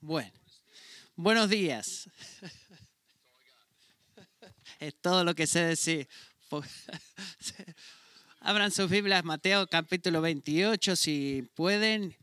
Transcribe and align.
Bueno, 0.00 0.32
buenos 1.16 1.48
días. 1.48 2.08
Es 4.78 4.94
todo 5.00 5.24
lo 5.24 5.34
que 5.34 5.46
sé 5.46 5.60
decir. 5.60 6.06
Abran 8.40 8.70
sus 8.70 8.90
Biblias, 8.90 9.24
Mateo 9.24 9.66
capítulo 9.66 10.20
28, 10.20 10.96
si 10.96 11.48
pueden. 11.54 12.14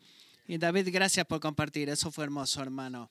Y 0.47 0.59
David, 0.59 0.89
gracias 0.91 1.25
por 1.25 1.39
compartir. 1.39 1.89
Eso 1.89 2.11
fue 2.11 2.25
hermoso, 2.25 2.61
hermano. 2.61 3.09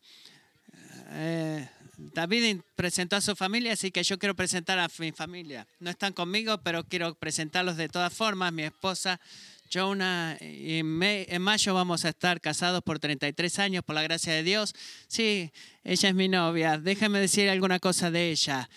Eh, 1.10 1.68
David 1.96 2.60
presentó 2.76 3.16
a 3.16 3.20
su 3.20 3.34
familia, 3.34 3.72
así 3.72 3.90
que 3.90 4.04
yo 4.04 4.16
quiero 4.16 4.36
presentar 4.36 4.79
a 4.79 4.88
mi 4.98 5.10
familia. 5.10 5.66
No 5.80 5.90
están 5.90 6.12
conmigo, 6.12 6.58
pero 6.62 6.84
quiero 6.84 7.16
presentarlos 7.16 7.76
de 7.76 7.88
todas 7.88 8.12
formas. 8.12 8.52
Mi 8.52 8.62
esposa 8.62 9.20
Jonah, 9.73 10.36
y 10.41 10.80
en 10.80 11.43
mayo 11.43 11.72
vamos 11.75 12.04
a 12.04 12.11
estar 12.11 12.43
casados 12.43 12.82
por 12.82 12.98
33 12.98 13.59
años, 13.59 13.84
por 13.84 13.95
la 13.95 14.02
gracia 14.02 14.34
de 14.34 14.43
Dios. 14.43 14.75
Sí, 15.08 15.50
ella 15.82 16.08
es 16.11 16.14
mi 16.14 16.29
novia. 16.29 16.76
Déjame 16.76 17.18
decir 17.21 17.49
alguna 17.49 17.79
cosa 17.79 18.11
de 18.11 18.30
ella. 18.30 18.68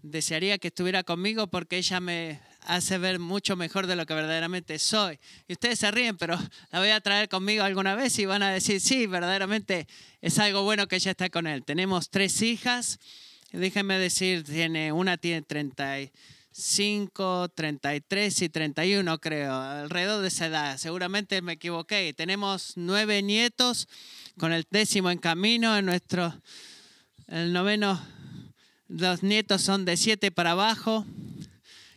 Desearía 0.00 0.56
que 0.56 0.68
estuviera 0.68 1.02
conmigo 1.02 1.48
porque 1.48 1.76
ella 1.76 2.00
me 2.00 2.40
hace 2.62 2.96
ver 2.96 3.18
mucho 3.18 3.56
mejor 3.56 3.86
de 3.86 3.96
lo 3.96 4.06
que 4.06 4.14
verdaderamente 4.14 4.78
soy. 4.78 5.18
Y 5.48 5.52
ustedes 5.52 5.80
se 5.80 5.90
ríen, 5.90 6.16
pero 6.16 6.38
la 6.70 6.78
voy 6.78 6.90
a 6.90 7.00
traer 7.00 7.28
conmigo 7.28 7.62
alguna 7.62 7.94
vez 7.94 8.18
y 8.18 8.24
van 8.24 8.42
a 8.42 8.50
decir, 8.50 8.80
sí, 8.80 9.06
verdaderamente 9.06 9.86
es 10.22 10.38
algo 10.38 10.62
bueno 10.62 10.88
que 10.88 10.96
ella 10.96 11.10
está 11.10 11.28
con 11.28 11.46
él. 11.46 11.62
Tenemos 11.64 12.08
tres 12.08 12.40
hijas. 12.40 12.98
Déjenme 13.52 13.98
decir, 13.98 14.44
tiene, 14.44 14.92
una 14.92 15.18
tiene 15.18 15.42
30 15.42 16.10
5, 16.60 17.50
33 17.54 18.42
y 18.42 18.48
31, 18.48 19.20
creo, 19.20 19.54
alrededor 19.54 20.22
de 20.22 20.28
esa 20.28 20.46
edad. 20.46 20.76
Seguramente 20.76 21.40
me 21.40 21.52
equivoqué. 21.52 22.12
Tenemos 22.14 22.72
nueve 22.74 23.22
nietos, 23.22 23.86
con 24.36 24.52
el 24.52 24.66
décimo 24.68 25.12
en 25.12 25.18
camino. 25.18 25.76
En 25.76 25.86
nuestro, 25.86 26.34
el 27.28 27.52
noveno, 27.52 28.04
los 28.88 29.22
nietos 29.22 29.62
son 29.62 29.84
de 29.84 29.96
siete 29.96 30.32
para 30.32 30.50
abajo. 30.50 31.06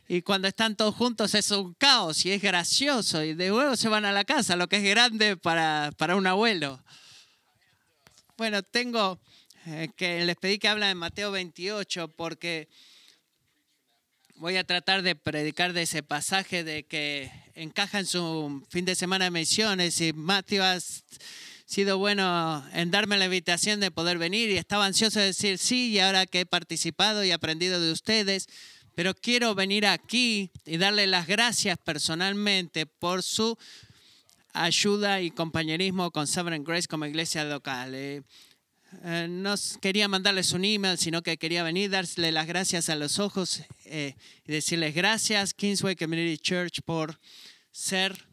Y 0.08 0.22
cuando 0.22 0.48
están 0.48 0.75
todos 0.75 0.94
juntos 0.94 1.34
es 1.34 1.50
un 1.50 1.73
caos 1.73 2.23
y 2.28 2.31
es 2.31 2.40
gracioso. 2.40 3.23
Y 3.23 3.34
de 3.34 3.50
nuevo 3.50 3.75
se 3.75 3.90
van 3.90 4.06
a 4.06 4.12
la 4.12 4.25
casa, 4.25 4.56
lo 4.56 4.70
que 4.70 4.78
es 4.78 4.84
grande 4.84 5.38
para, 5.38 5.92
para 5.98 6.16
un 6.16 6.28
abuelo. 6.28 6.84
Bueno, 8.38 8.62
tengo 8.62 9.20
eh, 9.66 9.90
que 9.98 10.23
les 10.23 10.36
pedí 10.36 10.59
que 10.59 10.68
hablen 10.68 10.90
en 10.90 10.98
Mateo 10.98 11.31
28 11.31 12.09
porque 12.09 12.70
voy 14.42 14.58
a 14.58 14.64
tratar 14.64 15.03
de 15.03 15.16
predicar 15.16 15.72
de 15.72 15.84
ese 15.84 16.02
pasaje 16.02 16.64
de 16.64 16.81
que 16.81 17.31
encaja 17.53 18.00
en 18.00 18.08
su 18.08 18.66
fin 18.70 18.86
de 18.86 18.95
semana 18.95 19.25
de 19.25 19.31
misiones 19.31 20.02
y 20.02 20.14
Mateo 20.14 20.64
ha 20.64 20.80
sido 21.67 22.00
bueno 22.00 22.66
en 22.73 22.89
darme 22.89 23.19
la 23.19 23.25
invitación 23.25 23.80
de 23.80 23.92
poder 23.92 24.17
venir 24.17 24.50
y 24.50 24.58
estaba 24.58 24.88
ansioso 24.88 25.19
de 25.19 25.28
decir 25.28 25.59
sí 25.59 25.92
y 25.92 26.00
ahora 26.00 26.25
que 26.25 26.39
he 26.39 26.45
participado 26.47 27.23
y 27.23 27.30
aprendido 27.30 27.80
de 27.80 27.92
ustedes, 27.92 28.47
pero 28.95 29.14
quiero 29.14 29.53
venir 29.53 29.86
aquí 29.86 30.50
y 30.66 30.78
darle 30.78 31.06
las 31.06 31.28
gracias 31.28 31.78
personalmente 31.78 32.88
por 32.88 33.22
su 33.22 33.59
ayuda 34.53 35.22
y 35.22 35.30
compañerismo 35.30 36.09
con 36.09 36.25
Sovereign 36.25 36.64
Grace 36.64 36.88
como 36.88 37.06
iglesia 37.06 37.44
local. 37.44 37.94
Eh, 39.03 39.28
no 39.30 39.56
quería 39.81 40.08
mandarles 40.08 40.52
un 40.52 40.66
email, 40.66 40.97
sino 40.97 41.22
que 41.22 41.38
quería 41.38 41.64
venir, 41.64 41.89
darle 41.89 42.31
las 42.31 42.45
gracias 42.45 42.89
a 42.89 42.95
los 42.95 43.20
ojos 43.20 43.64
eh, 43.86 44.16
y 44.45 44.52
decirles 44.52 44.94
gracias, 44.94 45.53
Kingsway 45.53 45.95
Community 45.95 46.38
Church, 46.38 46.81
por 46.84 47.19
ser 47.72 48.28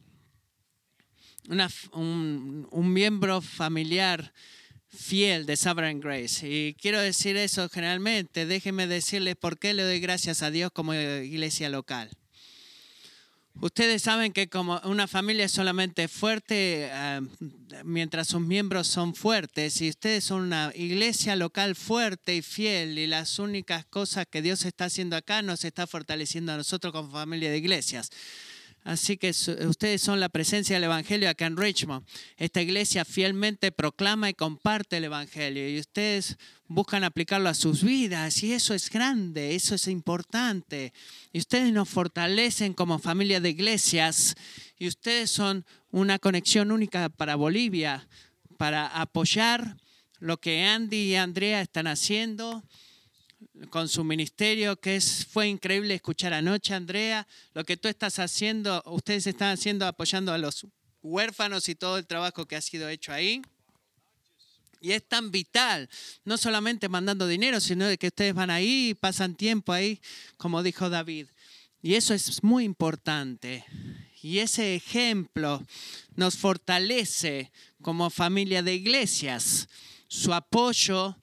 un, 1.92 2.67
un, 2.70 2.92
miembro 2.92 3.41
familiar 3.41 4.33
fiel 4.89 5.47
de 5.47 5.56
Sovereign 5.56 6.01
Grace. 6.01 6.47
Y 6.48 6.75
quiero 6.75 7.01
decir 7.01 7.36
eso 7.36 7.69
generalmente. 7.69 8.45
Déjenme 8.45 8.86
decirles 8.86 9.36
por 9.36 9.59
qué 9.59 9.75
le 9.75 9.84
doy 9.84 10.01
gracias 10.01 10.42
a 10.42 10.51
Dios 10.51 10.73
como 10.73 10.92
iglesia 10.92 11.69
local. 11.69 12.11
Ustedes 13.61 14.02
saben 14.02 14.33
que 14.33 14.48
como 14.48 14.80
una 14.85 15.08
familia 15.08 15.46
es 15.46 15.51
solamente 15.51 16.07
fuerte 16.07 16.89
eh, 16.92 17.20
mientras 17.85 18.29
sus 18.29 18.41
miembros 18.41 18.86
son 18.86 19.17
fuertes 19.17 19.80
y 19.80 19.89
ustedes 19.89 20.23
son 20.23 20.42
una 20.42 20.70
iglesia 20.77 21.35
local 21.35 21.74
fuerte 21.74 22.36
y 22.36 22.42
fiel 22.42 22.98
y 22.98 23.08
las 23.08 23.41
únicas 23.41 23.85
cosas 23.85 24.27
que 24.30 24.42
Dios 24.42 24.64
está 24.64 24.85
haciendo 24.85 25.17
acá 25.17 25.42
nos 25.42 25.64
está 25.64 25.89
fortaleciendo 25.89 26.52
a 26.52 26.57
nosotros 26.57 26.92
como 26.92 27.11
familia 27.11 27.51
de 27.51 27.58
iglesias. 27.58 28.11
Así 28.89 29.19
que 29.19 29.29
ustedes 29.29 30.01
son 30.01 30.19
la 30.19 30.31
presencia 30.31 30.75
del 30.75 30.85
Evangelio 30.85 31.29
acá 31.29 31.45
en 31.45 31.59
Richmond. 31.59 32.07
Esta 32.39 32.63
iglesia 32.63 33.05
fielmente 33.05 33.71
proclama 33.71 34.31
y 34.31 34.33
comparte 34.33 34.97
el 34.97 35.05
Evangelio 35.05 35.69
y 35.69 35.79
ustedes 35.79 36.39
buscan 36.69 37.05
aplicarlo 37.05 37.51
a 37.51 37.55
sus 37.55 37.85
vidas 37.85 38.43
y 38.43 38.55
eso 38.55 38.73
es 38.73 38.89
grande, 38.89 39.55
eso 39.55 39.75
es 39.75 39.89
importante. 39.89 40.95
Y 41.35 41.39
ustedes 41.39 41.71
nos 41.71 41.91
fortalecen 41.91 42.73
como 42.73 42.99
familia 42.99 43.41
de 43.41 43.51
iglesias 43.51 44.35
y 44.79 44.89
ustedes 44.89 45.31
son 45.31 45.67
una 45.91 46.19
conexión 46.19 46.73
única 46.73 47.11
para 47.11 47.37
Bolivia, 47.37 48.09
para 48.57 48.87
apoyar 48.87 49.77
lo 50.19 50.41
que 50.41 50.65
Andy 50.65 51.11
y 51.11 51.17
Andrea 51.17 51.61
están 51.61 51.89
haciendo 51.89 52.65
con 53.70 53.89
su 53.89 54.05
ministerio, 54.05 54.77
que 54.77 54.96
es, 54.96 55.27
fue 55.27 55.48
increíble 55.48 55.95
escuchar 55.95 56.33
anoche, 56.33 56.74
Andrea, 56.74 57.27
lo 57.55 57.64
que 57.64 57.77
tú 57.77 57.89
estás 57.89 58.19
haciendo, 58.19 58.83
ustedes 58.86 59.27
están 59.27 59.52
haciendo 59.52 59.86
apoyando 59.86 60.33
a 60.33 60.39
los 60.39 60.67
huérfanos 61.02 61.69
y 61.69 61.74
todo 61.74 61.98
el 61.98 62.07
trabajo 62.07 62.46
que 62.46 62.57
ha 62.57 62.61
sido 62.61 62.89
hecho 62.89 63.13
ahí. 63.13 63.42
Y 64.80 64.92
es 64.92 65.07
tan 65.07 65.33
vital, 65.33 65.89
no 66.24 66.39
solamente 66.39 66.89
mandando 66.89 67.27
dinero, 67.27 67.61
sino 67.61 67.86
de 67.86 67.98
que 67.98 68.08
ustedes 68.08 68.33
van 68.33 68.51
ahí 68.51 68.91
y 68.91 68.95
pasan 68.95 69.35
tiempo 69.35 69.73
ahí, 69.73 70.01
como 70.36 70.63
dijo 70.63 70.89
David. 70.89 71.27
Y 71.83 71.95
eso 71.95 72.14
es 72.14 72.42
muy 72.45 72.64
importante. 72.64 73.64
Y 74.23 74.39
ese 74.39 74.77
ejemplo 74.77 75.64
nos 76.14 76.36
fortalece 76.36 77.51
como 77.83 78.11
familia 78.11 78.63
de 78.63 78.75
iglesias. 78.75 79.69
Su 80.07 80.33
apoyo 80.33 81.17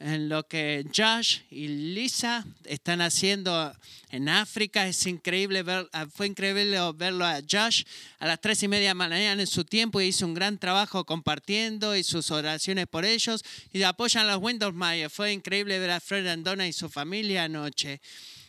en 0.00 0.28
lo 0.28 0.46
que 0.46 0.84
Josh 0.94 1.40
y 1.50 1.68
Lisa 1.68 2.44
están 2.64 3.00
haciendo 3.00 3.74
en 4.10 4.28
África. 4.28 4.86
Es 4.86 5.06
increíble 5.06 5.64
ah, 5.92 6.06
fue 6.12 6.26
increíble 6.26 6.78
verlo 6.94 7.24
a 7.24 7.40
Josh 7.48 7.84
a 8.18 8.26
las 8.26 8.40
tres 8.40 8.62
y 8.62 8.68
media 8.68 8.88
de 8.88 8.90
la 8.90 8.94
mañana 8.94 9.42
en 9.42 9.46
su 9.46 9.64
tiempo 9.64 10.00
y 10.00 10.06
hizo 10.06 10.26
un 10.26 10.34
gran 10.34 10.58
trabajo 10.58 11.04
compartiendo 11.04 11.96
y 11.96 12.02
sus 12.02 12.30
oraciones 12.30 12.86
por 12.86 13.04
ellos 13.04 13.44
y 13.72 13.82
apoyan 13.82 14.26
a 14.26 14.32
los 14.32 14.42
Windows 14.42 14.74
Meyer. 14.74 15.10
Fue 15.10 15.32
increíble 15.32 15.78
ver 15.78 15.90
a 15.90 16.00
Fred 16.00 16.26
Andona 16.26 16.66
y 16.66 16.72
su 16.72 16.88
familia 16.88 17.44
anoche. 17.44 18.00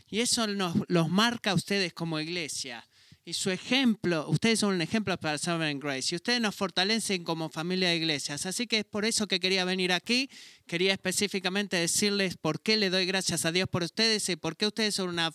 Y 0.09 0.21
eso 0.21 0.47
nos, 0.47 0.75
los 0.87 1.09
marca 1.09 1.51
a 1.51 1.55
ustedes 1.55 1.93
como 1.93 2.19
iglesia. 2.19 2.85
Y 3.27 3.33
su 3.33 3.49
ejemplo, 3.49 4.29
ustedes 4.29 4.59
son 4.59 4.75
un 4.75 4.81
ejemplo 4.83 5.17
para 5.19 5.39
Sovereign 5.39 5.79
Grace. 5.79 6.13
Y 6.13 6.15
ustedes 6.17 6.39
nos 6.39 6.53
fortalecen 6.53 7.23
como 7.23 7.49
familia 7.49 7.89
de 7.89 7.95
iglesias. 7.95 8.45
Así 8.45 8.67
que 8.67 8.77
es 8.79 8.85
por 8.85 9.03
eso 9.03 9.27
que 9.27 9.39
quería 9.39 9.65
venir 9.65 9.93
aquí. 9.93 10.29
Quería 10.67 10.93
específicamente 10.93 11.75
decirles 11.75 12.37
por 12.37 12.61
qué 12.61 12.77
le 12.77 12.91
doy 12.91 13.07
gracias 13.07 13.43
a 13.45 13.51
Dios 13.51 13.67
por 13.67 13.81
ustedes 13.81 14.29
y 14.29 14.35
por 14.35 14.55
qué 14.55 14.67
ustedes 14.67 14.93
son 14.93 15.09
una 15.09 15.33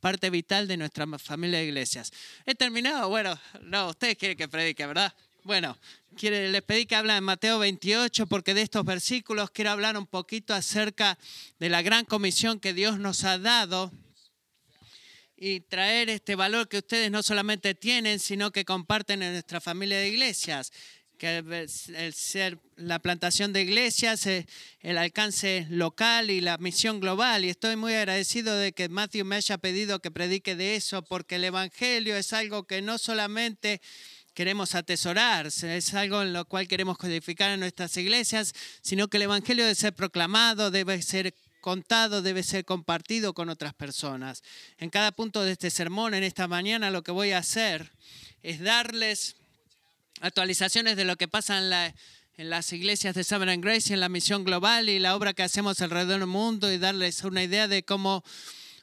parte 0.00 0.30
vital 0.30 0.66
de 0.66 0.78
nuestra 0.78 1.06
familia 1.18 1.60
de 1.60 1.66
iglesias. 1.66 2.12
¿He 2.44 2.56
terminado? 2.56 3.08
Bueno, 3.08 3.38
no, 3.62 3.90
ustedes 3.90 4.16
quieren 4.16 4.36
que 4.36 4.48
predique, 4.48 4.84
¿verdad? 4.84 5.14
Bueno, 5.44 5.78
les 6.20 6.62
pedí 6.62 6.86
que 6.86 6.96
hablen 6.96 7.18
en 7.18 7.24
Mateo 7.24 7.60
28 7.60 8.26
porque 8.26 8.52
de 8.52 8.62
estos 8.62 8.84
versículos 8.84 9.52
quiero 9.52 9.70
hablar 9.70 9.96
un 9.96 10.08
poquito 10.08 10.54
acerca 10.54 11.16
de 11.60 11.68
la 11.68 11.82
gran 11.82 12.04
comisión 12.04 12.58
que 12.58 12.74
Dios 12.74 12.98
nos 12.98 13.22
ha 13.22 13.38
dado 13.38 13.92
y 15.40 15.60
traer 15.60 16.10
este 16.10 16.34
valor 16.34 16.68
que 16.68 16.78
ustedes 16.78 17.10
no 17.10 17.22
solamente 17.22 17.74
tienen, 17.74 18.18
sino 18.18 18.50
que 18.50 18.64
comparten 18.64 19.22
en 19.22 19.32
nuestra 19.32 19.60
familia 19.60 19.98
de 19.98 20.08
iglesias, 20.08 20.72
que 21.16 21.38
el 21.38 22.14
ser 22.14 22.58
la 22.76 22.98
plantación 22.98 23.52
de 23.52 23.62
iglesias, 23.62 24.26
eh, 24.26 24.46
el 24.80 24.98
alcance 24.98 25.66
local 25.70 26.30
y 26.30 26.40
la 26.40 26.58
misión 26.58 27.00
global. 27.00 27.44
Y 27.44 27.50
estoy 27.50 27.76
muy 27.76 27.94
agradecido 27.94 28.56
de 28.56 28.72
que 28.72 28.88
Matthew 28.88 29.24
me 29.24 29.36
haya 29.36 29.58
pedido 29.58 30.00
que 30.00 30.10
predique 30.10 30.56
de 30.56 30.76
eso, 30.76 31.02
porque 31.02 31.36
el 31.36 31.44
Evangelio 31.44 32.16
es 32.16 32.32
algo 32.32 32.66
que 32.66 32.82
no 32.82 32.98
solamente 32.98 33.80
queremos 34.34 34.74
atesorar, 34.76 35.46
es 35.46 35.94
algo 35.94 36.22
en 36.22 36.32
lo 36.32 36.44
cual 36.44 36.68
queremos 36.68 36.98
codificar 36.98 37.50
en 37.50 37.60
nuestras 37.60 37.96
iglesias, 37.96 38.54
sino 38.82 39.08
que 39.08 39.16
el 39.16 39.24
Evangelio 39.24 39.64
debe 39.64 39.74
ser 39.74 39.94
proclamado, 39.94 40.70
debe 40.70 41.02
ser 41.02 41.34
contado 41.68 42.22
debe 42.22 42.42
ser 42.42 42.64
compartido 42.64 43.34
con 43.34 43.50
otras 43.50 43.74
personas. 43.74 44.42
En 44.78 44.88
cada 44.88 45.12
punto 45.12 45.42
de 45.42 45.52
este 45.52 45.68
sermón, 45.68 46.14
en 46.14 46.24
esta 46.24 46.48
mañana, 46.48 46.90
lo 46.90 47.02
que 47.02 47.12
voy 47.12 47.32
a 47.32 47.38
hacer 47.40 47.92
es 48.42 48.60
darles 48.60 49.36
actualizaciones 50.22 50.96
de 50.96 51.04
lo 51.04 51.16
que 51.16 51.28
pasa 51.28 51.58
en, 51.58 52.48
las 52.48 52.72
iglesias 52.72 53.14
de 53.14 53.22
Sovereign 53.22 53.60
Grace 53.60 53.92
en 53.92 54.00
la 54.00 54.08
misión 54.08 54.44
global 54.44 54.88
y 54.88 54.98
la 54.98 55.14
obra 55.14 55.34
que 55.34 55.42
hacemos 55.42 55.82
alrededor 55.82 56.20
del 56.20 56.26
mundo 56.26 56.72
y 56.72 56.78
darles 56.78 57.22
una 57.22 57.42
idea 57.42 57.68
de 57.68 57.82
cómo 57.82 58.24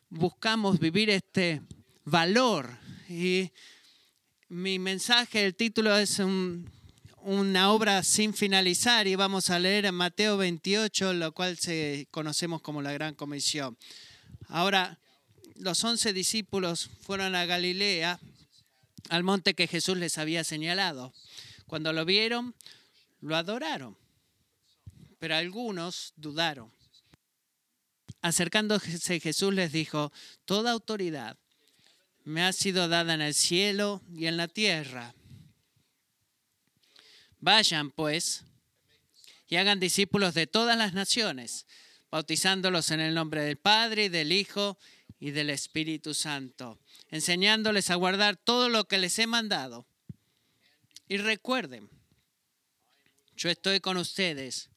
buscamos 0.09 0.77
vivir 0.77 1.09
este 1.09 1.63
valor. 2.03 2.77
Y 3.09 3.49
mi 4.47 4.77
mensaje, 4.77 5.43
el 5.43 5.55
título 5.55 5.97
es 5.97 6.19
un, 6.19 6.69
una 7.25 7.71
obra 7.71 8.03
sin 8.03 8.35
finalizar 8.35 9.07
y 9.07 9.15
vamos 9.15 9.49
a 9.49 9.57
leer 9.57 9.85
en 9.85 9.95
Mateo 9.95 10.37
28, 10.37 11.13
lo 11.13 11.31
cual 11.31 11.57
se, 11.57 12.07
conocemos 12.11 12.61
como 12.61 12.83
la 12.83 12.93
Gran 12.93 13.15
Comisión. 13.15 13.75
Ahora, 14.47 14.99
los 15.55 15.83
once 15.83 16.13
discípulos 16.13 16.87
fueron 17.01 17.33
a 17.33 17.47
Galilea, 17.47 18.19
al 19.09 19.23
monte 19.23 19.55
que 19.55 19.65
Jesús 19.65 19.97
les 19.97 20.19
había 20.19 20.43
señalado. 20.43 21.13
Cuando 21.65 21.93
lo 21.93 22.05
vieron, 22.05 22.53
lo 23.21 23.35
adoraron, 23.35 23.97
pero 25.17 25.35
algunos 25.35 26.13
dudaron. 26.17 26.71
Acercándose 28.21 29.19
Jesús 29.19 29.51
les 29.51 29.71
dijo, 29.71 30.13
toda 30.45 30.71
autoridad 30.71 31.39
me 32.23 32.43
ha 32.43 32.53
sido 32.53 32.87
dada 32.87 33.15
en 33.15 33.21
el 33.21 33.33
cielo 33.33 34.03
y 34.13 34.27
en 34.27 34.37
la 34.37 34.47
tierra. 34.47 35.15
Vayan, 37.39 37.91
pues, 37.91 38.43
y 39.47 39.57
hagan 39.57 39.79
discípulos 39.79 40.33
de 40.33 40.47
todas 40.47 40.77
las 40.77 40.93
naciones, 40.93 41.65
bautizándolos 42.11 42.91
en 42.91 42.99
el 42.99 43.13
nombre 43.13 43.43
del 43.43 43.57
Padre 43.57 44.09
del 44.09 44.31
Hijo 44.31 44.77
y 45.19 45.31
del 45.31 45.49
Espíritu 45.49 46.13
Santo, 46.13 46.79
enseñándoles 47.09 47.89
a 47.89 47.95
guardar 47.95 48.37
todo 48.37 48.69
lo 48.69 48.87
que 48.87 48.97
les 48.97 49.17
he 49.19 49.27
mandado. 49.27 49.85
Y 51.07 51.17
recuerden, 51.17 51.89
yo 53.35 53.49
estoy 53.49 53.79
con 53.79 53.97
ustedes 53.97 54.69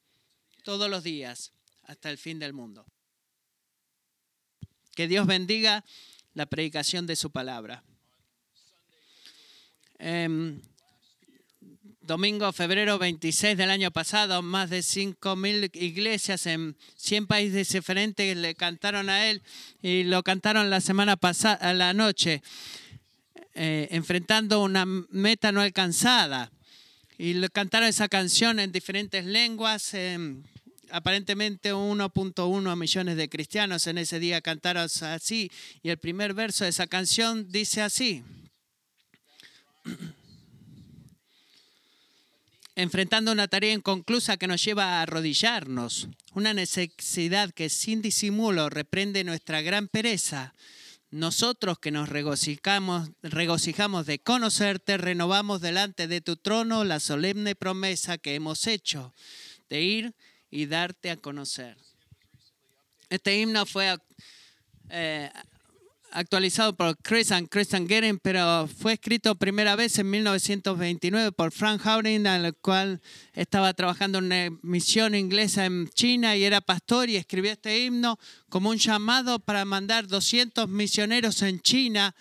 todos 0.64 0.90
los 0.90 1.02
días 1.02 1.52
hasta 1.84 2.10
el 2.10 2.18
fin 2.18 2.38
del 2.38 2.52
mundo. 2.52 2.84
Que 4.94 5.08
Dios 5.08 5.26
bendiga 5.26 5.84
la 6.34 6.46
predicación 6.46 7.06
de 7.06 7.16
su 7.16 7.30
palabra. 7.30 7.82
Em, 9.98 10.60
domingo, 12.08 12.50
febrero 12.54 12.98
26 12.98 13.54
del 13.58 13.68
año 13.68 13.90
pasado, 13.90 14.40
más 14.40 14.70
de 14.70 14.78
5.000 14.78 15.70
iglesias 15.74 16.46
en 16.46 16.74
100 16.96 17.26
países 17.26 17.68
diferentes 17.70 18.34
le 18.34 18.54
cantaron 18.54 19.10
a 19.10 19.26
él 19.26 19.42
y 19.82 20.04
lo 20.04 20.22
cantaron 20.22 20.70
la 20.70 20.80
semana 20.80 21.16
pasada, 21.16 21.74
la 21.74 21.92
noche, 21.92 22.42
eh, 23.54 23.88
enfrentando 23.90 24.62
una 24.62 24.86
meta 24.86 25.52
no 25.52 25.60
alcanzada. 25.60 26.50
Y 27.18 27.34
le 27.34 27.50
cantaron 27.50 27.88
esa 27.90 28.08
canción 28.08 28.58
en 28.58 28.72
diferentes 28.72 29.26
lenguas. 29.26 29.92
Em, 29.92 30.44
aparentemente 30.90 31.74
1.1 31.74 32.74
millones 32.74 33.16
de 33.18 33.28
cristianos 33.28 33.86
en 33.86 33.98
ese 33.98 34.18
día 34.18 34.40
cantaron 34.40 34.88
así. 35.02 35.50
Y 35.82 35.90
el 35.90 35.98
primer 35.98 36.32
verso 36.32 36.64
de 36.64 36.70
esa 36.70 36.86
canción 36.86 37.52
dice 37.52 37.82
así. 37.82 38.24
Enfrentando 42.78 43.32
una 43.32 43.48
tarea 43.48 43.72
inconclusa 43.72 44.36
que 44.36 44.46
nos 44.46 44.64
lleva 44.64 44.84
a 44.84 45.02
arrodillarnos, 45.02 46.06
una 46.34 46.54
necesidad 46.54 47.50
que 47.50 47.70
sin 47.70 48.02
disimulo 48.02 48.70
reprende 48.70 49.24
nuestra 49.24 49.62
gran 49.62 49.88
pereza. 49.88 50.54
Nosotros 51.10 51.80
que 51.80 51.90
nos 51.90 52.08
regocijamos, 52.08 53.10
de 54.06 54.20
conocerte, 54.20 54.96
renovamos 54.96 55.60
delante 55.60 56.06
de 56.06 56.20
tu 56.20 56.36
trono 56.36 56.84
la 56.84 57.00
solemne 57.00 57.56
promesa 57.56 58.16
que 58.16 58.36
hemos 58.36 58.68
hecho 58.68 59.12
de 59.68 59.82
ir 59.82 60.14
y 60.48 60.66
darte 60.66 61.10
a 61.10 61.16
conocer. 61.16 61.76
Este 63.10 63.40
himno 63.40 63.66
fue 63.66 63.98
eh, 64.90 65.32
actualizado 66.12 66.76
por 66.76 66.96
Chris 66.98 67.32
and 67.32 67.48
Christian 67.48 67.88
Geren, 67.88 68.18
pero 68.18 68.68
fue 68.68 68.94
escrito 68.94 69.34
primera 69.34 69.76
vez 69.76 69.98
en 69.98 70.10
1929 70.10 71.32
por 71.32 71.52
Frank 71.52 71.84
Howring, 71.84 72.26
al 72.26 72.54
cual 72.56 73.00
estaba 73.32 73.72
trabajando 73.74 74.18
en 74.18 74.24
una 74.24 74.58
misión 74.62 75.14
inglesa 75.14 75.66
en 75.66 75.88
China 75.88 76.36
y 76.36 76.44
era 76.44 76.60
pastor 76.60 77.08
y 77.10 77.16
escribió 77.16 77.52
este 77.52 77.78
himno 77.84 78.18
como 78.48 78.70
un 78.70 78.78
llamado 78.78 79.38
para 79.38 79.64
mandar 79.64 80.06
200 80.06 80.68
misioneros 80.68 81.42
en 81.42 81.60
China 81.60 82.14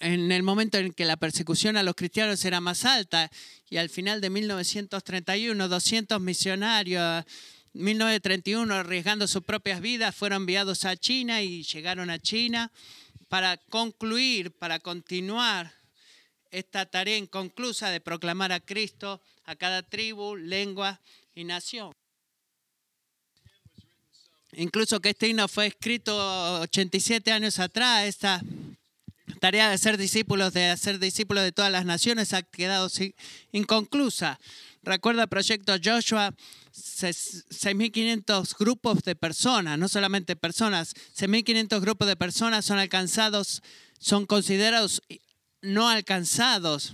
en 0.00 0.32
el 0.32 0.42
momento 0.42 0.78
en 0.78 0.92
que 0.92 1.04
la 1.04 1.16
persecución 1.16 1.76
a 1.76 1.82
los 1.82 1.94
cristianos 1.94 2.44
era 2.44 2.60
más 2.60 2.84
alta. 2.84 3.30
Y 3.70 3.76
al 3.76 3.88
final 3.88 4.20
de 4.20 4.30
1931 4.30 5.68
200 5.68 6.20
misionarios 6.20 7.24
1931 7.74 8.72
arriesgando 8.72 9.26
sus 9.26 9.42
propias 9.42 9.80
vidas 9.80 10.14
fueron 10.14 10.42
enviados 10.42 10.84
a 10.84 10.96
China 10.96 11.42
y 11.42 11.64
llegaron 11.64 12.08
a 12.08 12.20
China 12.20 12.70
para 13.28 13.56
concluir, 13.56 14.52
para 14.52 14.78
continuar 14.78 15.72
esta 16.52 16.86
tarea 16.86 17.18
inconclusa 17.18 17.90
de 17.90 18.00
proclamar 18.00 18.52
a 18.52 18.60
Cristo 18.60 19.20
a 19.44 19.56
cada 19.56 19.82
tribu, 19.82 20.36
lengua 20.36 21.00
y 21.34 21.42
nación. 21.42 21.92
Incluso 24.52 25.00
que 25.00 25.10
este 25.10 25.26
himno 25.26 25.48
fue 25.48 25.66
escrito 25.66 26.60
87 26.60 27.32
años 27.32 27.58
atrás, 27.58 28.06
esta 28.06 28.40
tarea 29.40 29.68
de 29.68 29.78
ser 29.78 29.96
discípulos, 29.96 30.52
de 30.52 30.70
hacer 30.70 31.00
discípulos 31.00 31.42
de 31.42 31.50
todas 31.50 31.72
las 31.72 31.84
naciones 31.84 32.32
ha 32.32 32.42
quedado 32.42 32.88
inconclusa. 33.50 34.38
Recuerda 34.84 35.22
el 35.22 35.28
proyecto 35.28 35.74
Joshua, 35.82 36.34
6.500 36.74 38.54
grupos 38.58 39.02
de 39.02 39.16
personas, 39.16 39.78
no 39.78 39.88
solamente 39.88 40.36
personas, 40.36 40.94
6.500 41.16 41.80
grupos 41.80 42.06
de 42.06 42.16
personas 42.16 42.66
son 42.66 42.78
alcanzados, 42.78 43.62
son 43.98 44.26
considerados 44.26 45.02
no 45.62 45.88
alcanzados. 45.88 46.92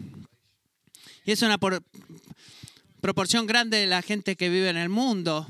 Y 1.25 1.33
es 1.33 1.43
una 1.43 1.59
proporción 3.01 3.47
grande 3.47 3.79
de 3.79 3.87
la 3.87 4.03
gente 4.03 4.37
que 4.37 4.49
vive 4.49 4.69
en 4.69 4.77
el 4.77 4.89
mundo. 4.89 5.49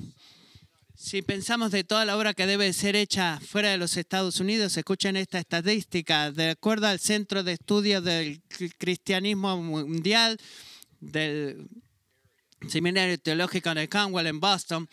Si 0.97 1.21
pensamos 1.21 1.73
de 1.73 1.85
toda 1.85 2.07
la 2.07 2.17
obra 2.17 2.33
que 2.33 2.47
debe 2.47 2.73
ser 2.73 2.97
hecha 2.97 3.39
fuera 3.41 3.71
de 3.71 3.79
los 3.79 3.99
Estados 3.99 4.41
Unidos, 4.41 4.77
escuchen 4.79 5.17
esta 5.17 5.39
estadística. 5.39 6.33
De 6.33 6.51
acuerdo 6.51 6.87
al 6.87 7.01
Centro 7.01 7.43
de 7.43 7.53
Estudios 7.53 8.03
del 8.03 8.41
Cristianismo 8.79 9.63
Mundial 9.63 10.39
del 11.01 11.69
Seminario 12.69 13.19
Teológico 13.19 13.75
de 13.75 13.89
Cornwall 13.89 14.27
en 14.27 14.41
Boston, 14.41 14.89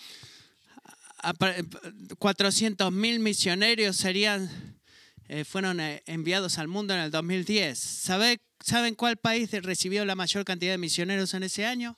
400.000 1.21 3.19
misioneros 3.19 3.97
serían, 3.97 4.79
eh, 5.27 5.43
fueron 5.43 5.79
eh, 5.79 6.03
enviados 6.05 6.59
al 6.59 6.67
mundo 6.67 6.93
en 6.93 6.99
el 7.01 7.09
2010. 7.11 7.77
¿Saben 7.77 8.95
cuál 8.95 9.17
país 9.17 9.51
recibió 9.51 10.05
la 10.05 10.15
mayor 10.15 10.45
cantidad 10.45 10.71
de 10.71 10.77
misioneros 10.77 11.33
en 11.33 11.43
ese 11.43 11.65
año? 11.65 11.97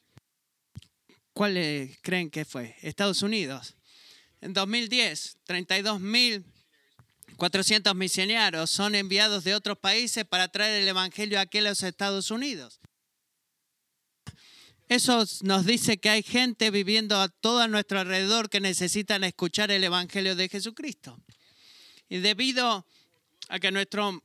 ¿Cuál 1.34 1.56
eh, 1.58 1.96
creen 2.02 2.32
que 2.32 2.46
fue? 2.46 2.76
Estados 2.82 3.22
Unidos. 3.22 3.76
En 4.42 4.54
2010, 4.54 5.38
32.400 5.48 7.96
misioneros 7.96 8.70
son 8.70 8.96
enviados 8.96 9.44
de 9.44 9.54
otros 9.54 9.78
países 9.78 10.24
para 10.26 10.48
traer 10.48 10.82
el 10.82 10.88
Evangelio 10.88 11.38
aquí 11.40 11.60
a 11.60 11.64
los 11.64 11.84
Estados 11.84 12.32
Unidos. 12.32 12.80
Eso 14.90 15.24
nos 15.44 15.68
dice 15.68 16.00
que 16.00 16.10
hay 16.10 16.24
gente 16.24 16.72
viviendo 16.72 17.22
a 17.22 17.30
todo 17.30 17.68
nuestro 17.68 18.00
alrededor 18.00 18.50
que 18.50 18.60
necesitan 18.60 19.24
escuchar 19.24 19.70
el 19.70 19.84
Evangelio 19.84 20.36
de 20.36 20.50
Jesucristo. 20.50 21.20
Y 22.10 22.18
debido 22.18 22.88
a 23.50 23.60
que 23.60 23.72
nuestro 23.72 24.24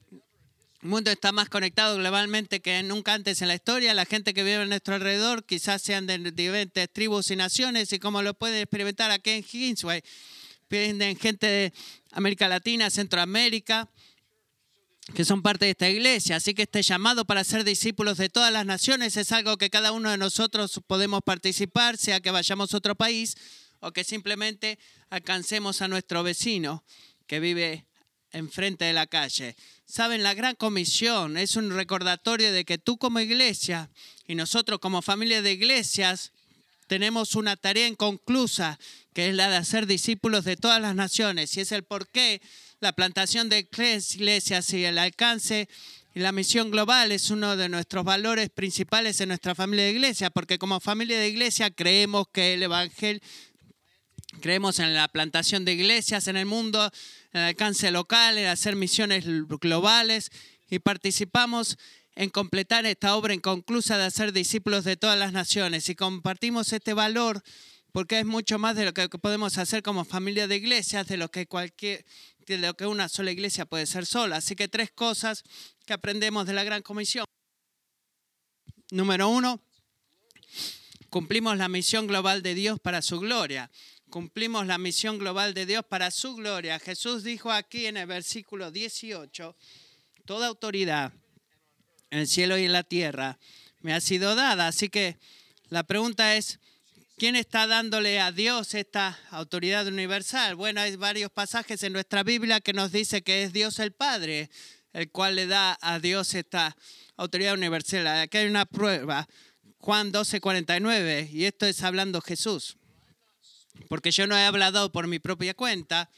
mundo 0.80 1.11
está 1.11 1.33
más 1.33 1.50
conectado 1.50 1.99
globalmente 1.99 2.61
que 2.61 2.83
nunca 2.83 3.12
antes 3.12 3.42
en 3.42 3.49
la 3.49 3.56
historia. 3.56 3.92
La 3.92 4.06
gente 4.06 4.33
que 4.33 4.42
vive 4.42 4.56
a 4.56 4.64
nuestro 4.64 4.94
alrededor 4.94 5.44
quizás 5.44 5.83
sean 5.83 6.06
de 6.06 6.18
diferentes 6.18 6.90
tribus 6.90 7.30
y 7.30 7.37
naciones 7.37 7.92
y 7.92 7.99
como 7.99 8.23
lo 8.23 8.33
pueden 8.33 8.62
experimentar 8.62 9.11
aquí 9.11 9.30
en 9.30 9.42
Kingsway. 9.42 10.02
Vienen 10.71 11.18
gente 11.18 11.47
de 11.47 11.73
América 12.12 12.49
Latina, 12.49 12.88
Centroamérica, 12.88 13.90
que 15.12 15.25
son 15.25 15.42
parte 15.42 15.66
de 15.66 15.73
esta 15.73 15.88
iglesia. 15.88 16.37
Así 16.37 16.54
que 16.54 16.62
este 16.62 16.82
llamado 16.82 17.26
para 17.26 17.44
ser 17.44 17.64
discípulos 17.64 18.16
de 18.16 18.30
todas 18.30 18.52
las 18.52 18.64
naciones 18.64 19.16
es 19.16 19.32
algo 19.32 19.58
que 19.58 19.68
cada 19.68 19.92
uno 19.92 20.11
de 20.11 20.16
nosotros 20.16 20.80
podemos 20.87 21.20
participar, 21.23 21.99
sea 21.99 22.20
que 22.20 22.30
vayamos 22.30 22.73
a 22.73 22.78
otro 22.78 22.94
país 22.94 23.37
o 23.80 23.92
que 23.92 24.04
simplemente 24.04 24.78
alcancemos 25.11 25.82
a 25.82 25.88
nuestro 25.88 26.23
vecino 26.23 26.84
que 27.26 27.40
vive 27.40 27.87
enfrente 28.32 28.87
de 28.87 28.94
la 28.94 29.06
calle. 29.06 29.56
Saben, 29.84 30.23
la 30.23 30.34
gran 30.34 30.56
comisión 30.56 31.37
es 31.37 31.56
un 31.56 31.70
recordatorio 31.70 32.52
de 32.52 32.64
que 32.64 32.78
tú 32.78 32.96
como 32.96 33.20
iglesia 33.20 33.90
y 34.26 34.34
nosotros 34.34 34.80
como 34.80 35.02
familia 35.02 35.42
de 35.42 35.52
iglesias 35.52 36.32
tenemos 36.87 37.34
una 37.34 37.56
tarea 37.56 37.87
inconclusa, 37.87 38.78
que 39.12 39.28
es 39.28 39.34
la 39.34 39.50
de 39.50 39.56
hacer 39.56 39.87
discípulos 39.87 40.44
de 40.44 40.56
todas 40.56 40.80
las 40.80 40.94
naciones. 40.94 41.56
Y 41.56 41.61
es 41.61 41.73
el 41.73 41.84
por 41.84 42.08
qué 42.08 42.42
la 42.85 42.93
plantación 42.93 43.49
de 43.49 43.67
iglesias 44.14 44.71
y 44.75 44.85
el 44.85 44.99
alcance 44.99 45.71
y 46.14 46.21
la 46.21 46.33
misión 46.33 46.71
global 46.71 47.12
es 47.12 47.31
uno 47.31 47.57
de 47.57 47.71
nuestros 47.71 48.05
valores 48.05 48.50
principales 48.50 49.23
en 49.23 49.29
nuestra 49.29 49.55
familia 49.55 49.87
de 49.87 49.93
iglesia, 49.93 50.29
porque 50.29 50.59
como 50.59 50.81
familia 50.81 51.19
de 51.19 51.26
iglesia 51.26 51.71
creemos 51.71 52.26
que 52.31 52.53
el 52.53 52.62
Evangelio, 52.62 53.23
creemos 54.43 54.81
en 54.81 54.93
la 54.93 55.09
plantación 55.09 55.64
de 55.64 55.73
iglesias 55.73 56.29
en 56.29 56.37
el 56.37 56.45
mundo, 56.45 56.91
en 57.33 57.41
el 57.41 57.47
alcance 57.47 57.91
local, 57.91 58.37
en 58.37 58.49
hacer 58.49 58.76
misiones 58.76 59.25
globales 59.25 60.31
y 60.69 60.79
participamos 60.79 61.79
en 62.17 62.29
completar 62.29 62.85
esta 62.85 63.17
obra 63.17 63.33
inconclusa 63.33 63.97
de 63.97 64.05
hacer 64.05 64.35
discípulos 64.35 64.85
de 64.85 64.99
todas 64.99 65.19
las 65.19 65.33
naciones. 65.33 65.88
Y 65.88 65.95
compartimos 65.95 66.71
este 66.75 66.93
valor 66.93 67.43
porque 67.95 68.19
es 68.19 68.26
mucho 68.26 68.59
más 68.59 68.75
de 68.75 68.85
lo 68.85 68.93
que 68.93 69.09
podemos 69.09 69.57
hacer 69.57 69.85
como 69.85 70.05
familia 70.05 70.49
de 70.49 70.57
iglesias, 70.57 71.07
de 71.07 71.17
lo 71.17 71.31
que 71.31 71.47
cualquier 71.47 72.05
de 72.47 72.59
lo 72.59 72.77
que 72.77 72.87
una 72.87 73.09
sola 73.09 73.31
iglesia 73.31 73.67
puede 73.67 73.87
ser 73.87 74.07
sola. 74.07 74.37
Así 74.37 74.55
que 74.55 74.69
tres 74.69 74.91
cosas 74.91 75.43
que 75.87 75.93
aprendemos 75.93 76.47
de 76.47 76.53
la 76.53 76.65
Gran 76.65 76.83
Comisión. 76.83 77.25
Número 78.91 79.29
uno, 79.29 79.61
cumplimos 81.11 81.57
la 81.57 81.69
misión 81.69 82.07
global 82.07 82.43
de 82.43 82.55
Dios 82.55 82.79
para 82.81 83.03
su 83.03 83.19
gloria. 83.21 83.71
Cumplimos 84.11 84.67
la 84.67 84.79
misión 84.79 85.19
global 85.19 85.55
de 85.55 85.67
Dios 85.67 85.85
para 85.85 86.11
su 86.11 86.37
gloria. 86.37 86.79
Jesús 86.79 87.25
dijo 87.25 87.51
aquí 87.51 87.87
en 87.87 87.97
el 87.97 88.07
versículo 88.07 88.71
18, 88.71 89.57
toda 90.25 90.47
autoridad 90.47 91.13
en 92.11 92.21
el 92.21 92.29
cielo 92.29 92.57
y 92.59 92.65
en 92.65 92.73
la 92.73 92.85
tierra 92.85 93.39
me 93.81 93.93
ha 93.93 94.01
sido 94.01 94.35
dada. 94.35 94.69
Así 94.69 94.89
que 94.89 95.19
la 95.69 95.83
pregunta 95.83 96.37
es, 96.37 96.61
¿quién 97.16 97.37
está 97.37 97.66
dándole 97.66 98.21
a 98.21 98.33
Dios 98.33 98.75
esta 98.75 99.18
autoridad 99.30 99.87
universal? 99.87 100.54
Bueno, 100.54 100.80
hay 100.80 100.97
varios 100.97 101.30
pasajes 101.30 101.83
en 101.83 101.92
nuestra 101.92 102.23
Biblia 102.23 102.61
que 102.61 102.73
nos 102.73 102.92
dice 102.92 103.23
que 103.23 103.42
es 103.42 103.52
Dios 103.52 103.78
el 103.78 103.92
Padre 103.92 104.50
el 104.94 105.11
cual 105.11 105.35
le 105.35 105.47
da 105.47 105.76
a 105.83 105.99
Dios 105.99 106.35
esta 106.35 106.75
autoridad 107.16 107.54
universal. 107.54 108.06
Aquí 108.06 108.38
hay 108.38 108.47
una 108.47 108.64
prueba, 108.64 109.28
Juan 109.78 110.12
12, 110.12 110.40
49, 110.40 111.28
y 111.33 111.44
esto 111.44 111.66
es 111.66 111.83
hablando 111.83 112.21
Jesús. 112.21 112.76
Porque 113.88 114.12
yo 114.12 114.26
no 114.26 114.38
he 114.38 114.44
hablado 114.44 114.92
por 114.92 115.09
mi 115.09 115.18
propia 115.18 115.52
cuenta, 115.52 116.09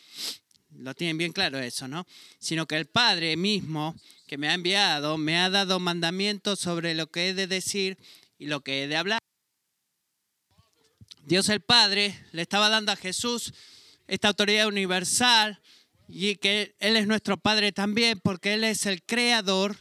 lo 0.70 0.94
tienen 0.94 1.16
bien 1.16 1.32
claro 1.32 1.58
eso, 1.58 1.88
¿no? 1.88 2.06
Sino 2.38 2.66
que 2.66 2.76
el 2.76 2.84
Padre 2.84 3.34
mismo 3.36 3.96
que 4.26 4.36
me 4.36 4.48
ha 4.48 4.54
enviado 4.54 5.16
me 5.16 5.38
ha 5.38 5.48
dado 5.48 5.80
mandamientos 5.80 6.60
sobre 6.60 6.94
lo 6.94 7.10
que 7.10 7.28
he 7.28 7.34
de 7.34 7.46
decir 7.46 7.96
y 8.38 8.46
lo 8.46 8.60
que 8.60 8.82
he 8.82 8.88
de 8.88 8.96
hablar. 8.96 9.20
Dios 11.26 11.48
el 11.48 11.60
Padre 11.60 12.24
le 12.30 12.42
estaba 12.42 12.68
dando 12.68 12.92
a 12.92 12.96
Jesús 12.96 13.52
esta 14.06 14.28
autoridad 14.28 14.68
universal 14.68 15.60
y 16.06 16.36
que 16.36 16.76
Él 16.78 16.96
es 16.96 17.08
nuestro 17.08 17.36
Padre 17.36 17.72
también 17.72 18.20
porque 18.20 18.54
Él 18.54 18.62
es 18.62 18.86
el 18.86 19.02
creador 19.02 19.76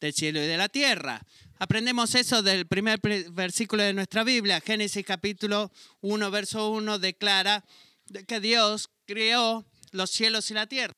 del 0.00 0.12
cielo 0.12 0.42
y 0.42 0.46
de 0.46 0.58
la 0.58 0.68
tierra. 0.68 1.22
Aprendemos 1.58 2.14
eso 2.14 2.42
del 2.42 2.66
primer 2.66 3.00
versículo 3.30 3.82
de 3.82 3.94
nuestra 3.94 4.22
Biblia. 4.22 4.60
Génesis 4.60 5.02
capítulo 5.06 5.72
1, 6.02 6.30
verso 6.30 6.68
1 6.68 6.98
declara 6.98 7.64
que 8.28 8.40
Dios 8.40 8.90
creó 9.06 9.64
los 9.92 10.10
cielos 10.10 10.50
y 10.50 10.54
la 10.54 10.66
tierra, 10.66 10.92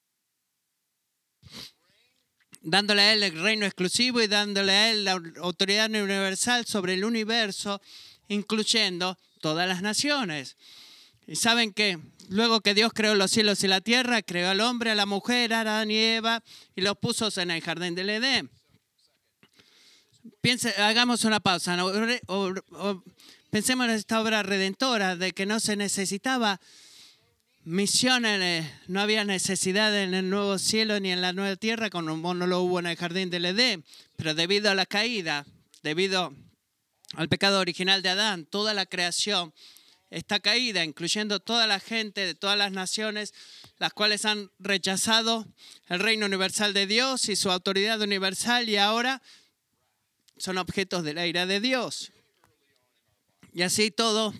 dándole 2.62 3.02
a 3.02 3.12
Él 3.12 3.22
el 3.22 3.40
reino 3.40 3.64
exclusivo 3.64 4.20
y 4.20 4.26
dándole 4.26 4.72
a 4.72 4.90
Él 4.90 5.04
la 5.04 5.12
autoridad 5.40 5.88
universal 5.88 6.66
sobre 6.66 6.94
el 6.94 7.04
universo, 7.04 7.80
incluyendo 8.26 9.16
todas 9.44 9.68
las 9.68 9.82
naciones. 9.82 10.56
Y 11.26 11.36
saben 11.36 11.74
que 11.74 11.98
luego 12.30 12.62
que 12.62 12.72
Dios 12.72 12.94
creó 12.94 13.14
los 13.14 13.30
cielos 13.30 13.62
y 13.62 13.68
la 13.68 13.82
tierra, 13.82 14.22
creó 14.22 14.48
al 14.48 14.62
hombre, 14.62 14.90
a 14.90 14.94
la 14.94 15.04
mujer, 15.04 15.52
a 15.52 15.60
Adán 15.60 15.90
y 15.90 15.98
Eva, 15.98 16.42
y 16.74 16.80
los 16.80 16.96
puso 16.96 17.28
en 17.38 17.50
el 17.50 17.60
jardín 17.60 17.94
del 17.94 18.08
Edén. 18.08 18.48
Piense, 20.40 20.70
hagamos 20.80 21.24
una 21.24 21.40
pausa. 21.40 21.76
pensemos 23.50 23.84
en 23.84 23.92
esta 23.92 24.22
obra 24.22 24.42
redentora 24.42 25.14
de 25.14 25.32
que 25.32 25.44
no 25.44 25.60
se 25.60 25.76
necesitaba 25.76 26.58
misiones, 27.64 28.64
no 28.86 29.02
había 29.02 29.24
necesidad 29.24 29.94
en 30.02 30.14
el 30.14 30.30
nuevo 30.30 30.58
cielo 30.58 30.98
ni 31.00 31.12
en 31.12 31.20
la 31.20 31.34
nueva 31.34 31.56
tierra, 31.56 31.90
como 31.90 32.32
no 32.32 32.46
lo 32.46 32.62
hubo 32.62 32.78
en 32.78 32.86
el 32.86 32.96
jardín 32.96 33.28
del 33.28 33.44
Edén, 33.44 33.84
pero 34.16 34.34
debido 34.34 34.70
a 34.70 34.74
la 34.74 34.86
caída, 34.86 35.44
debido 35.82 36.32
al 37.16 37.28
pecado 37.28 37.60
original 37.60 38.02
de 38.02 38.08
Adán, 38.10 38.46
toda 38.46 38.74
la 38.74 38.86
creación 38.86 39.54
está 40.10 40.40
caída, 40.40 40.84
incluyendo 40.84 41.40
toda 41.40 41.66
la 41.66 41.80
gente 41.80 42.24
de 42.24 42.34
todas 42.34 42.56
las 42.56 42.72
naciones, 42.72 43.34
las 43.78 43.92
cuales 43.92 44.24
han 44.24 44.50
rechazado 44.58 45.46
el 45.88 46.00
reino 46.00 46.26
universal 46.26 46.72
de 46.72 46.86
Dios 46.86 47.28
y 47.28 47.36
su 47.36 47.50
autoridad 47.50 48.00
universal 48.00 48.68
y 48.68 48.76
ahora 48.76 49.22
son 50.36 50.58
objetos 50.58 51.04
de 51.04 51.14
la 51.14 51.26
ira 51.26 51.46
de 51.46 51.60
Dios. 51.60 52.12
Y 53.52 53.62
así 53.62 53.90
todo, 53.90 54.34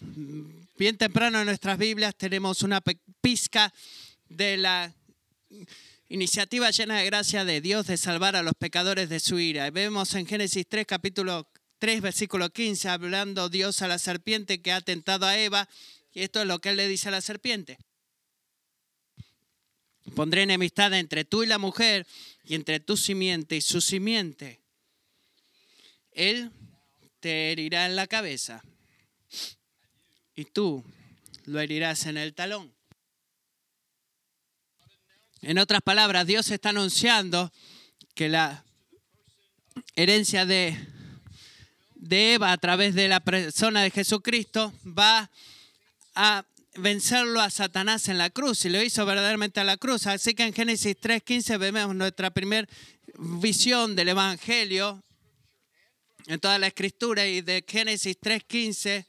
bien 0.76 0.97
temprano 0.97 1.40
en 1.40 1.47
nuestras 1.47 1.78
Biblias 1.78 2.16
tenemos 2.16 2.62
una 2.62 2.83
pizca 3.21 3.73
de 4.28 4.57
la 4.57 4.93
iniciativa 6.09 6.71
llena 6.71 6.99
de 6.99 7.07
gracia 7.07 7.45
de 7.45 7.61
Dios 7.61 7.87
de 7.87 7.97
salvar 7.97 8.37
a 8.37 8.43
los 8.43 8.54
pecadores 8.54 9.09
de 9.09 9.21
su 9.21 9.38
ira. 9.38 9.71
Vemos 9.71 10.14
en 10.14 10.26
Génesis 10.26 10.66
3, 10.69 10.87
capítulo 10.87 11.49
3, 11.85 12.00
versículo 12.00 12.49
15, 12.49 12.88
hablando 12.88 13.50
Dios 13.50 13.83
a 13.83 13.88
la 13.88 13.99
serpiente 13.99 14.62
que 14.62 14.73
ha 14.73 14.81
tentado 14.81 15.26
a 15.26 15.37
Eva, 15.37 15.69
y 16.14 16.23
esto 16.23 16.41
es 16.41 16.47
lo 16.47 16.59
que 16.59 16.71
él 16.71 16.79
le 16.79 16.88
dice 16.88 17.09
a 17.09 17.11
la 17.11 17.21
serpiente. 17.21 17.76
Pondré 20.14 20.45
enemistad 20.45 20.95
entre 20.95 21.26
tú 21.26 21.43
y 21.43 21.47
la 21.47 21.59
mujer, 21.59 22.07
y 22.43 22.55
entre 22.55 22.81
tu 22.81 22.97
simiente 22.97 23.57
y 23.57 23.61
su 23.61 23.83
simiente 23.83 24.62
él 26.12 26.50
te 27.21 27.53
herirá 27.53 27.85
en 27.85 27.97
la 27.97 28.07
cabeza 28.07 28.64
y 30.35 30.47
tú 30.47 30.83
lo 31.45 31.61
herirás 31.61 32.07
en 32.07 32.17
el 32.17 32.33
talón. 32.33 32.73
En 35.43 35.59
otras 35.59 35.83
palabras, 35.83 36.26
Dios 36.26 36.50
está 36.50 36.71
anunciando 36.71 37.53
que 38.14 38.31
la 38.31 38.64
herencia 39.97 40.47
de, 40.47 40.94
de 42.05 42.35
Eva 42.35 42.53
a 42.53 42.59
través 42.59 42.95
de 42.95 43.09
la 43.09 43.21
persona 43.21 43.83
de 43.83 43.91
Jesucristo 43.91 44.73
va 44.87 45.31
a 46.15 46.45
vencerlo 46.77 47.41
a 47.41 47.49
Satanás 47.49 48.09
en 48.09 48.19
la 48.19 48.29
cruz 48.29 48.65
y 48.67 48.69
lo 48.69 48.83
hizo 48.83 49.07
verdaderamente 49.07 49.61
a 49.61 49.65
la 49.65 49.79
cruz. 49.79 50.07
Así 50.07 50.35
que 50.35 50.45
en 50.45 50.53
Génesis 50.53 50.97
3.15 51.01 51.59
vemos 51.59 51.95
nuestra 51.95 52.31
primera 52.31 52.69
visión 53.19 53.97
del 53.97 54.11
Evangelio 54.11 55.03
en 56.27 56.41
toda 56.41 56.59
la 56.59 56.67
escritura 56.67 57.27
y 57.27 57.41
de 57.41 57.65
Génesis 57.67 58.19
3.15 58.21 59.07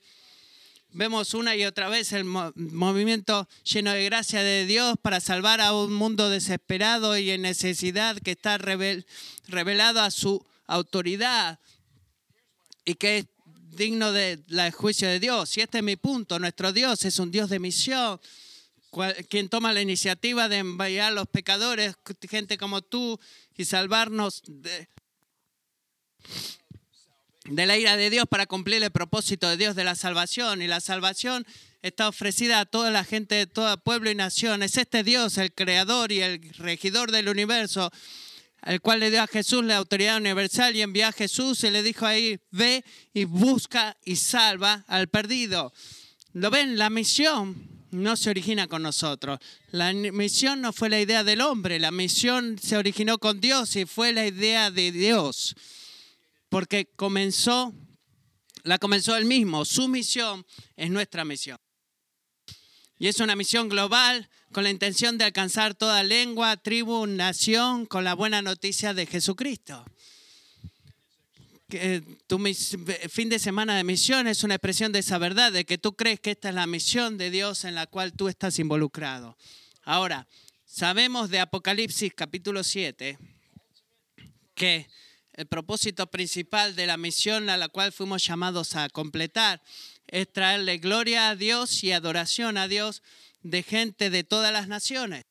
vemos 0.91 1.33
una 1.33 1.53
y 1.57 1.65
otra 1.65 1.89
vez 1.89 2.13
el 2.13 2.23
movimiento 2.23 3.49
lleno 3.65 3.91
de 3.91 4.05
gracia 4.05 4.41
de 4.41 4.65
Dios 4.65 4.95
para 5.01 5.19
salvar 5.19 5.59
a 5.59 5.73
un 5.73 5.91
mundo 5.91 6.29
desesperado 6.29 7.17
y 7.17 7.31
en 7.31 7.41
necesidad 7.41 8.17
que 8.19 8.31
está 8.31 8.57
revelado 8.57 9.99
a 9.99 10.11
su 10.11 10.45
autoridad 10.67 11.59
y 12.85 12.95
que 12.95 13.17
es 13.17 13.25
digno 13.75 14.11
del 14.13 14.71
juicio 14.71 15.07
de 15.07 15.19
Dios. 15.19 15.57
Y 15.57 15.61
este 15.61 15.79
es 15.79 15.83
mi 15.83 15.95
punto, 15.97 16.39
nuestro 16.39 16.71
Dios 16.71 17.03
es 17.03 17.19
un 17.19 17.31
Dios 17.31 17.49
de 17.49 17.59
misión, 17.59 18.19
quien 19.29 19.49
toma 19.49 19.73
la 19.73 19.81
iniciativa 19.81 20.47
de 20.47 20.59
enviar 20.59 21.11
a 21.11 21.15
los 21.15 21.27
pecadores, 21.27 21.95
gente 22.29 22.57
como 22.57 22.81
tú, 22.81 23.19
y 23.57 23.65
salvarnos 23.65 24.41
de 24.47 24.87
de 27.45 27.65
la 27.65 27.77
ira 27.77 27.95
de 27.95 28.09
Dios 28.09 28.25
para 28.27 28.47
cumplir 28.47 28.83
el 28.83 28.91
propósito 28.91 29.47
de 29.47 29.57
Dios 29.57 29.75
de 29.75 29.83
la 29.83 29.95
salvación. 29.95 30.61
Y 30.61 30.67
la 30.67 30.81
salvación 30.81 31.45
está 31.81 32.07
ofrecida 32.07 32.59
a 32.59 32.65
toda 32.65 32.89
la 32.89 33.03
gente 33.03 33.35
de 33.35 33.47
todo 33.47 33.77
pueblo 33.77 34.09
y 34.09 34.15
nación. 34.15 34.63
Es 34.63 34.77
este 34.77 35.03
Dios, 35.03 35.37
el 35.37 35.53
creador 35.53 36.11
y 36.11 36.21
el 36.21 36.41
regidor 36.55 37.11
del 37.11 37.29
universo, 37.29 37.91
el 38.65 38.81
cual 38.81 38.99
le 38.99 39.11
dio 39.11 39.21
a 39.21 39.27
Jesús 39.27 39.63
la 39.63 39.77
autoridad 39.77 40.17
universal 40.17 40.75
y 40.75 40.81
envió 40.81 41.07
a 41.07 41.11
Jesús 41.11 41.63
y 41.63 41.69
le 41.69 41.83
dijo 41.83 42.05
ahí, 42.05 42.39
ve 42.51 42.83
y 43.13 43.25
busca 43.25 43.95
y 44.03 44.17
salva 44.17 44.83
al 44.87 45.07
perdido. 45.07 45.71
¿Lo 46.33 46.49
ven? 46.49 46.77
La 46.77 46.89
misión 46.89 47.69
no 47.91 48.17
se 48.17 48.29
origina 48.29 48.67
con 48.67 48.81
nosotros. 48.81 49.39
La 49.71 49.93
misión 49.93 50.61
no 50.61 50.73
fue 50.73 50.89
la 50.89 50.99
idea 50.99 51.23
del 51.23 51.41
hombre, 51.41 51.79
la 51.79 51.91
misión 51.91 52.57
se 52.61 52.75
originó 52.75 53.19
con 53.19 53.39
Dios 53.39 53.75
y 53.75 53.85
fue 53.85 54.11
la 54.11 54.25
idea 54.25 54.71
de 54.71 54.91
Dios 54.91 55.55
porque 56.55 56.85
comenzó, 56.95 57.73
la 58.63 58.77
comenzó 58.77 59.17
él 59.17 59.25
mismo. 59.25 59.65
Su 59.65 59.89
misión 59.89 60.45
es 60.77 60.89
nuestra 60.89 61.25
misión. 61.25 61.59
Y 62.97 63.07
es 63.07 63.19
una 63.19 63.35
misión 63.35 63.67
global 63.67 64.29
con 64.55 64.63
la 64.63 64.69
intención 64.69 65.17
de 65.17 65.25
alcanzar 65.25 65.75
toda 65.75 66.01
lengua, 66.01 66.55
tribu, 66.55 67.05
nación 67.07 67.85
con 67.85 68.05
la 68.05 68.13
buena 68.13 68.41
noticia 68.41 68.93
de 68.93 69.05
Jesucristo. 69.05 69.83
Que 71.67 72.01
tu 72.25 72.39
fin 73.09 73.27
de 73.27 73.37
semana 73.37 73.75
de 73.75 73.83
misión 73.83 74.27
es 74.27 74.45
una 74.45 74.55
expresión 74.55 74.93
de 74.93 74.99
esa 74.99 75.17
verdad, 75.17 75.51
de 75.51 75.65
que 75.65 75.77
tú 75.77 75.97
crees 75.97 76.21
que 76.21 76.31
esta 76.31 76.47
es 76.47 76.55
la 76.55 76.67
misión 76.67 77.17
de 77.17 77.31
Dios 77.31 77.65
en 77.65 77.75
la 77.75 77.85
cual 77.85 78.13
tú 78.13 78.29
estás 78.29 78.57
involucrado. 78.57 79.35
Ahora, 79.83 80.25
sabemos 80.65 81.29
de 81.29 81.41
Apocalipsis 81.41 82.13
capítulo 82.15 82.63
7 82.63 83.17
que 84.53 84.87
el 85.33 85.47
propósito 85.47 86.07
principal 86.07 86.77
de 86.77 86.87
la 86.87 86.95
misión 86.95 87.49
a 87.49 87.57
la 87.57 87.67
cual 87.67 87.91
fuimos 87.91 88.25
llamados 88.25 88.77
a 88.77 88.87
completar 88.87 89.61
es 90.07 90.31
traerle 90.31 90.77
gloria 90.77 91.27
a 91.27 91.35
Dios 91.35 91.83
y 91.83 91.91
adoración 91.91 92.57
a 92.57 92.69
Dios 92.69 93.03
de 93.45 93.61
gente 93.61 94.09
de 94.09 94.23
todas 94.23 94.51
las 94.51 94.67
naciones. 94.67 95.23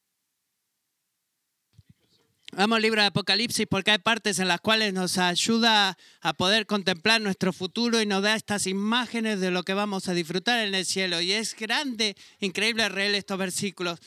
Vamos 2.53 2.77
al 2.77 2.83
libro 2.83 3.01
de 3.01 3.09
Apocalipsis 3.09 3.67
porque 3.69 3.91
hay 3.91 3.99
partes 3.99 4.39
en 4.39 4.47
las 4.47 4.61
cuales 4.61 4.93
nos 4.93 5.19
ayuda 5.19 5.99
a 6.21 6.33
poder 6.35 6.67
contemplar 6.67 7.21
nuestro 7.21 7.53
futuro 7.53 8.01
y 8.01 8.07
nos 8.07 8.23
da 8.23 8.37
estas 8.37 8.69
imágenes 8.69 9.41
de 9.41 9.51
lo 9.51 9.65
que 9.65 9.75
vamos 9.75 10.09
a 10.09 10.15
disfrutar 10.15 10.65
en 10.65 10.77
el 10.77 10.87
cielo. 10.87 11.21
Y 11.21 11.33
es 11.33 11.57
grande, 11.57 12.15
increíble 12.39 12.89
leer 12.89 13.17
estos 13.17 13.37
versículos. 13.37 13.99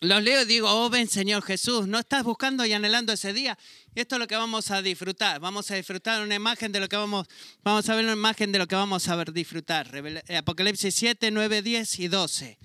Los 0.00 0.22
leo 0.22 0.42
y 0.42 0.44
digo, 0.44 0.68
oh 0.68 0.90
ven 0.90 1.08
Señor 1.08 1.42
Jesús, 1.42 1.86
no 1.86 1.98
estás 1.98 2.24
buscando 2.24 2.66
y 2.66 2.72
anhelando 2.72 3.12
ese 3.12 3.32
día. 3.32 3.56
Esto 3.94 4.16
es 4.16 4.20
lo 4.20 4.26
que 4.26 4.36
vamos 4.36 4.70
a 4.70 4.82
disfrutar. 4.82 5.40
Vamos 5.40 5.70
a 5.70 5.76
disfrutar 5.76 6.22
una 6.22 6.34
imagen 6.34 6.70
de 6.70 6.80
lo 6.80 6.88
que 6.88 6.96
vamos, 6.96 7.26
vamos 7.62 7.88
a 7.88 7.94
ver 7.94 8.04
una 8.04 8.12
imagen 8.12 8.52
de 8.52 8.58
lo 8.58 8.66
que 8.66 8.74
vamos 8.74 9.08
a 9.08 9.16
ver 9.16 9.32
disfrutar. 9.32 9.90
Apocalipsis 10.36 10.94
7, 10.94 11.30
9, 11.30 11.62
10 11.62 12.00
y 12.00 12.08
12. 12.08 12.58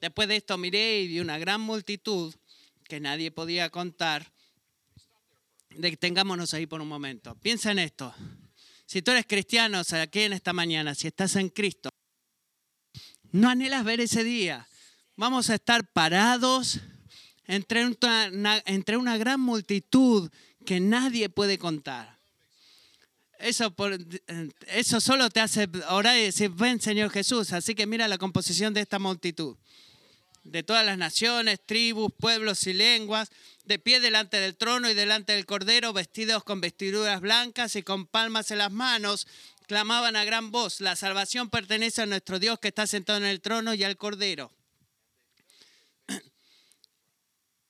Después 0.00 0.28
de 0.28 0.36
esto 0.36 0.56
miré 0.56 1.02
y 1.02 1.08
vi 1.08 1.20
una 1.20 1.38
gran 1.38 1.60
multitud 1.60 2.34
que 2.84 3.00
nadie 3.00 3.30
podía 3.30 3.68
contar. 3.70 4.32
Detengámonos 5.70 6.54
ahí 6.54 6.66
por 6.66 6.80
un 6.80 6.88
momento. 6.88 7.34
Piensa 7.36 7.70
en 7.72 7.80
esto. 7.80 8.14
Si 8.86 9.02
tú 9.02 9.10
eres 9.10 9.26
cristiano, 9.26 9.80
o 9.80 9.84
sea, 9.84 10.02
aquí 10.02 10.20
en 10.20 10.32
esta 10.32 10.52
mañana, 10.52 10.94
si 10.94 11.06
estás 11.06 11.36
en 11.36 11.48
Cristo, 11.50 11.90
no 13.30 13.48
anhelas 13.48 13.84
ver 13.84 14.00
ese 14.00 14.24
día. 14.24 14.66
Vamos 15.22 15.50
a 15.50 15.54
estar 15.54 15.86
parados 15.92 16.80
entre 17.46 17.86
una, 17.86 18.60
entre 18.66 18.96
una 18.96 19.16
gran 19.16 19.38
multitud 19.38 20.28
que 20.66 20.80
nadie 20.80 21.28
puede 21.28 21.58
contar. 21.58 22.18
Eso, 23.38 23.72
eso 24.66 25.00
solo 25.00 25.30
te 25.30 25.38
hace 25.38 25.68
orar 25.90 26.18
y 26.18 26.22
decir, 26.22 26.50
ven 26.50 26.80
Señor 26.80 27.10
Jesús. 27.10 27.52
Así 27.52 27.76
que 27.76 27.86
mira 27.86 28.08
la 28.08 28.18
composición 28.18 28.74
de 28.74 28.80
esta 28.80 28.98
multitud 28.98 29.56
de 30.42 30.64
todas 30.64 30.84
las 30.84 30.98
naciones, 30.98 31.60
tribus, 31.64 32.10
pueblos 32.18 32.66
y 32.66 32.72
lenguas, 32.72 33.30
de 33.64 33.78
pie 33.78 34.00
delante 34.00 34.40
del 34.40 34.56
trono 34.56 34.90
y 34.90 34.94
delante 34.94 35.34
del 35.34 35.46
cordero, 35.46 35.92
vestidos 35.92 36.42
con 36.42 36.60
vestiduras 36.60 37.20
blancas 37.20 37.76
y 37.76 37.84
con 37.84 38.06
palmas 38.06 38.50
en 38.50 38.58
las 38.58 38.72
manos, 38.72 39.28
clamaban 39.68 40.16
a 40.16 40.24
gran 40.24 40.50
voz, 40.50 40.80
la 40.80 40.96
salvación 40.96 41.48
pertenece 41.48 42.02
a 42.02 42.06
nuestro 42.06 42.40
Dios 42.40 42.58
que 42.58 42.66
está 42.66 42.88
sentado 42.88 43.18
en 43.20 43.26
el 43.26 43.40
trono 43.40 43.72
y 43.72 43.84
al 43.84 43.96
cordero. 43.96 44.50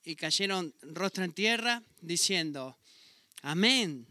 Y 0.03 0.15
cayeron 0.15 0.73
rostro 0.81 1.23
en 1.23 1.33
tierra 1.33 1.81
diciendo, 2.01 2.77
amén. 3.41 4.07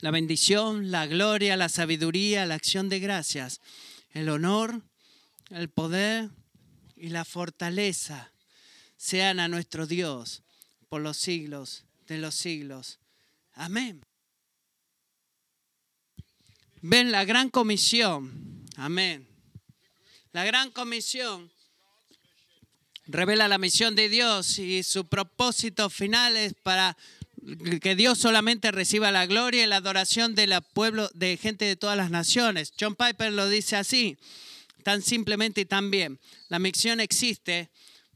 La 0.00 0.10
bendición, 0.10 0.90
la 0.90 1.06
gloria, 1.06 1.56
la 1.56 1.68
sabiduría, 1.68 2.46
la 2.46 2.54
acción 2.54 2.88
de 2.88 3.00
gracias, 3.00 3.60
el 4.10 4.28
honor 4.28 4.82
el 5.50 5.68
poder 5.68 6.30
y 6.96 7.08
la 7.10 7.24
fortaleza 7.24 8.32
sean 8.96 9.40
a 9.40 9.48
nuestro 9.48 9.86
Dios 9.86 10.42
por 10.88 11.02
los 11.02 11.16
siglos 11.16 11.84
de 12.06 12.18
los 12.18 12.34
siglos. 12.34 12.98
Amén. 13.52 14.02
Ven 16.80 17.12
la 17.12 17.24
gran 17.24 17.50
comisión. 17.50 18.64
Amén. 18.76 19.26
La 20.32 20.44
gran 20.44 20.70
comisión 20.70 21.50
revela 23.06 23.48
la 23.48 23.58
misión 23.58 23.94
de 23.94 24.08
Dios 24.08 24.58
y 24.58 24.82
su 24.82 25.06
propósito 25.06 25.90
final 25.90 26.36
es 26.36 26.54
para 26.54 26.96
que 27.80 27.94
Dios 27.94 28.18
solamente 28.18 28.72
reciba 28.72 29.12
la 29.12 29.26
gloria 29.26 29.64
y 29.64 29.66
la 29.66 29.76
adoración 29.76 30.34
del 30.34 30.54
pueblo 30.72 31.08
de 31.14 31.36
gente 31.36 31.64
de 31.64 31.76
todas 31.76 31.96
las 31.96 32.10
naciones. 32.10 32.72
John 32.78 32.96
Piper 32.96 33.32
lo 33.32 33.48
dice 33.48 33.76
así 33.76 34.18
tan 34.86 35.02
simplemente 35.02 35.62
y 35.62 35.64
tan 35.64 35.90
bien. 35.90 36.20
La 36.48 36.60
misión 36.60 37.00
existe 37.00 37.70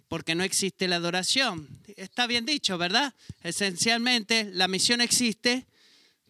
porque 0.09 0.37
no 0.37 0.45
existe 0.45 0.87
la 0.87 0.97
adoración. 0.97 1.69
Está 1.97 2.29
bien 2.29 2.47
dicho, 2.47 2.79
¿verdad? 2.79 3.13
Esencialmente, 3.43 4.49
la 4.53 4.69
misión 4.69 5.01
existe 5.01 5.67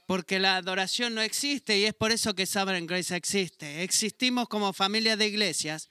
porque 0.06 0.38
la 0.40 0.56
adoración 0.56 1.14
no 1.14 1.20
existe 1.20 1.78
y 1.78 1.84
es 1.84 1.92
por 1.92 2.10
eso 2.10 2.34
que 2.34 2.46
Sovereign 2.46 2.86
Grace 2.86 3.14
existe. 3.14 3.82
Existimos 3.82 4.48
como 4.48 4.72
familia 4.72 5.14
de 5.16 5.28
iglesias 5.28 5.88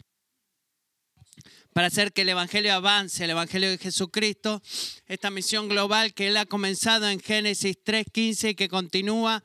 para 1.73 1.88
hacer 1.88 2.12
que 2.12 2.21
el 2.21 2.29
Evangelio 2.29 2.73
avance, 2.73 3.23
el 3.23 3.29
Evangelio 3.29 3.69
de 3.69 3.77
Jesucristo, 3.77 4.62
esta 5.08 5.29
misión 5.29 5.69
global 5.69 6.13
que 6.13 6.27
Él 6.27 6.38
ha 6.38 6.45
comenzado 6.45 7.08
en 7.10 7.19
Génesis 7.19 7.77
3.15 7.84 8.51
y 8.51 8.55
que 8.55 8.69
continúa 8.69 9.43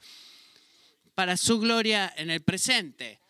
para 1.14 1.36
su 1.36 1.58
gloria 1.60 2.12
en 2.16 2.30
el 2.30 2.42
presente. 2.42 3.20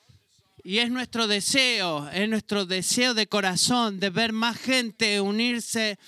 Y 0.62 0.78
es 0.78 0.90
nuestro 0.90 1.26
deseo, 1.26 2.09
es 2.11 2.28
nuestro 2.28 2.64
deseo 2.64 3.12
de 3.12 3.26
corazón 3.26 4.00
de 4.00 4.09
ver 4.09 4.33
más 4.33 4.57
gente 4.57 5.20
unirse 5.20 5.98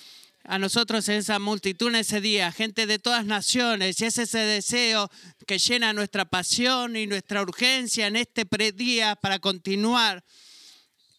a 0.43 0.57
nosotros 0.57 1.07
en 1.09 1.15
esa 1.17 1.37
multitud 1.39 1.89
en 1.89 1.97
ese 1.97 2.21
día, 2.21 2.51
gente 2.51 2.87
de 2.87 2.97
todas 2.97 3.25
naciones. 3.25 4.01
Y 4.01 4.05
es 4.05 4.17
ese 4.17 4.39
deseo 4.39 5.11
que 5.45 5.59
llena 5.59 5.93
nuestra 5.93 6.25
pasión 6.25 6.95
y 6.95 7.05
nuestra 7.05 7.41
urgencia 7.41 8.07
en 8.07 8.15
este 8.15 8.45
predía 8.45 9.15
para 9.15 9.39
continuar 9.39 10.23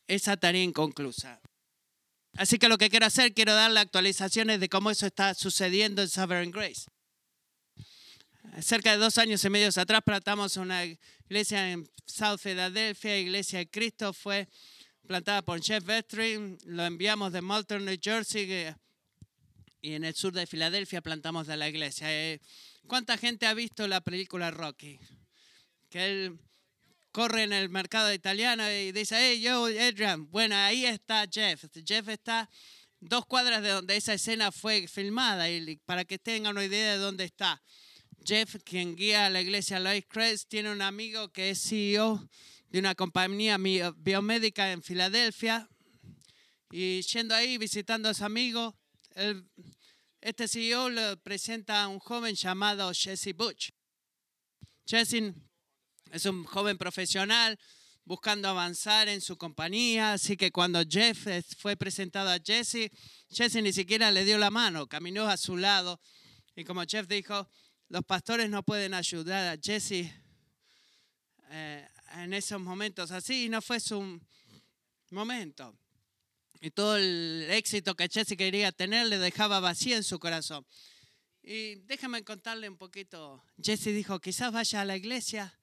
esa 0.08 0.36
tarea 0.36 0.62
inconclusa. 0.62 1.40
Así 2.38 2.56
que 2.60 2.68
lo 2.68 2.78
que 2.78 2.88
quiero 2.88 3.04
hacer, 3.04 3.34
quiero 3.34 3.52
darle 3.52 3.80
actualizaciones 3.80 4.60
de 4.60 4.68
cómo 4.68 4.92
eso 4.92 5.06
está 5.06 5.34
sucediendo 5.34 6.02
en 6.02 6.08
Sovereign 6.08 6.52
Grace. 6.52 6.86
Cerca 8.62 8.92
de 8.92 8.98
dos 8.98 9.18
años 9.18 9.44
y 9.44 9.50
medio 9.50 9.68
atrás 9.74 10.02
plantamos 10.04 10.56
una 10.56 10.84
iglesia 10.84 11.72
en 11.72 11.90
South 12.06 12.38
Philadelphia, 12.40 13.18
Iglesia 13.18 13.58
de 13.58 13.68
Cristo, 13.68 14.12
fue 14.12 14.48
plantada 15.08 15.42
por 15.42 15.60
Jeff 15.60 15.84
Vetri, 15.84 16.56
lo 16.64 16.84
enviamos 16.84 17.32
de 17.32 17.42
Malton, 17.42 17.84
New 17.84 17.98
Jersey, 18.00 18.72
y 19.80 19.94
en 19.94 20.04
el 20.04 20.14
sur 20.14 20.32
de 20.32 20.46
Filadelfia 20.46 21.02
plantamos 21.02 21.48
de 21.48 21.56
la 21.56 21.68
iglesia. 21.68 22.06
Eh, 22.08 22.40
¿Cuánta 22.86 23.18
gente 23.18 23.46
ha 23.46 23.54
visto 23.54 23.88
la 23.88 24.00
película 24.00 24.52
Rocky? 24.52 25.00
Que 25.90 26.32
corre 27.18 27.42
en 27.42 27.52
el 27.52 27.68
mercado 27.68 28.14
italiano 28.14 28.62
y 28.70 28.92
dice, 28.92 29.16
hey, 29.18 29.40
yo, 29.40 29.64
Adrian, 29.64 30.30
bueno, 30.30 30.54
ahí 30.54 30.86
está 30.86 31.26
Jeff. 31.28 31.64
Jeff 31.84 32.08
está 32.10 32.48
dos 33.00 33.26
cuadras 33.26 33.60
de 33.60 33.70
donde 33.70 33.96
esa 33.96 34.14
escena 34.14 34.52
fue 34.52 34.86
filmada 34.86 35.50
y 35.50 35.78
para 35.78 36.04
que 36.04 36.20
tengan 36.20 36.52
una 36.52 36.64
idea 36.64 36.92
de 36.92 36.98
dónde 36.98 37.24
está. 37.24 37.60
Jeff, 38.24 38.54
quien 38.62 38.94
guía 38.94 39.26
a 39.26 39.30
la 39.30 39.40
iglesia 39.40 39.80
Life 39.80 40.06
Crest, 40.08 40.48
tiene 40.48 40.70
un 40.70 40.80
amigo 40.80 41.32
que 41.32 41.50
es 41.50 41.60
CEO 41.60 42.24
de 42.68 42.78
una 42.78 42.94
compañía 42.94 43.58
biomédica 43.96 44.70
en 44.70 44.80
Filadelfia. 44.80 45.68
Y 46.70 47.02
yendo 47.02 47.34
ahí, 47.34 47.58
visitando 47.58 48.10
a 48.10 48.14
su 48.14 48.24
amigo, 48.24 48.76
este 50.20 50.46
CEO 50.46 50.88
le 50.88 51.16
presenta 51.16 51.82
a 51.82 51.88
un 51.88 51.98
joven 51.98 52.36
llamado 52.36 52.92
Jesse 52.94 53.34
Butch. 53.34 53.72
Jesse 54.86 55.34
es 56.12 56.24
un 56.26 56.44
joven 56.44 56.78
profesional 56.78 57.58
buscando 58.04 58.48
avanzar 58.48 59.08
en 59.08 59.20
su 59.20 59.36
compañía, 59.36 60.14
así 60.14 60.36
que 60.36 60.50
cuando 60.50 60.82
Jeff 60.88 61.26
fue 61.58 61.76
presentado 61.76 62.30
a 62.30 62.38
Jesse, 62.38 62.90
Jesse 63.30 63.62
ni 63.62 63.72
siquiera 63.72 64.10
le 64.10 64.24
dio 64.24 64.38
la 64.38 64.50
mano, 64.50 64.86
caminó 64.86 65.28
a 65.28 65.36
su 65.36 65.56
lado 65.56 66.00
y 66.56 66.64
como 66.64 66.82
Jeff 66.86 67.06
dijo, 67.06 67.48
los 67.88 68.04
pastores 68.04 68.48
no 68.48 68.62
pueden 68.62 68.94
ayudar 68.94 69.54
a 69.54 69.60
Jesse 69.62 70.10
eh, 71.50 71.86
en 72.14 72.32
esos 72.32 72.60
momentos 72.60 73.10
así, 73.10 73.48
no 73.48 73.60
fue 73.60 73.78
su 73.78 74.20
momento. 75.10 75.76
Y 76.60 76.70
todo 76.70 76.96
el 76.96 77.46
éxito 77.50 77.94
que 77.94 78.08
Jesse 78.08 78.36
quería 78.36 78.72
tener 78.72 79.06
le 79.06 79.18
dejaba 79.18 79.60
vacío 79.60 79.96
en 79.96 80.02
su 80.02 80.18
corazón. 80.18 80.66
Y 81.42 81.76
déjame 81.86 82.24
contarle 82.24 82.68
un 82.68 82.76
poquito. 82.76 83.44
Jesse 83.62 83.92
dijo, 83.92 84.18
quizás 84.18 84.50
vaya 84.50 84.80
a 84.80 84.84
la 84.84 84.96
iglesia 84.96 85.58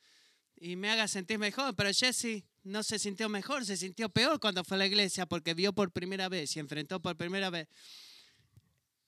y 0.57 0.75
me 0.75 0.89
haga 0.89 1.07
sentir 1.07 1.37
mejor, 1.37 1.75
pero 1.75 1.91
Jesse 1.93 2.43
no 2.63 2.83
se 2.83 2.97
sintió 2.99 3.29
mejor, 3.29 3.65
se 3.65 3.77
sintió 3.77 4.09
peor 4.09 4.39
cuando 4.39 4.63
fue 4.63 4.75
a 4.75 4.79
la 4.79 4.85
iglesia 4.87 5.25
porque 5.25 5.53
vio 5.53 5.73
por 5.73 5.91
primera 5.91 6.29
vez 6.29 6.55
y 6.55 6.59
enfrentó 6.59 7.01
por 7.01 7.15
primera 7.15 7.49
vez 7.49 7.67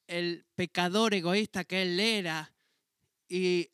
el 0.07 0.45
pecador 0.55 1.13
egoísta 1.13 1.65
que 1.65 1.81
él 1.81 1.99
era 1.99 2.53
y 3.27 3.69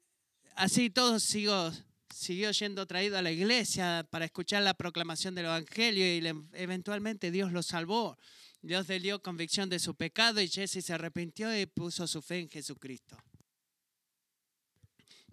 así 0.55 0.89
todo 0.89 1.19
siguió, 1.19 1.71
siguió 2.13 2.51
yendo 2.51 2.85
traído 2.87 3.17
a 3.17 3.21
la 3.21 3.31
iglesia 3.31 4.07
para 4.09 4.25
escuchar 4.25 4.63
la 4.63 4.73
proclamación 4.73 5.35
del 5.35 5.45
Evangelio 5.45 6.05
y 6.05 6.45
eventualmente 6.53 7.31
Dios 7.31 7.51
lo 7.51 7.61
salvó. 7.61 8.17
Dios 8.61 8.87
le 8.87 8.99
dio 8.99 9.21
convicción 9.21 9.69
de 9.69 9.77
su 9.77 9.93
pecado 9.93 10.39
y 10.41 10.47
Jesse 10.47 10.83
se 10.83 10.93
arrepintió 10.93 11.55
y 11.57 11.65
puso 11.65 12.07
su 12.07 12.21
fe 12.21 12.39
en 12.39 12.49
Jesucristo. 12.49 13.17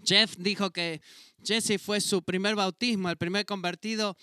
Jeff 0.04 0.36
dijo 0.38 0.70
que 0.70 1.00
Jesse 1.44 1.80
fue 1.80 2.00
su 2.00 2.22
primer 2.22 2.54
bautismo, 2.54 3.10
el 3.10 3.16
primer 3.16 3.46
convertido 3.46 4.16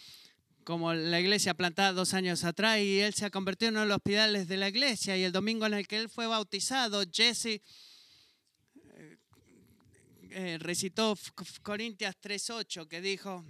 como 0.64 0.94
la 0.94 1.20
iglesia 1.20 1.54
plantada 1.54 1.94
dos 1.94 2.14
años 2.14 2.44
atrás 2.44 2.80
y 2.80 3.00
él 3.00 3.14
se 3.14 3.26
ha 3.26 3.30
convertido 3.30 3.70
en 3.70 3.76
uno 3.76 3.82
de 3.82 3.88
los 3.88 3.96
hospitales 3.98 4.48
de 4.48 4.58
la 4.58 4.68
iglesia 4.68 5.16
y 5.16 5.24
el 5.24 5.32
domingo 5.32 5.66
en 5.66 5.74
el 5.74 5.88
que 5.88 5.98
él 5.98 6.10
fue 6.10 6.28
bautizado, 6.28 7.04
Jesse 7.12 7.62
eh, 10.30 10.58
recitó 10.60 11.18
Corintias 11.64 12.16
3.8 12.22 12.88
que 12.88 13.00
dijo, 13.00 13.46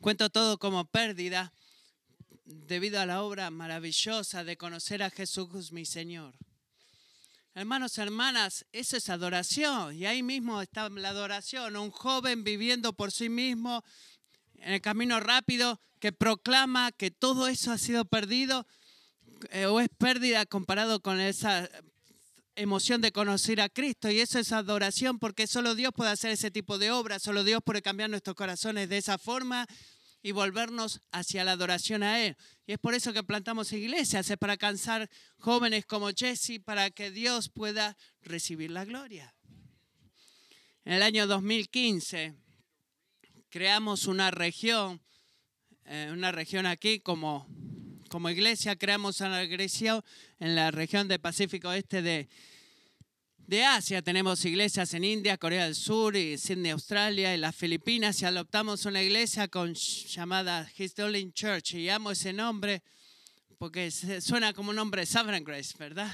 cuento 0.00 0.30
todo 0.30 0.58
como 0.58 0.86
pérdida 0.86 1.52
debido 2.44 2.98
a 2.98 3.06
la 3.06 3.22
obra 3.22 3.50
maravillosa 3.50 4.42
de 4.44 4.56
conocer 4.56 5.02
a 5.02 5.10
Jesús 5.10 5.70
mi 5.70 5.84
Señor. 5.84 6.34
Hermanos, 7.58 7.98
hermanas, 7.98 8.64
eso 8.70 8.96
es 8.96 9.08
adoración. 9.08 9.92
Y 9.96 10.06
ahí 10.06 10.22
mismo 10.22 10.62
está 10.62 10.88
la 10.90 11.08
adoración. 11.08 11.74
Un 11.74 11.90
joven 11.90 12.44
viviendo 12.44 12.92
por 12.92 13.10
sí 13.10 13.28
mismo 13.28 13.82
en 14.58 14.74
el 14.74 14.80
camino 14.80 15.18
rápido 15.18 15.80
que 15.98 16.12
proclama 16.12 16.92
que 16.92 17.10
todo 17.10 17.48
eso 17.48 17.72
ha 17.72 17.78
sido 17.78 18.04
perdido 18.04 18.64
eh, 19.50 19.66
o 19.66 19.80
es 19.80 19.88
pérdida 19.88 20.46
comparado 20.46 21.00
con 21.00 21.18
esa 21.18 21.68
emoción 22.54 23.00
de 23.00 23.10
conocer 23.10 23.60
a 23.60 23.68
Cristo. 23.68 24.08
Y 24.08 24.20
eso 24.20 24.38
es 24.38 24.52
adoración 24.52 25.18
porque 25.18 25.48
solo 25.48 25.74
Dios 25.74 25.90
puede 25.92 26.12
hacer 26.12 26.30
ese 26.30 26.52
tipo 26.52 26.78
de 26.78 26.92
obra. 26.92 27.18
Solo 27.18 27.42
Dios 27.42 27.60
puede 27.64 27.82
cambiar 27.82 28.08
nuestros 28.08 28.36
corazones 28.36 28.88
de 28.88 28.98
esa 28.98 29.18
forma 29.18 29.66
y 30.22 30.32
volvernos 30.32 31.00
hacia 31.12 31.44
la 31.44 31.52
adoración 31.52 32.02
a 32.02 32.24
Él. 32.24 32.36
Y 32.66 32.72
es 32.72 32.78
por 32.78 32.94
eso 32.94 33.12
que 33.12 33.22
plantamos 33.22 33.72
iglesias, 33.72 34.30
es 34.30 34.36
para 34.36 34.54
alcanzar 34.54 35.08
jóvenes 35.38 35.86
como 35.86 36.10
Jesse, 36.10 36.60
para 36.64 36.90
que 36.90 37.10
Dios 37.10 37.48
pueda 37.48 37.96
recibir 38.22 38.70
la 38.70 38.84
gloria. 38.84 39.34
En 40.84 40.94
el 40.94 41.02
año 41.02 41.26
2015 41.26 42.34
creamos 43.50 44.06
una 44.06 44.30
región, 44.30 45.02
eh, 45.84 46.10
una 46.12 46.32
región 46.32 46.66
aquí 46.66 47.00
como, 47.00 47.48
como 48.08 48.30
iglesia, 48.30 48.76
creamos 48.76 49.20
una 49.20 49.42
iglesia 49.42 50.02
en 50.38 50.54
la 50.54 50.70
región 50.70 51.08
del 51.08 51.20
Pacífico 51.20 51.72
Este 51.72 52.02
de, 52.02 52.28
de 53.48 53.64
Asia. 53.64 54.02
Tenemos 54.02 54.44
iglesias 54.44 54.92
en 54.92 55.04
India, 55.04 55.38
Corea 55.38 55.64
del 55.64 55.74
Sur 55.74 56.14
y 56.14 56.36
Sydney, 56.36 56.70
Australia 56.70 57.34
y 57.34 57.38
las 57.38 57.56
Filipinas 57.56 58.20
y 58.20 58.26
adoptamos 58.26 58.84
una 58.84 59.02
iglesia 59.02 59.48
con, 59.48 59.72
llamada 59.72 60.70
His 60.76 60.94
Church 61.32 61.72
y 61.72 61.88
amo 61.88 62.10
ese 62.10 62.34
nombre 62.34 62.82
porque 63.56 63.90
suena 63.90 64.52
como 64.52 64.68
un 64.68 64.76
nombre 64.76 65.00
de 65.00 65.06
Sovereign 65.06 65.44
Grace, 65.44 65.74
¿verdad? 65.78 66.12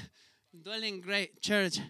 Dwelling 0.53 1.03
Church, 1.41 1.81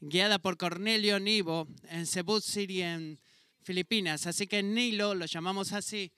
guiada 0.00 0.38
por 0.38 0.56
Cornelio 0.56 1.20
Nivo 1.20 1.68
en 1.90 2.06
Cebu 2.06 2.40
City 2.40 2.80
en 2.80 3.20
Filipinas. 3.64 4.26
Así 4.26 4.46
que 4.46 4.62
Nilo, 4.62 5.14
lo 5.14 5.26
llamamos 5.26 5.74
así, 5.74 6.10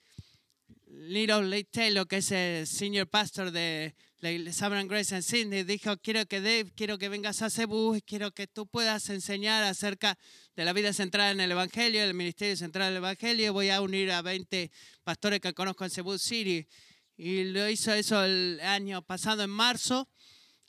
Little 0.91 1.43
Late 1.43 1.69
Taylor, 1.71 2.07
que 2.07 2.17
es 2.17 2.31
el 2.31 2.65
senior 2.65 3.07
pastor 3.07 3.51
de 3.51 3.93
la 4.21 4.51
Sabran 4.51 4.87
Grace 4.87 5.15
en 5.15 5.21
Sydney, 5.21 5.63
dijo, 5.63 5.95
quiero 5.97 6.25
que 6.25 6.41
Dave, 6.41 6.73
quiero 6.75 6.97
que 6.97 7.09
vengas 7.09 7.43
a 7.43 7.51
Cebu, 7.51 7.99
quiero 8.07 8.31
que 8.31 8.47
tú 8.47 8.65
puedas 8.65 9.07
enseñar 9.09 9.63
acerca 9.63 10.17
de 10.55 10.65
la 10.65 10.73
vida 10.73 10.91
central 10.91 11.33
en 11.33 11.41
el 11.41 11.51
Evangelio, 11.51 12.03
el 12.03 12.15
ministerio 12.15 12.57
central 12.57 12.89
del 12.89 12.97
Evangelio. 12.97 13.53
Voy 13.53 13.69
a 13.69 13.81
unir 13.81 14.11
a 14.11 14.23
20 14.23 14.71
pastores 15.03 15.39
que 15.39 15.53
conozco 15.53 15.83
en 15.83 15.91
Cebu 15.91 16.17
City. 16.17 16.67
Y 17.15 17.43
lo 17.43 17.69
hizo 17.69 17.93
eso 17.93 18.23
el 18.23 18.59
año 18.61 19.03
pasado, 19.03 19.43
en 19.43 19.51
marzo. 19.51 20.09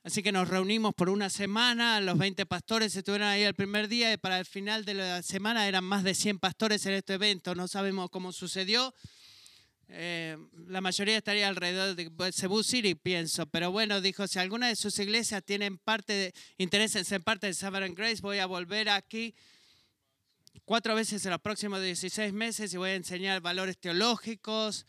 Así 0.03 0.23
que 0.23 0.33
nos 0.33 0.49
reunimos 0.49 0.95
por 0.95 1.09
una 1.09 1.31
semana, 1.31 2.01
los 2.01 2.17
20 2.19 2.45
pastores 2.47 2.95
estuvieron 2.95 3.29
ahí 3.29 3.43
el 3.43 3.55
primer 3.55 3.89
día 3.89 4.13
y 4.13 4.17
para 4.17 4.39
el 4.39 4.47
final 4.47 4.85
de 4.85 4.95
la 4.95 5.23
semana 5.23 5.67
eran 5.67 5.85
más 5.85 6.05
de 6.05 6.15
100 6.15 6.39
pastores 6.39 6.85
en 6.87 6.95
este 6.95 7.15
evento. 7.15 7.55
No 7.55 7.69
sabemos 7.69 8.09
cómo 8.11 8.33
sucedió, 8.33 8.95
eh, 9.93 10.37
la 10.69 10.81
mayoría 10.81 11.19
estaría 11.19 11.49
alrededor 11.49 11.95
de 11.95 12.11
pues, 12.11 12.37
Cebu 12.37 12.63
City, 12.63 12.95
pienso. 12.95 13.47
Pero 13.47 13.71
bueno, 13.71 14.01
dijo, 14.01 14.27
si 14.27 14.39
alguna 14.39 14.69
de 14.69 14.77
sus 14.77 14.99
iglesias 14.99 15.43
tienen 15.45 15.79
parte 15.79 16.13
de, 16.13 16.35
interés 16.59 16.95
en 17.13 17.23
parte 17.23 17.49
de 17.49 17.55
Sovereign 17.55 17.95
Grace, 17.95 18.21
voy 18.23 18.39
a 18.39 18.47
volver 18.47 18.89
aquí 18.89 19.35
cuatro 20.65 20.95
veces 20.95 21.25
en 21.25 21.33
los 21.33 21.41
próximos 21.41 21.83
16 21.83 22.33
meses 22.33 22.73
y 22.73 22.77
voy 22.77 22.91
a 22.91 22.95
enseñar 22.95 23.41
valores 23.41 23.79
teológicos 23.79 24.87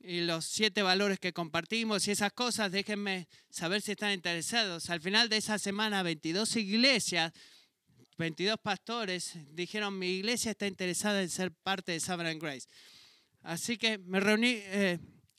y 0.00 0.20
los 0.20 0.44
siete 0.44 0.82
valores 0.82 1.18
que 1.18 1.32
compartimos 1.32 2.06
y 2.08 2.10
esas 2.10 2.32
cosas. 2.32 2.72
Déjenme 2.72 3.28
saber 3.50 3.82
si 3.82 3.92
están 3.92 4.12
interesados. 4.12 4.90
Al 4.90 5.00
final 5.00 5.28
de 5.28 5.36
esa 5.36 5.58
semana, 5.58 6.02
22 6.02 6.56
iglesias 6.56 7.32
22 8.18 8.58
pastores 8.58 9.34
dijeron, 9.52 9.96
mi 9.96 10.08
iglesia 10.08 10.50
está 10.50 10.66
interesada 10.66 11.22
en 11.22 11.28
ser 11.28 11.52
parte 11.52 11.92
de 11.92 12.00
Sovereign 12.00 12.40
Grace. 12.40 12.66
Así 13.42 13.78
que 13.78 13.98
me 13.98 14.20
reuní, 14.20 14.54
eh, 14.56 14.98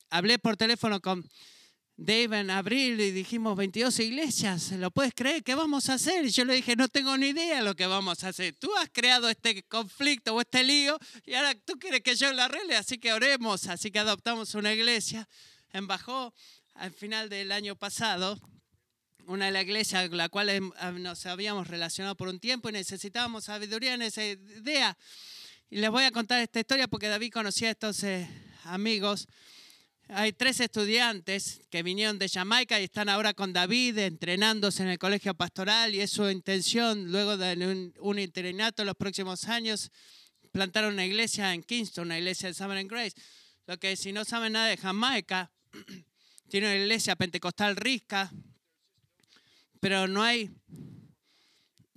hablé 0.09 0.39
por 0.39 0.57
teléfono 0.57 0.99
con 0.99 1.27
Dave 2.01 2.39
en 2.39 2.49
abril 2.49 2.99
y 3.01 3.11
dijimos 3.11 3.57
22 3.57 3.99
iglesias, 3.99 4.71
¿lo 4.71 4.89
puedes 4.89 5.13
creer? 5.13 5.43
¿Qué 5.43 5.53
vamos 5.53 5.89
a 5.89 5.95
hacer? 5.95 6.25
Y 6.25 6.29
yo 6.29 6.45
le 6.45 6.53
dije, 6.53 6.77
no 6.77 6.87
tengo 6.87 7.17
ni 7.17 7.27
idea 7.27 7.61
lo 7.61 7.75
que 7.75 7.87
vamos 7.87 8.23
a 8.23 8.29
hacer. 8.29 8.55
Tú 8.55 8.73
has 8.77 8.89
creado 8.89 9.27
este 9.27 9.63
conflicto 9.63 10.33
o 10.33 10.39
este 10.39 10.63
lío 10.63 10.97
y 11.25 11.33
ahora 11.33 11.53
tú 11.55 11.77
quieres 11.77 11.99
que 11.99 12.15
yo 12.15 12.31
lo 12.31 12.41
arregle, 12.41 12.77
así 12.77 12.99
que 12.99 13.11
oremos. 13.11 13.67
Así 13.67 13.91
que 13.91 13.99
adoptamos 13.99 14.55
una 14.55 14.73
iglesia 14.73 15.27
en 15.73 15.87
Bajó 15.87 16.33
al 16.75 16.93
final 16.93 17.27
del 17.27 17.51
año 17.51 17.75
pasado, 17.75 18.39
una 19.25 19.47
de 19.47 19.51
las 19.51 19.63
iglesias 19.63 20.07
con 20.07 20.17
la 20.17 20.29
cual 20.29 20.71
nos 21.01 21.25
habíamos 21.25 21.67
relacionado 21.67 22.15
por 22.15 22.29
un 22.29 22.39
tiempo 22.39 22.69
y 22.69 22.71
necesitábamos 22.71 23.43
sabiduría 23.43 23.95
en 23.95 24.03
esa 24.03 24.23
idea. 24.23 24.97
Y 25.71 25.77
les 25.77 25.91
voy 25.91 26.03
a 26.03 26.11
contar 26.11 26.41
esta 26.41 26.59
historia 26.59 26.87
porque 26.87 27.07
David 27.07 27.31
conocía 27.31 27.67
a 27.67 27.71
estos 27.71 28.03
eh, 28.03 28.27
amigos. 28.63 29.27
Hay 30.07 30.33
tres 30.33 30.59
estudiantes 30.61 31.61
que 31.69 31.83
vinieron 31.83 32.17
de 32.17 32.27
Jamaica 32.27 32.81
y 32.81 32.85
están 32.85 33.07
ahora 33.07 33.35
con 33.35 33.53
David 33.53 33.99
entrenándose 33.99 34.81
en 34.81 34.89
el 34.89 34.97
colegio 34.97 35.35
pastoral 35.35 35.93
y 35.93 36.01
es 36.01 36.09
su 36.09 36.27
intención, 36.27 37.11
luego 37.11 37.37
de 37.37 37.93
un, 37.99 38.17
interinato 38.17 38.81
en 38.81 38.87
los 38.87 38.95
próximos 38.95 39.45
años, 39.45 39.91
plantar 40.51 40.85
una 40.85 41.05
iglesia 41.05 41.53
en 41.53 41.61
Kingston, 41.61 42.07
una 42.07 42.17
iglesia 42.17 42.49
de 42.49 42.55
Summer 42.55 42.83
Grace. 42.87 43.15
Lo 43.67 43.77
que 43.77 43.95
si 43.95 44.11
no 44.11 44.25
saben 44.25 44.53
nada 44.53 44.69
de 44.69 44.77
Jamaica, 44.77 45.51
tiene 46.49 46.65
una 46.65 46.77
iglesia 46.77 47.15
pentecostal 47.15 47.75
rica, 47.75 48.31
pero 49.79 50.07
no 50.07 50.23
hay 50.23 50.49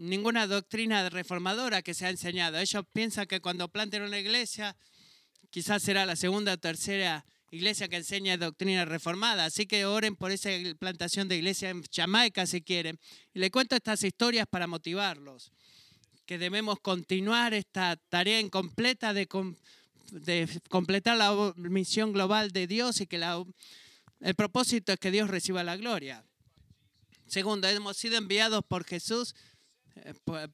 ninguna 0.02 0.46
doctrina 0.46 1.08
reformadora 1.08 1.82
que 1.82 1.94
se 1.94 2.06
ha 2.06 2.10
enseñado. 2.10 2.58
Ellos 2.58 2.84
piensan 2.92 3.26
que 3.26 3.40
cuando 3.40 3.68
planten 3.68 4.02
una 4.02 4.18
iglesia, 4.18 4.76
quizás 5.50 5.82
será 5.82 6.04
la 6.04 6.16
segunda 6.16 6.54
o 6.54 6.58
tercera 6.58 7.24
iglesia 7.50 7.88
que 7.88 7.96
enseña 7.96 8.36
doctrina 8.36 8.84
reformada. 8.84 9.44
Así 9.44 9.66
que 9.66 9.84
oren 9.84 10.16
por 10.16 10.32
esa 10.32 10.50
plantación 10.78 11.28
de 11.28 11.36
iglesia 11.36 11.70
en 11.70 11.84
Jamaica 11.84 12.46
si 12.46 12.62
quieren. 12.62 12.98
Y 13.32 13.38
le 13.38 13.50
cuento 13.50 13.76
estas 13.76 14.02
historias 14.02 14.46
para 14.50 14.66
motivarlos, 14.66 15.52
que 16.26 16.38
debemos 16.38 16.80
continuar 16.80 17.54
esta 17.54 17.96
tarea 18.08 18.40
incompleta 18.40 19.12
de, 19.14 19.28
completar 20.68 21.16
la 21.16 21.54
misión 21.56 22.12
global 22.12 22.50
de 22.50 22.66
Dios 22.66 23.00
y 23.00 23.06
que 23.06 23.22
el 24.20 24.34
propósito 24.34 24.92
es 24.92 24.98
que 24.98 25.10
Dios 25.10 25.30
reciba 25.30 25.62
la 25.62 25.76
gloria. 25.76 26.24
Segundo, 27.26 27.68
hemos 27.68 27.96
sido 27.96 28.16
enviados 28.18 28.62
por 28.66 28.84
Jesús 28.84 29.34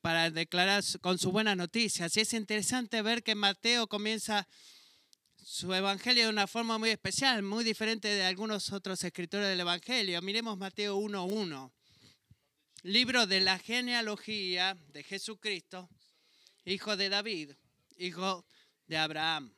para 0.01 0.31
declarar 0.31 0.83
con 1.01 1.19
su 1.19 1.31
buena 1.33 1.55
noticia. 1.55 2.07
Así 2.07 2.21
es 2.21 2.33
interesante 2.33 3.03
ver 3.03 3.23
que 3.23 3.35
Mateo 3.35 3.87
comienza 3.87 4.49
su 5.37 5.73
evangelio 5.73 6.25
de 6.25 6.29
una 6.29 6.47
forma 6.47 6.79
muy 6.79 6.91
especial, 6.91 7.43
muy 7.43 7.65
diferente 7.65 8.09
de 8.09 8.25
algunos 8.25 8.71
otros 8.73 9.03
escritores 9.03 9.49
del 9.49 9.61
evangelio. 9.61 10.21
Miremos 10.21 10.59
Mateo 10.59 10.99
1.1, 10.99 11.73
libro 12.83 13.27
de 13.27 13.41
la 13.41 13.59
genealogía 13.59 14.77
de 14.93 15.03
Jesucristo, 15.03 15.89
hijo 16.65 16.97
de 16.97 17.09
David, 17.09 17.53
hijo 17.97 18.45
de 18.87 18.99
Abraham. 18.99 19.55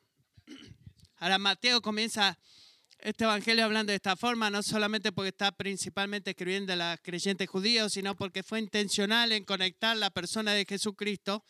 Ahora 1.16 1.38
Mateo 1.38 1.82
comienza 1.82 2.38
este 3.02 3.24
evangelio 3.24 3.64
hablando 3.64 3.90
de 3.90 3.96
esta 3.96 4.16
forma, 4.16 4.50
no 4.50 4.62
solamente 4.62 5.12
porque 5.12 5.28
está 5.28 5.52
principalmente 5.52 6.30
escribiendo 6.30 6.72
a 6.72 6.76
los 6.76 7.00
creyentes 7.02 7.48
judíos, 7.48 7.92
sino 7.92 8.16
porque 8.16 8.42
fue 8.42 8.58
intencional 8.58 9.32
en 9.32 9.44
conectar 9.44 9.96
la 9.96 10.10
persona 10.10 10.52
de 10.52 10.64
Jesucristo 10.64 11.44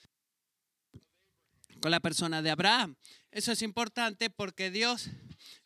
con 1.81 1.91
la 1.91 2.01
persona 2.01 2.43
de 2.43 2.51
Abraham. 2.51 2.97
Eso 3.31 3.53
es 3.53 3.63
importante 3.63 4.31
porque 4.31 4.71
Dios, 4.71 5.09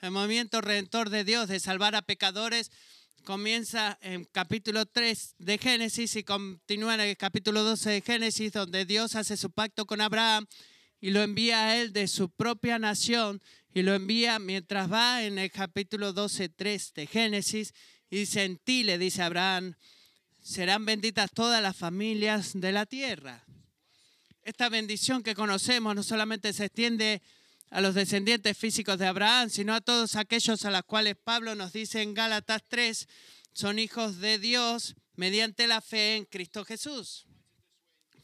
el 0.01 0.11
movimiento 0.11 0.61
redentor 0.61 1.11
de 1.11 1.25
Dios 1.25 1.49
de 1.49 1.61
salvar 1.61 1.95
a 1.95 2.03
pecadores, 2.03 2.71
comienza 3.25 3.99
en 4.03 4.25
capítulo 4.27 4.87
3 4.87 5.37
de 5.39 5.59
Génesis 5.59 6.15
y 6.17 6.25
continúa 6.25 6.95
en 6.95 7.01
el 7.01 7.17
capítulo 7.17 7.63
12 7.63 7.91
de 7.91 8.01
Génesis, 8.01 8.53
donde 8.53 8.85
Dios 8.85 9.17
hace 9.17 9.37
su 9.37 9.51
pacto 9.51 9.87
con 9.87 10.01
Abraham 10.01 10.47
y 11.01 11.11
lo 11.11 11.23
envía 11.23 11.67
a 11.67 11.77
él 11.77 11.93
de 11.93 12.09
su 12.09 12.31
propia 12.31 12.79
nación 12.79 13.43
y 13.75 13.83
lo 13.83 13.93
envía 13.93 14.39
mientras 14.39 14.91
va 14.91 15.25
en 15.25 15.37
el 15.37 15.51
capítulo 15.51 16.15
12.3 16.15 16.93
de 16.93 17.07
Génesis 17.09 17.75
y 18.09 18.19
dice, 18.19 18.45
en 18.45 18.57
ti 18.59 18.85
le 18.85 18.99
dice 18.99 19.21
Abraham, 19.21 19.75
serán 20.41 20.87
benditas 20.87 21.33
todas 21.33 21.61
las 21.61 21.77
familias 21.77 22.53
de 22.55 22.71
la 22.71 22.87
tierra. 22.87 23.45
Esta 24.45 24.69
bendición 24.69 25.25
que 25.25 25.35
conocemos 25.35 25.97
no 25.97 26.05
solamente 26.05 26.53
se 26.53 26.67
extiende 26.67 27.21
a 27.71 27.81
los 27.81 27.97
descendientes 27.97 28.57
físicos 28.57 29.01
de 29.01 29.09
Abraham, 29.09 29.51
sino 29.51 29.75
a 29.75 29.81
todos 29.81 30.15
aquellos 30.15 30.65
a 30.65 30.71
los 30.71 30.85
cuales 30.85 31.17
Pablo 31.17 31.57
nos 31.57 31.73
dice 31.73 32.01
en 32.01 32.15
Gálatas 32.15 32.63
3, 32.69 33.09
son 33.53 33.81
hijos 33.81 34.21
de 34.21 34.39
Dios 34.39 34.95
mediante 35.17 35.67
la 35.67 35.81
fe 35.81 36.15
en 36.15 36.27
Cristo 36.27 36.65
Jesús. 36.65 37.27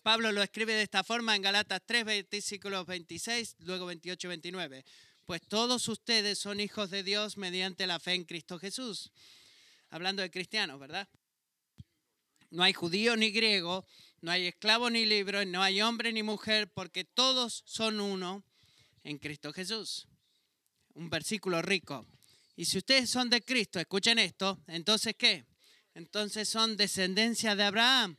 Pablo 0.02 0.30
lo 0.30 0.44
escribe 0.44 0.74
de 0.74 0.82
esta 0.82 1.02
forma 1.02 1.34
en 1.34 1.42
Galatas 1.42 1.82
3, 1.84 2.04
versículos 2.30 2.86
26, 2.86 3.56
luego 3.58 3.86
28 3.86 4.28
29 4.28 4.84
pues 5.30 5.46
todos 5.46 5.86
ustedes 5.86 6.40
son 6.40 6.58
hijos 6.58 6.90
de 6.90 7.04
Dios 7.04 7.36
mediante 7.36 7.86
la 7.86 8.00
fe 8.00 8.14
en 8.14 8.24
Cristo 8.24 8.58
Jesús. 8.58 9.12
Hablando 9.88 10.22
de 10.22 10.30
cristianos, 10.32 10.80
¿verdad? 10.80 11.06
No 12.50 12.64
hay 12.64 12.72
judío 12.72 13.14
ni 13.14 13.30
griego, 13.30 13.86
no 14.22 14.32
hay 14.32 14.48
esclavo 14.48 14.90
ni 14.90 15.06
libre, 15.06 15.46
no 15.46 15.62
hay 15.62 15.82
hombre 15.82 16.12
ni 16.12 16.24
mujer, 16.24 16.72
porque 16.72 17.04
todos 17.04 17.62
son 17.64 18.00
uno 18.00 18.42
en 19.04 19.18
Cristo 19.18 19.52
Jesús. 19.52 20.08
Un 20.94 21.08
versículo 21.08 21.62
rico. 21.62 22.04
Y 22.56 22.64
si 22.64 22.78
ustedes 22.78 23.08
son 23.08 23.30
de 23.30 23.40
Cristo, 23.40 23.78
escuchen 23.78 24.18
esto, 24.18 24.58
entonces 24.66 25.14
¿qué? 25.16 25.44
Entonces 25.94 26.48
son 26.48 26.76
descendencia 26.76 27.54
de 27.54 27.62
Abraham, 27.62 28.16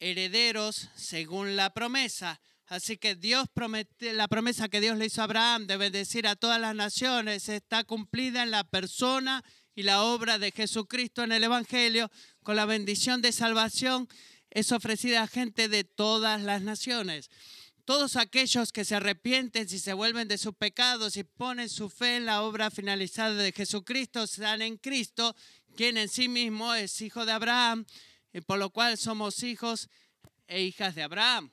herederos 0.00 0.88
según 0.96 1.54
la 1.54 1.72
promesa. 1.72 2.40
Así 2.72 2.96
que 2.96 3.14
Dios 3.14 3.48
promete, 3.52 4.14
la 4.14 4.28
promesa 4.28 4.70
que 4.70 4.80
Dios 4.80 4.96
le 4.96 5.04
hizo 5.04 5.20
a 5.20 5.24
Abraham 5.24 5.66
de 5.66 5.76
bendecir 5.76 6.26
a 6.26 6.36
todas 6.36 6.58
las 6.58 6.74
naciones 6.74 7.50
está 7.50 7.84
cumplida 7.84 8.42
en 8.42 8.50
la 8.50 8.64
persona 8.64 9.44
y 9.74 9.82
la 9.82 10.02
obra 10.04 10.38
de 10.38 10.52
Jesucristo 10.52 11.22
en 11.22 11.32
el 11.32 11.44
Evangelio, 11.44 12.10
con 12.42 12.56
la 12.56 12.64
bendición 12.64 13.20
de 13.20 13.30
salvación 13.30 14.08
es 14.48 14.72
ofrecida 14.72 15.20
a 15.20 15.26
gente 15.26 15.68
de 15.68 15.84
todas 15.84 16.40
las 16.40 16.62
naciones. 16.62 17.28
Todos 17.84 18.16
aquellos 18.16 18.72
que 18.72 18.86
se 18.86 18.94
arrepienten 18.94 19.66
y 19.70 19.78
se 19.78 19.92
vuelven 19.92 20.26
de 20.26 20.38
sus 20.38 20.54
pecados 20.54 21.18
y 21.18 21.24
ponen 21.24 21.68
su 21.68 21.90
fe 21.90 22.16
en 22.16 22.24
la 22.24 22.40
obra 22.40 22.70
finalizada 22.70 23.34
de 23.34 23.52
Jesucristo, 23.52 24.22
están 24.22 24.62
en 24.62 24.78
Cristo, 24.78 25.36
quien 25.76 25.98
en 25.98 26.08
sí 26.08 26.26
mismo 26.26 26.72
es 26.72 27.02
hijo 27.02 27.26
de 27.26 27.32
Abraham, 27.32 27.84
y 28.32 28.40
por 28.40 28.58
lo 28.58 28.70
cual 28.70 28.96
somos 28.96 29.42
hijos 29.42 29.90
e 30.46 30.62
hijas 30.62 30.94
de 30.94 31.02
Abraham. 31.02 31.50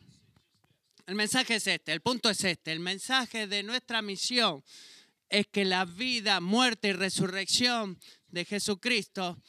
El 1.10 1.15
mensaje 1.15 1.56
es 1.56 1.65
este, 1.65 1.91
el 1.91 2.02
punto 2.02 2.30
es 2.30 2.43
este, 2.43 2.72
el 2.72 2.82
mensaje 2.82 3.48
de 3.48 3.63
nuestra 3.63 4.04
misión 4.04 4.63
es 5.28 5.48
que 5.48 5.65
la 5.65 5.84
vida, 5.86 6.39
muerte 6.39 6.89
y 6.89 6.93
resurrección 6.93 8.00
de 8.28 8.45
Jesucristo, 8.45 9.41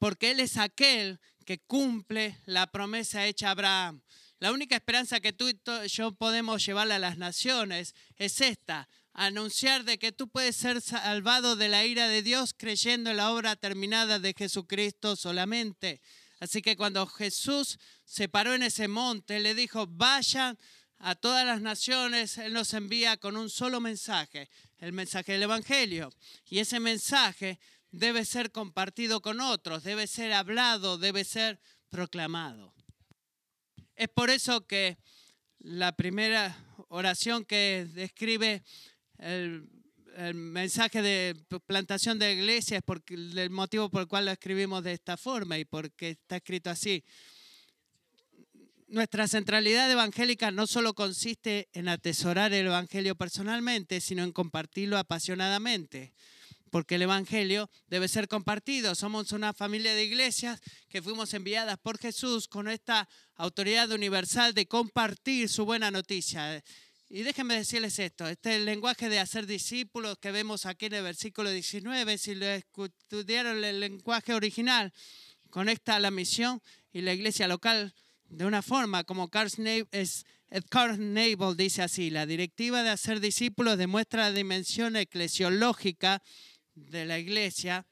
porque 0.00 0.32
Él 0.32 0.40
es 0.40 0.56
aquel 0.56 1.20
que 1.44 1.60
cumple 1.60 2.40
la 2.44 2.72
promesa 2.72 3.24
hecha 3.24 3.46
a 3.46 3.50
Abraham. 3.52 4.02
La 4.40 4.50
única 4.50 4.74
esperanza 4.74 5.20
que 5.20 5.32
tú 5.32 5.48
y 5.48 5.60
yo 5.86 6.10
podemos 6.10 6.66
llevarle 6.66 6.94
a 6.94 6.98
las 6.98 7.18
naciones 7.18 7.94
es 8.16 8.40
esta, 8.40 8.88
anunciar 9.12 9.84
de 9.84 9.98
que 9.98 10.10
tú 10.10 10.28
puedes 10.28 10.56
ser 10.56 10.82
salvado 10.82 11.54
de 11.54 11.68
la 11.68 11.86
ira 11.86 12.08
de 12.08 12.22
Dios 12.22 12.52
creyendo 12.52 13.10
en 13.10 13.18
la 13.18 13.30
obra 13.30 13.54
terminada 13.54 14.18
de 14.18 14.34
Jesucristo 14.36 15.14
solamente. 15.14 16.00
Así 16.40 16.62
que 16.62 16.76
cuando 16.76 17.06
Jesús 17.06 17.78
se 18.04 18.28
paró 18.28 18.54
en 18.54 18.64
ese 18.64 18.88
monte, 18.88 19.38
le 19.38 19.54
dijo, 19.54 19.86
vayan 19.86 20.58
a 20.98 21.14
todas 21.14 21.46
las 21.46 21.60
naciones, 21.60 22.38
Él 22.38 22.52
nos 22.52 22.72
envía 22.74 23.16
con 23.16 23.36
un 23.36 23.50
solo 23.50 23.80
mensaje, 23.80 24.48
el 24.78 24.92
mensaje 24.92 25.32
del 25.32 25.44
Evangelio. 25.44 26.12
Y 26.48 26.58
ese 26.58 26.80
mensaje 26.80 27.58
debe 27.90 28.24
ser 28.24 28.50
compartido 28.50 29.20
con 29.20 29.40
otros, 29.40 29.82
debe 29.82 30.06
ser 30.06 30.32
hablado, 30.32 30.98
debe 30.98 31.24
ser 31.24 31.60
proclamado. 31.88 32.74
Es 33.94 34.08
por 34.08 34.30
eso 34.30 34.66
que 34.66 34.98
la 35.60 35.96
primera 35.96 36.56
oración 36.88 37.44
que 37.44 37.86
describe 37.92 38.62
el, 39.18 39.68
mensaje 40.32 41.02
de 41.02 41.36
plantación 41.66 42.18
de 42.18 42.32
iglesia 42.32 42.78
es 42.78 42.84
el 43.36 43.50
motivo 43.50 43.90
por 43.90 44.00
el 44.00 44.08
cual 44.08 44.24
lo 44.24 44.30
escribimos 44.30 44.82
de 44.82 44.92
esta 44.92 45.18
forma 45.18 45.58
y 45.58 45.66
porque 45.66 46.10
está 46.10 46.36
escrito 46.36 46.70
así. 46.70 47.04
Nuestra 48.88 49.26
centralidad 49.26 49.90
evangélica 49.90 50.52
no 50.52 50.68
solo 50.68 50.94
consiste 50.94 51.68
en 51.72 51.88
atesorar 51.88 52.52
el 52.52 52.66
Evangelio 52.66 53.16
personalmente, 53.16 54.00
sino 54.00 54.22
en 54.22 54.32
compartirlo 54.32 54.96
apasionadamente 54.96 56.12
porque 56.70 56.96
el 56.96 57.02
Evangelio 57.02 57.70
debe 57.88 58.06
ser 58.06 58.28
compartido. 58.28 58.94
Somos 58.94 59.32
una 59.32 59.52
familia 59.52 59.94
de 59.94 60.04
iglesias 60.04 60.60
que 60.88 61.02
fuimos 61.02 61.32
enviadas 61.34 61.78
por 61.78 61.98
Jesús 61.98 62.48
con 62.48 62.68
esta 62.68 63.08
autoridad 63.34 63.90
universal 63.90 64.54
de 64.54 64.66
compartir 64.66 65.48
su 65.48 65.64
buena 65.64 65.90
noticia. 65.90 66.62
Y 67.08 67.22
déjenme 67.22 67.54
decirles 67.54 67.98
esto, 67.98 68.28
este 68.28 68.56
el 68.56 68.64
lenguaje 68.64 69.08
de 69.08 69.20
hacer 69.20 69.46
discípulos 69.46 70.18
que 70.18 70.32
vemos 70.32 70.66
aquí 70.66 70.86
en 70.86 70.94
el 70.94 71.04
versículo 71.04 71.50
19, 71.50 72.18
si 72.18 72.34
lo 72.34 72.46
estudiaron 72.46 73.64
el 73.64 73.80
lenguaje 73.80 74.34
original, 74.34 74.92
conecta 75.50 75.98
la 76.00 76.10
misión 76.10 76.60
y 76.92 77.02
la 77.02 77.14
iglesia 77.14 77.48
local 77.48 77.94
de 78.28 78.44
una 78.44 78.62
forma 78.62 79.04
como 79.04 79.28
Carl 79.28 79.50
Nabel 79.58 81.56
dice 81.56 81.82
así, 81.82 82.10
la 82.10 82.26
directiva 82.26 82.82
de 82.82 82.90
hacer 82.90 83.20
discípulos 83.20 83.78
demuestra 83.78 84.30
la 84.30 84.32
dimensión 84.32 84.96
eclesiológica 84.96 86.22
de 86.74 87.04
la 87.04 87.18
iglesia, 87.18 87.86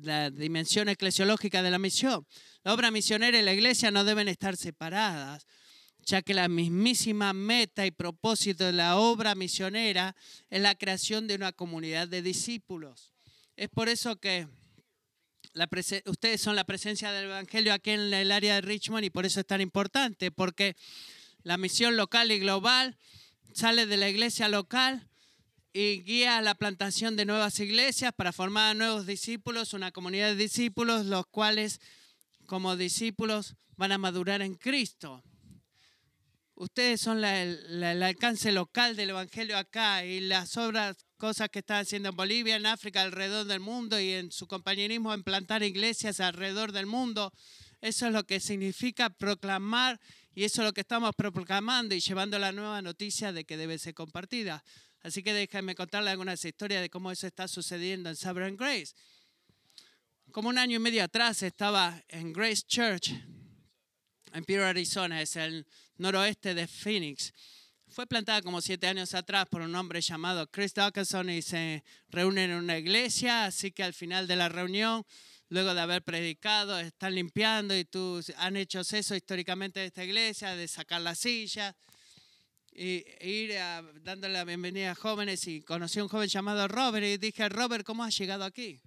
la 0.00 0.30
dimensión 0.30 0.88
eclesiológica 0.88 1.62
de 1.62 1.70
la 1.70 1.78
misión. 1.78 2.26
La 2.64 2.74
obra 2.74 2.90
misionera 2.90 3.38
y 3.38 3.42
la 3.42 3.54
iglesia 3.54 3.90
no 3.90 4.04
deben 4.04 4.28
estar 4.28 4.56
separadas, 4.56 5.46
ya 6.00 6.22
que 6.22 6.34
la 6.34 6.48
mismísima 6.48 7.32
meta 7.32 7.86
y 7.86 7.90
propósito 7.90 8.64
de 8.64 8.72
la 8.72 8.96
obra 8.96 9.34
misionera 9.34 10.14
es 10.50 10.60
la 10.60 10.74
creación 10.74 11.26
de 11.26 11.34
una 11.34 11.52
comunidad 11.52 12.08
de 12.08 12.22
discípulos. 12.22 13.12
Es 13.56 13.68
por 13.68 13.88
eso 13.88 14.16
que 14.16 14.48
ustedes 16.06 16.40
son 16.40 16.56
la 16.56 16.64
presencia 16.64 17.12
del 17.12 17.26
Evangelio 17.26 17.72
aquí 17.72 17.90
en 17.90 18.12
el 18.12 18.30
área 18.32 18.56
de 18.56 18.60
Richmond 18.60 19.04
y 19.04 19.10
por 19.10 19.26
eso 19.26 19.40
es 19.40 19.46
tan 19.46 19.60
importante, 19.60 20.30
porque 20.30 20.76
la 21.42 21.56
misión 21.56 21.96
local 21.96 22.30
y 22.30 22.38
global 22.38 22.96
sale 23.54 23.86
de 23.86 23.96
la 23.96 24.08
iglesia 24.08 24.48
local 24.48 25.08
y 25.72 26.02
guía 26.02 26.38
a 26.38 26.42
la 26.42 26.54
plantación 26.54 27.16
de 27.16 27.24
nuevas 27.24 27.60
iglesias 27.60 28.12
para 28.14 28.32
formar 28.32 28.76
nuevos 28.76 29.06
discípulos, 29.06 29.74
una 29.74 29.92
comunidad 29.92 30.28
de 30.28 30.36
discípulos, 30.36 31.06
los 31.06 31.26
cuales 31.26 31.80
como 32.46 32.76
discípulos 32.76 33.54
van 33.76 33.92
a 33.92 33.98
madurar 33.98 34.42
en 34.42 34.54
Cristo. 34.54 35.22
Ustedes 36.58 37.02
son 37.02 37.22
el 37.22 38.02
alcance 38.02 38.50
local 38.50 38.96
del 38.96 39.10
Evangelio 39.10 39.58
acá 39.58 40.06
y 40.06 40.20
las 40.20 40.56
obras, 40.56 40.96
cosas 41.18 41.50
que 41.50 41.58
están 41.58 41.82
haciendo 41.82 42.08
en 42.08 42.16
Bolivia, 42.16 42.56
en 42.56 42.64
África, 42.64 43.02
alrededor 43.02 43.44
del 43.44 43.60
mundo 43.60 44.00
y 44.00 44.12
en 44.12 44.32
su 44.32 44.46
compañerismo 44.46 45.12
en 45.12 45.22
plantar 45.22 45.62
iglesias 45.62 46.18
alrededor 46.18 46.72
del 46.72 46.86
mundo. 46.86 47.30
Eso 47.82 48.06
es 48.06 48.12
lo 48.14 48.24
que 48.24 48.40
significa 48.40 49.10
proclamar 49.10 50.00
y 50.34 50.44
eso 50.44 50.62
es 50.62 50.68
lo 50.68 50.72
que 50.72 50.80
estamos 50.80 51.14
proclamando 51.14 51.94
y 51.94 52.00
llevando 52.00 52.38
la 52.38 52.52
nueva 52.52 52.80
noticia 52.80 53.32
de 53.32 53.44
que 53.44 53.58
debe 53.58 53.78
ser 53.78 53.92
compartida. 53.92 54.64
Así 55.02 55.22
que 55.22 55.34
déjenme 55.34 55.74
contarle 55.74 56.08
algunas 56.08 56.42
historias 56.42 56.80
de 56.80 56.88
cómo 56.88 57.10
eso 57.10 57.26
está 57.26 57.48
sucediendo 57.48 58.08
en 58.08 58.16
Sovereign 58.16 58.56
Grace. 58.56 58.94
Como 60.32 60.48
un 60.48 60.56
año 60.56 60.76
y 60.76 60.80
medio 60.80 61.04
atrás 61.04 61.42
estaba 61.42 62.02
en 62.08 62.32
Grace 62.32 62.62
Church, 62.66 63.10
en 64.32 64.44
Pure, 64.44 64.64
Arizona, 64.64 65.20
es 65.20 65.36
el 65.36 65.66
noroeste 65.98 66.54
de 66.54 66.66
Phoenix. 66.66 67.32
Fue 67.88 68.06
plantada 68.06 68.42
como 68.42 68.60
siete 68.60 68.86
años 68.86 69.14
atrás 69.14 69.46
por 69.48 69.60
un 69.62 69.74
hombre 69.74 70.00
llamado 70.00 70.50
Chris 70.50 70.74
Dawkinson 70.74 71.30
y 71.30 71.40
se 71.40 71.84
reúnen 72.08 72.50
en 72.50 72.56
una 72.56 72.78
iglesia, 72.78 73.44
así 73.46 73.70
que 73.70 73.82
al 73.82 73.94
final 73.94 74.26
de 74.26 74.36
la 74.36 74.48
reunión, 74.48 75.04
luego 75.48 75.72
de 75.72 75.80
haber 75.80 76.02
predicado, 76.02 76.78
están 76.78 77.14
limpiando 77.14 77.76
y 77.76 77.84
tú 77.84 78.20
han 78.36 78.56
hecho 78.56 78.80
eso 78.80 79.14
históricamente 79.14 79.80
de 79.80 79.86
esta 79.86 80.04
iglesia, 80.04 80.56
de 80.56 80.66
sacar 80.66 81.00
las 81.00 81.20
sillas 81.20 81.74
y 82.72 83.04
ir 83.20 83.54
dándole 84.02 84.34
la 84.34 84.44
bienvenida 84.44 84.90
a 84.90 84.94
jóvenes 84.94 85.46
y 85.46 85.62
conocí 85.62 85.98
a 85.98 86.02
un 86.02 86.08
joven 86.08 86.28
llamado 86.28 86.68
Robert 86.68 87.06
y 87.06 87.16
dije, 87.16 87.48
Robert, 87.48 87.86
¿cómo 87.86 88.04
has 88.04 88.18
llegado 88.18 88.44
aquí? 88.44 88.80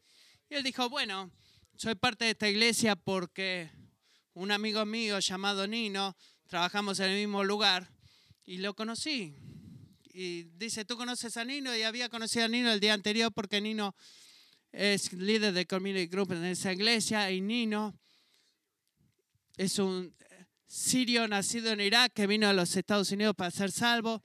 Y 0.49 0.55
él 0.55 0.63
dijo, 0.63 0.89
bueno, 0.89 1.31
soy 1.75 1.95
parte 1.95 2.25
de 2.25 2.31
esta 2.31 2.49
iglesia 2.49 2.95
porque 2.95 3.71
un 4.33 4.51
amigo 4.51 4.85
mío 4.85 5.17
llamado 5.19 5.65
Nino, 5.65 6.15
trabajamos 6.49 6.99
en 6.99 7.11
el 7.11 7.19
mismo 7.19 7.43
lugar 7.43 7.87
y 8.43 8.57
lo 8.57 8.73
conocí. 8.73 9.35
Y 10.11 10.43
dice, 10.57 10.83
¿tú 10.83 10.97
conoces 10.97 11.37
a 11.37 11.45
Nino? 11.45 11.75
Y 11.75 11.83
había 11.83 12.09
conocido 12.09 12.45
a 12.45 12.47
Nino 12.47 12.71
el 12.71 12.79
día 12.79 12.95
anterior 12.95 13.31
porque 13.31 13.61
Nino 13.61 13.95
es 14.71 15.13
líder 15.13 15.53
de 15.53 15.67
Community 15.67 16.07
Group 16.07 16.31
en 16.33 16.45
esa 16.45 16.73
iglesia 16.73 17.31
y 17.31 17.39
Nino 17.39 17.93
es 19.57 19.77
un 19.77 20.15
sirio 20.65 21.27
nacido 21.27 21.71
en 21.71 21.81
Irak 21.81 22.13
que 22.13 22.25
vino 22.25 22.47
a 22.47 22.53
los 22.53 22.75
Estados 22.75 23.11
Unidos 23.11 23.35
para 23.35 23.51
ser 23.51 23.71
salvo. 23.71 24.23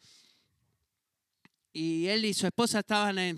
Y 1.76 2.06
él 2.06 2.24
y 2.24 2.32
su 2.34 2.46
esposa 2.46 2.78
estaban 2.78 3.18
eh, 3.18 3.36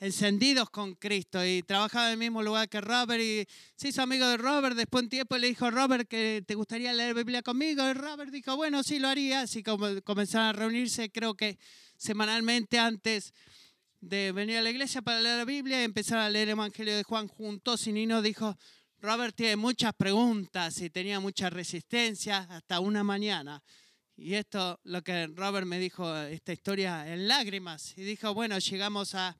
encendidos 0.00 0.70
con 0.70 0.96
Cristo 0.96 1.46
y 1.46 1.62
trabajaban 1.62 2.08
en 2.08 2.12
el 2.14 2.18
mismo 2.18 2.42
lugar 2.42 2.68
que 2.68 2.80
Robert. 2.80 3.22
Y 3.22 3.46
se 3.76 3.90
hizo 3.90 4.02
amigo 4.02 4.26
de 4.26 4.36
Robert. 4.36 4.74
Después 4.74 5.02
de 5.02 5.04
un 5.04 5.10
tiempo 5.10 5.38
le 5.38 5.46
dijo, 5.46 5.70
Robert, 5.70 6.08
que 6.08 6.42
te 6.44 6.56
gustaría 6.56 6.92
leer 6.92 7.14
Biblia 7.14 7.42
conmigo. 7.42 7.88
Y 7.88 7.92
Robert 7.92 8.32
dijo, 8.32 8.56
bueno, 8.56 8.82
sí 8.82 8.98
lo 8.98 9.06
haría. 9.06 9.42
Así 9.42 9.62
como 9.62 9.86
comenzaron 10.02 10.48
a 10.48 10.52
reunirse, 10.52 11.12
creo 11.12 11.34
que 11.34 11.56
semanalmente 11.96 12.76
antes 12.80 13.32
de 14.00 14.32
venir 14.32 14.56
a 14.56 14.62
la 14.62 14.70
iglesia 14.70 15.00
para 15.00 15.20
leer 15.20 15.38
la 15.38 15.44
Biblia 15.44 15.80
y 15.80 15.84
empezar 15.84 16.18
a 16.18 16.28
leer 16.28 16.48
el 16.48 16.54
Evangelio 16.54 16.96
de 16.96 17.04
Juan 17.04 17.28
juntos. 17.28 17.86
Y 17.86 17.92
Nino 17.92 18.20
dijo, 18.20 18.58
Robert 18.98 19.36
tiene 19.36 19.54
muchas 19.54 19.94
preguntas 19.94 20.80
y 20.80 20.90
tenía 20.90 21.20
mucha 21.20 21.50
resistencia 21.50 22.48
hasta 22.50 22.80
una 22.80 23.04
mañana. 23.04 23.62
Y 24.16 24.34
esto, 24.34 24.78
lo 24.84 25.02
que 25.02 25.26
Robert 25.26 25.66
me 25.66 25.78
dijo, 25.78 26.16
esta 26.16 26.52
historia 26.52 27.12
en 27.12 27.26
lágrimas. 27.26 27.98
Y 27.98 28.02
dijo, 28.02 28.32
bueno, 28.32 28.58
llegamos 28.58 29.14
a 29.14 29.36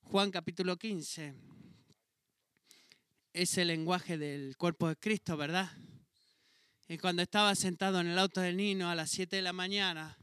Juan 0.00 0.32
capítulo 0.32 0.76
15. 0.76 1.34
Es 3.32 3.56
el 3.58 3.68
lenguaje 3.68 4.18
del 4.18 4.56
cuerpo 4.56 4.88
de 4.88 4.96
Cristo, 4.96 5.36
¿verdad? 5.36 5.70
Y 6.88 6.98
cuando 6.98 7.22
estaba 7.22 7.54
sentado 7.54 8.00
en 8.00 8.08
el 8.08 8.18
auto 8.18 8.40
del 8.40 8.56
Nino 8.56 8.90
a 8.90 8.96
las 8.96 9.10
7 9.10 9.36
de 9.36 9.42
la 9.42 9.52
mañana, 9.52 10.18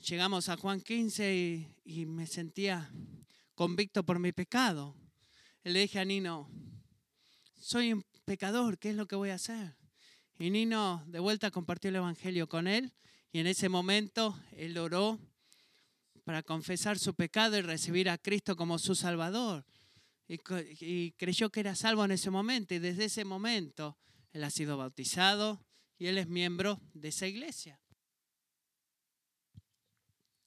llegamos 0.00 0.48
a 0.48 0.56
Juan 0.56 0.80
15 0.80 1.68
y, 1.84 2.06
me 2.06 2.26
sentía 2.26 2.90
convicto 3.54 4.04
por 4.04 4.18
mi 4.18 4.32
pecado. 4.32 4.96
Y 5.62 5.70
le 5.70 5.78
dije 5.78 6.00
a 6.00 6.04
Nino, 6.04 6.50
soy 7.56 7.92
un 7.92 8.04
pecador, 8.24 8.78
¿qué 8.78 8.90
es 8.90 8.96
lo 8.96 9.06
que 9.06 9.14
voy 9.14 9.30
a 9.30 9.34
hacer? 9.34 9.76
Y 10.38 10.50
Nino 10.50 11.02
de 11.06 11.18
vuelta 11.18 11.50
compartió 11.50 11.90
el 11.90 11.96
Evangelio 11.96 12.48
con 12.48 12.68
él 12.68 12.92
y 13.32 13.40
en 13.40 13.48
ese 13.48 13.68
momento 13.68 14.38
él 14.52 14.78
oró 14.78 15.18
para 16.22 16.44
confesar 16.44 16.98
su 16.98 17.14
pecado 17.14 17.56
y 17.56 17.62
recibir 17.62 18.08
a 18.08 18.18
Cristo 18.18 18.54
como 18.54 18.78
su 18.78 18.94
Salvador. 18.94 19.64
Y, 20.28 20.38
y 20.80 21.12
creyó 21.12 21.50
que 21.50 21.60
era 21.60 21.74
salvo 21.74 22.04
en 22.04 22.12
ese 22.12 22.30
momento 22.30 22.74
y 22.74 22.78
desde 22.78 23.06
ese 23.06 23.24
momento 23.24 23.98
él 24.32 24.44
ha 24.44 24.50
sido 24.50 24.76
bautizado 24.76 25.64
y 25.98 26.06
él 26.06 26.18
es 26.18 26.28
miembro 26.28 26.80
de 26.94 27.08
esa 27.08 27.26
iglesia. 27.26 27.80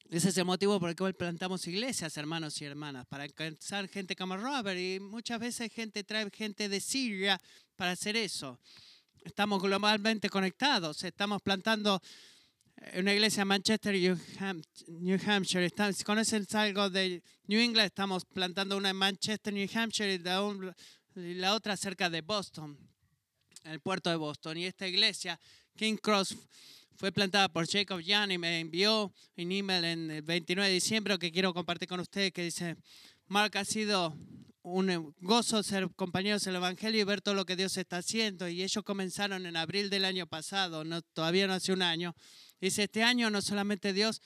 Ese 0.09 0.29
es 0.29 0.37
el 0.37 0.45
motivo 0.45 0.79
por 0.79 0.89
el 0.89 0.95
cual 0.95 1.15
plantamos 1.15 1.65
iglesias, 1.67 2.15
hermanos 2.17 2.61
y 2.61 2.65
hermanas, 2.65 3.07
para 3.07 3.23
alcanzar 3.23 3.87
gente 3.87 4.15
como 4.15 4.35
Robert. 4.35 4.77
Y 4.77 4.99
muchas 4.99 5.39
veces 5.39 5.71
gente 5.73 6.03
trae 6.03 6.29
gente 6.31 6.67
de 6.67 6.81
Siria 6.81 7.41
para 7.75 7.91
hacer 7.91 8.17
eso. 8.17 8.59
Estamos 9.23 9.61
globalmente 9.61 10.29
conectados. 10.29 11.03
Estamos 11.03 11.41
plantando 11.41 12.01
una 12.95 13.13
iglesia 13.13 13.41
en 13.41 13.47
Manchester, 13.47 13.95
New 13.95 15.19
Hampshire. 15.25 15.69
Si 15.93 16.03
conocen 16.03 16.45
algo 16.53 16.89
de 16.89 17.21
New 17.47 17.59
England, 17.59 17.87
estamos 17.87 18.25
plantando 18.25 18.77
una 18.77 18.89
en 18.89 18.95
Manchester, 18.95 19.53
New 19.53 19.69
Hampshire, 19.73 20.15
y 21.15 21.33
la 21.35 21.53
otra 21.53 21.77
cerca 21.77 22.09
de 22.09 22.21
Boston 22.21 22.77
el 23.65 23.79
puerto 23.79 24.09
de 24.09 24.15
Boston. 24.15 24.57
Y 24.57 24.65
esta 24.65 24.87
iglesia, 24.87 25.39
King 25.75 25.97
Cross, 25.97 26.35
fue 26.95 27.11
plantada 27.11 27.49
por 27.49 27.67
Jacob 27.67 27.99
Young 27.99 28.31
y 28.31 28.37
me 28.37 28.59
envió 28.59 29.13
un 29.37 29.51
email 29.51 29.85
en 29.85 30.11
el 30.11 30.21
29 30.21 30.67
de 30.67 30.73
diciembre 30.73 31.17
que 31.17 31.31
quiero 31.31 31.53
compartir 31.53 31.87
con 31.87 31.99
ustedes 31.99 32.31
que 32.31 32.43
dice, 32.43 32.75
Mark 33.27 33.57
ha 33.57 33.65
sido 33.65 34.15
un 34.63 35.15
gozo 35.19 35.63
ser 35.63 35.89
compañeros 35.95 36.43
del 36.43 36.55
Evangelio 36.55 37.01
y 37.01 37.03
ver 37.03 37.21
todo 37.21 37.35
lo 37.35 37.45
que 37.45 37.55
Dios 37.55 37.77
está 37.77 37.97
haciendo. 37.97 38.47
Y 38.47 38.63
ellos 38.63 38.83
comenzaron 38.83 39.45
en 39.45 39.57
abril 39.57 39.89
del 39.89 40.05
año 40.05 40.27
pasado, 40.27 40.83
no, 40.83 41.01
todavía 41.01 41.47
no 41.47 41.53
hace 41.53 41.73
un 41.73 41.81
año. 41.81 42.15
Dice, 42.59 42.83
este 42.83 43.03
año 43.03 43.29
no 43.29 43.41
solamente 43.41 43.93
Dios, 43.93 44.21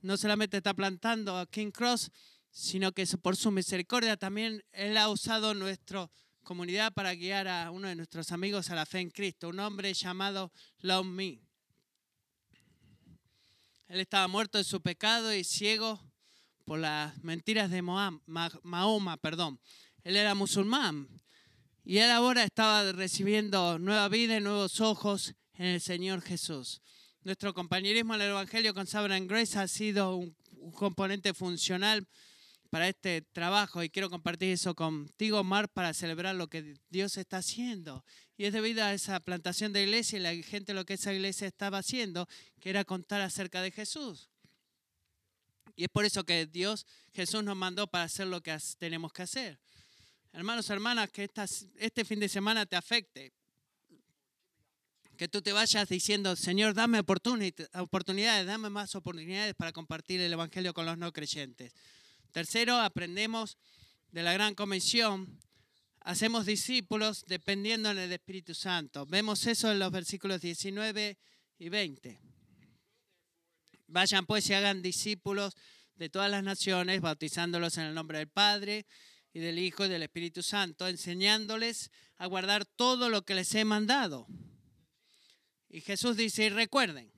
no 0.00 0.16
solamente 0.16 0.56
está 0.56 0.74
plantando 0.74 1.38
a 1.38 1.46
King 1.46 1.70
Cross, 1.70 2.10
sino 2.50 2.92
que 2.92 3.06
por 3.22 3.36
su 3.36 3.50
misericordia 3.50 4.16
también 4.16 4.64
Él 4.72 4.96
ha 4.96 5.08
usado 5.08 5.54
nuestro 5.54 6.10
comunidad 6.42 6.92
para 6.92 7.14
guiar 7.14 7.46
a 7.46 7.70
uno 7.70 7.88
de 7.88 7.94
nuestros 7.94 8.32
amigos 8.32 8.70
a 8.70 8.74
la 8.74 8.86
fe 8.86 9.00
en 9.00 9.10
Cristo, 9.10 9.50
un 9.50 9.60
hombre 9.60 9.92
llamado 9.92 10.50
Love 10.80 11.06
Me. 11.06 11.40
Él 13.88 14.00
estaba 14.00 14.28
muerto 14.28 14.58
de 14.58 14.64
su 14.64 14.80
pecado 14.80 15.32
y 15.34 15.44
ciego 15.44 16.07
por 16.68 16.80
las 16.80 17.16
mentiras 17.24 17.70
de 17.70 17.80
Mahoma, 17.80 19.16
perdón. 19.16 19.58
Él 20.04 20.16
era 20.16 20.34
musulmán 20.34 21.08
y 21.82 21.96
él 21.96 22.10
ahora 22.10 22.44
estaba 22.44 22.92
recibiendo 22.92 23.78
nueva 23.78 24.06
vida 24.10 24.36
y 24.36 24.42
nuevos 24.42 24.82
ojos 24.82 25.34
en 25.54 25.64
el 25.64 25.80
Señor 25.80 26.20
Jesús. 26.20 26.82
Nuestro 27.22 27.54
compañerismo 27.54 28.14
en 28.14 28.20
el 28.20 28.30
Evangelio 28.32 28.74
con 28.74 28.86
Sabra 28.86 29.18
Grace 29.20 29.58
ha 29.58 29.66
sido 29.66 30.16
un, 30.16 30.36
un 30.58 30.70
componente 30.72 31.32
funcional 31.32 32.06
para 32.68 32.86
este 32.86 33.22
trabajo 33.22 33.82
y 33.82 33.88
quiero 33.88 34.10
compartir 34.10 34.50
eso 34.50 34.74
contigo, 34.74 35.42
Mar, 35.44 35.70
para 35.70 35.94
celebrar 35.94 36.34
lo 36.34 36.48
que 36.48 36.74
Dios 36.90 37.16
está 37.16 37.38
haciendo. 37.38 38.04
Y 38.36 38.44
es 38.44 38.52
debido 38.52 38.84
a 38.84 38.92
esa 38.92 39.20
plantación 39.20 39.72
de 39.72 39.84
iglesia 39.84 40.18
y 40.18 40.22
la 40.22 40.34
gente 40.46 40.74
lo 40.74 40.84
que 40.84 40.94
esa 40.94 41.14
iglesia 41.14 41.46
estaba 41.46 41.78
haciendo, 41.78 42.28
que 42.60 42.68
era 42.68 42.84
contar 42.84 43.22
acerca 43.22 43.62
de 43.62 43.70
Jesús. 43.70 44.28
Y 45.78 45.84
es 45.84 45.90
por 45.90 46.04
eso 46.04 46.24
que 46.24 46.44
Dios, 46.44 46.86
Jesús 47.14 47.44
nos 47.44 47.56
mandó 47.56 47.86
para 47.86 48.02
hacer 48.02 48.26
lo 48.26 48.42
que 48.42 48.58
tenemos 48.78 49.12
que 49.12 49.22
hacer. 49.22 49.60
Hermanos, 50.32 50.68
hermanas, 50.70 51.08
que 51.12 51.30
este 51.76 52.04
fin 52.04 52.18
de 52.18 52.28
semana 52.28 52.66
te 52.66 52.74
afecte. 52.74 53.32
Que 55.16 55.28
tú 55.28 55.40
te 55.40 55.52
vayas 55.52 55.88
diciendo, 55.88 56.34
Señor, 56.34 56.74
dame 56.74 56.98
oportunidades, 56.98 58.44
dame 58.44 58.70
más 58.70 58.96
oportunidades 58.96 59.54
para 59.54 59.72
compartir 59.72 60.20
el 60.20 60.32
Evangelio 60.32 60.74
con 60.74 60.84
los 60.84 60.98
no 60.98 61.12
creyentes. 61.12 61.72
Tercero, 62.32 62.74
aprendemos 62.80 63.56
de 64.10 64.24
la 64.24 64.32
gran 64.32 64.56
comisión. 64.56 65.38
Hacemos 66.00 66.44
discípulos 66.44 67.24
dependiendo 67.28 67.94
del 67.94 68.10
Espíritu 68.10 68.52
Santo. 68.52 69.06
Vemos 69.06 69.46
eso 69.46 69.70
en 69.70 69.78
los 69.78 69.92
versículos 69.92 70.40
19 70.40 71.16
y 71.60 71.68
20. 71.68 72.18
Vayan 73.88 74.26
pues 74.26 74.48
y 74.50 74.54
hagan 74.54 74.82
discípulos 74.82 75.54
de 75.96 76.08
todas 76.08 76.30
las 76.30 76.44
naciones, 76.44 77.00
bautizándolos 77.00 77.76
en 77.78 77.84
el 77.84 77.94
nombre 77.94 78.18
del 78.18 78.28
Padre 78.28 78.86
y 79.32 79.40
del 79.40 79.58
Hijo 79.58 79.86
y 79.86 79.88
del 79.88 80.02
Espíritu 80.02 80.42
Santo, 80.42 80.86
enseñándoles 80.86 81.90
a 82.18 82.26
guardar 82.26 82.66
todo 82.66 83.08
lo 83.08 83.22
que 83.22 83.34
les 83.34 83.54
he 83.54 83.64
mandado. 83.64 84.26
Y 85.68 85.80
Jesús 85.80 86.16
dice, 86.16 86.44
y 86.44 86.48
recuerden, 86.50 87.10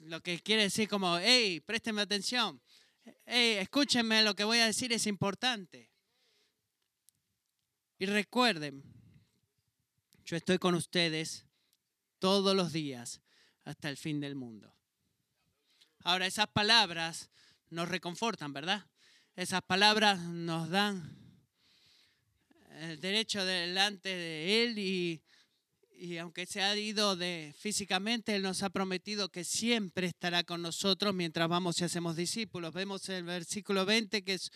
lo 0.00 0.20
que 0.20 0.40
quiere 0.40 0.62
decir 0.62 0.88
como, 0.88 1.18
hey, 1.18 1.60
présteme 1.60 2.02
atención, 2.02 2.60
hey, 3.24 3.56
escúchenme, 3.60 4.22
lo 4.22 4.34
que 4.34 4.44
voy 4.44 4.58
a 4.58 4.66
decir 4.66 4.92
es 4.92 5.06
importante. 5.06 5.90
Y 7.98 8.06
recuerden, 8.06 8.82
yo 10.24 10.36
estoy 10.36 10.58
con 10.58 10.74
ustedes 10.74 11.46
todos 12.18 12.56
los 12.56 12.72
días 12.72 13.20
hasta 13.64 13.88
el 13.88 13.96
fin 13.96 14.20
del 14.20 14.34
mundo. 14.34 14.73
Ahora, 16.04 16.26
esas 16.26 16.46
palabras 16.46 17.30
nos 17.70 17.88
reconfortan, 17.88 18.52
¿verdad? 18.52 18.86
Esas 19.34 19.62
palabras 19.62 20.20
nos 20.20 20.70
dan 20.70 21.18
el 22.78 23.00
derecho 23.00 23.44
delante 23.44 24.08
de 24.08 24.62
Él 24.62 24.78
y 24.78 25.22
y 25.96 26.18
aunque 26.18 26.46
se 26.46 26.60
ha 26.60 26.76
ido 26.76 27.16
de 27.16 27.54
físicamente, 27.58 28.34
Él 28.34 28.42
nos 28.42 28.62
ha 28.62 28.70
prometido 28.70 29.30
que 29.30 29.44
siempre 29.44 30.08
estará 30.08 30.44
con 30.44 30.60
nosotros 30.60 31.14
mientras 31.14 31.48
vamos 31.48 31.80
y 31.80 31.84
hacemos 31.84 32.16
discípulos. 32.16 32.74
Vemos 32.74 33.08
el 33.08 33.24
versículo 33.24 33.86
20, 33.86 34.22
que 34.22 34.34
es 34.34 34.50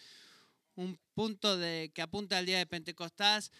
un 0.74 0.98
punto 1.14 1.56
de, 1.56 1.90
que 1.94 2.02
apunta 2.02 2.38
al 2.38 2.46
día 2.46 2.58
de 2.58 2.66
Pentecostés. 2.66 3.50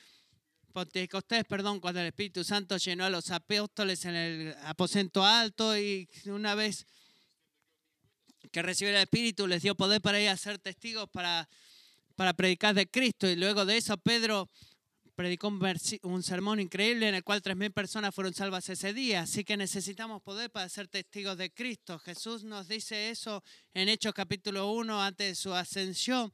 Pentecostés, 0.73 1.45
perdón, 1.45 1.81
cuando 1.81 2.01
el 2.01 2.09
Espíritu 2.09 2.45
Santo 2.45 2.77
llenó 2.77 3.05
a 3.05 3.11
los 3.11 3.31
apóstoles 3.31 4.05
en 4.05 4.15
el 4.15 4.57
aposento 4.65 5.25
alto 5.25 5.79
y 5.79 6.09
una 6.27 6.55
vez 6.55 6.87
que 8.49 8.63
recibieron 8.63 8.99
el 8.99 9.05
Espíritu 9.05 9.47
les 9.47 9.63
dio 9.63 9.75
poder 9.75 10.01
para 10.01 10.21
ir 10.21 10.29
a 10.29 10.37
ser 10.37 10.59
testigos 10.59 11.09
para, 11.11 11.49
para 12.17 12.35
predicar 12.35 12.75
de 12.75 12.89
Cristo. 12.89 13.29
Y 13.29 13.37
luego 13.37 13.65
de 13.65 13.77
eso 13.77 13.97
Pedro 13.97 14.49
predicó 15.19 15.49
un, 15.49 16.23
sermón 16.23 16.61
increíble 16.61 17.09
en 17.09 17.17
el 17.17 17.25
cual 17.25 17.43
3.000 17.43 17.73
personas 17.73 18.15
fueron 18.15 18.33
salvas 18.33 18.69
ese 18.69 18.93
día. 18.93 19.23
Así 19.23 19.43
que 19.43 19.57
necesitamos 19.57 20.23
poder 20.23 20.49
para 20.49 20.69
ser 20.69 20.87
testigos 20.87 21.37
de 21.37 21.51
Cristo. 21.51 21.99
Jesús 21.99 22.45
nos 22.45 22.69
dice 22.69 23.11
eso 23.11 23.43
en 23.75 23.89
Hechos 23.89 24.15
capítulo 24.15 24.71
1 24.71 25.03
antes 25.03 25.27
de 25.27 25.35
su 25.35 25.53
ascensión. 25.53 26.33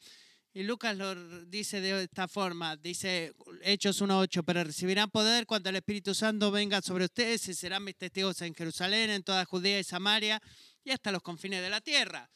Y 0.53 0.65
Lucas 0.65 0.99
lo 0.99 1.15
dice 1.47 1.81
de 1.81 2.05
esta 2.05 2.29
forma, 2.29 2.77
dice 2.77 3.33
Hechos 3.63 4.03
1.8, 4.03 4.45
pero 4.45 4.63
recibirán 4.63 5.11
poder 5.11 5.47
cuando 5.47 5.71
el 5.71 5.77
Espíritu 5.77 6.15
Santo 6.15 6.51
venga 6.51 6.83
sobre 6.83 7.07
ustedes 7.07 7.49
y 7.49 7.55
serán 7.55 7.85
mis 7.85 7.97
testigos 7.97 8.43
en 8.43 8.55
Jerusalén, 8.55 9.09
en 9.09 9.23
toda 9.23 9.47
Judea 9.47 9.81
y 9.81 9.85
Samaria 9.85 10.43
y 10.85 10.91
hasta 10.91 11.13
los 11.13 11.23
confines 11.23 11.63
de 11.63 11.71
la 11.71 11.81
tierra. 11.81 12.31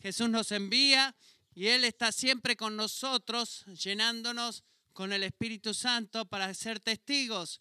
Jesús 0.00 0.28
nos 0.28 0.52
envía 0.52 1.14
y 1.54 1.68
Él 1.68 1.84
está 1.84 2.12
siempre 2.12 2.56
con 2.56 2.76
nosotros, 2.76 3.64
llenándonos 3.66 4.62
con 4.92 5.12
el 5.12 5.24
Espíritu 5.24 5.74
Santo 5.74 6.24
para 6.24 6.52
ser 6.54 6.80
testigos. 6.80 7.60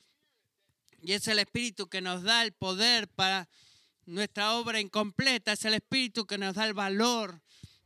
Y 1.01 1.13
es 1.13 1.27
el 1.27 1.39
Espíritu 1.39 1.89
que 1.89 2.01
nos 2.01 2.23
da 2.23 2.43
el 2.43 2.53
poder 2.53 3.07
para 3.07 3.49
nuestra 4.05 4.53
obra 4.53 4.79
incompleta, 4.79 5.51
es 5.51 5.65
el 5.65 5.73
Espíritu 5.73 6.25
que 6.25 6.37
nos 6.37 6.55
da 6.55 6.65
el 6.65 6.73
valor 6.73 7.41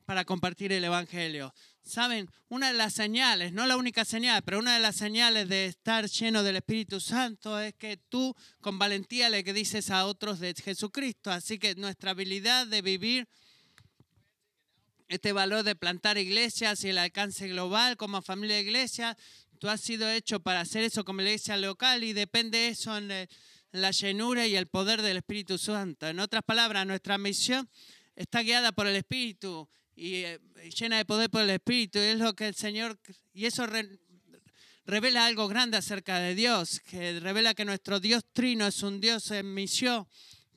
para 0.05 0.25
compartir 0.25 0.71
el 0.71 0.83
Evangelio. 0.83 1.53
Saben, 1.83 2.29
una 2.47 2.67
de 2.67 2.77
las 2.77 2.93
señales, 2.93 3.53
no 3.53 3.65
la 3.65 3.75
única 3.75 4.05
señal, 4.05 4.43
pero 4.43 4.59
una 4.59 4.75
de 4.75 4.79
las 4.79 4.95
señales 4.95 5.49
de 5.49 5.65
estar 5.65 6.07
lleno 6.07 6.43
del 6.43 6.57
Espíritu 6.57 6.99
Santo 6.99 7.59
es 7.59 7.73
que 7.73 7.97
tú 7.97 8.35
con 8.61 8.77
valentía 8.77 9.29
le 9.29 9.43
dices 9.43 9.89
a 9.89 10.05
otros 10.05 10.39
de 10.39 10.53
Jesucristo. 10.53 11.31
Así 11.31 11.57
que 11.57 11.75
nuestra 11.75 12.11
habilidad 12.11 12.67
de 12.67 12.81
vivir 12.81 13.27
este 15.07 15.33
valor 15.33 15.63
de 15.63 15.75
plantar 15.75 16.17
iglesias 16.17 16.83
y 16.83 16.89
el 16.89 16.97
alcance 16.97 17.47
global 17.47 17.97
como 17.97 18.21
familia 18.21 18.55
de 18.55 18.61
iglesia. 18.61 19.17
Tú 19.59 19.67
has 19.67 19.81
sido 19.81 20.09
hecho 20.09 20.39
para 20.39 20.61
hacer 20.61 20.83
eso 20.83 21.03
como 21.03 21.21
iglesia 21.21 21.57
local 21.57 22.03
y 22.03 22.13
depende 22.13 22.69
eso 22.69 22.97
en 22.97 23.27
en 23.73 23.81
la 23.81 23.91
llenura 23.91 24.47
y 24.47 24.55
el 24.55 24.67
poder 24.67 25.01
del 25.01 25.17
Espíritu 25.17 25.57
Santo. 25.57 26.07
En 26.07 26.19
otras 26.19 26.43
palabras, 26.43 26.85
nuestra 26.85 27.17
misión 27.17 27.69
está 28.15 28.41
guiada 28.41 28.71
por 28.71 28.87
el 28.87 28.95
Espíritu 28.95 29.69
y 30.01 30.25
eh, 30.25 30.39
llena 30.75 30.97
de 30.97 31.05
poder 31.05 31.29
por 31.29 31.41
el 31.41 31.51
Espíritu. 31.51 31.99
Y 31.99 32.01
es 32.01 32.17
lo 32.17 32.33
que 32.33 32.47
el 32.47 32.55
Señor, 32.55 32.99
y 33.33 33.45
eso 33.45 33.67
revela 34.83 35.27
algo 35.27 35.47
grande 35.47 35.77
acerca 35.77 36.17
de 36.17 36.33
Dios, 36.33 36.79
que 36.79 37.19
revela 37.19 37.53
que 37.53 37.65
nuestro 37.65 37.99
Dios 37.99 38.23
trino 38.33 38.65
es 38.65 38.81
un 38.81 38.99
Dios 38.99 39.29
en 39.29 39.53
misión 39.53 40.07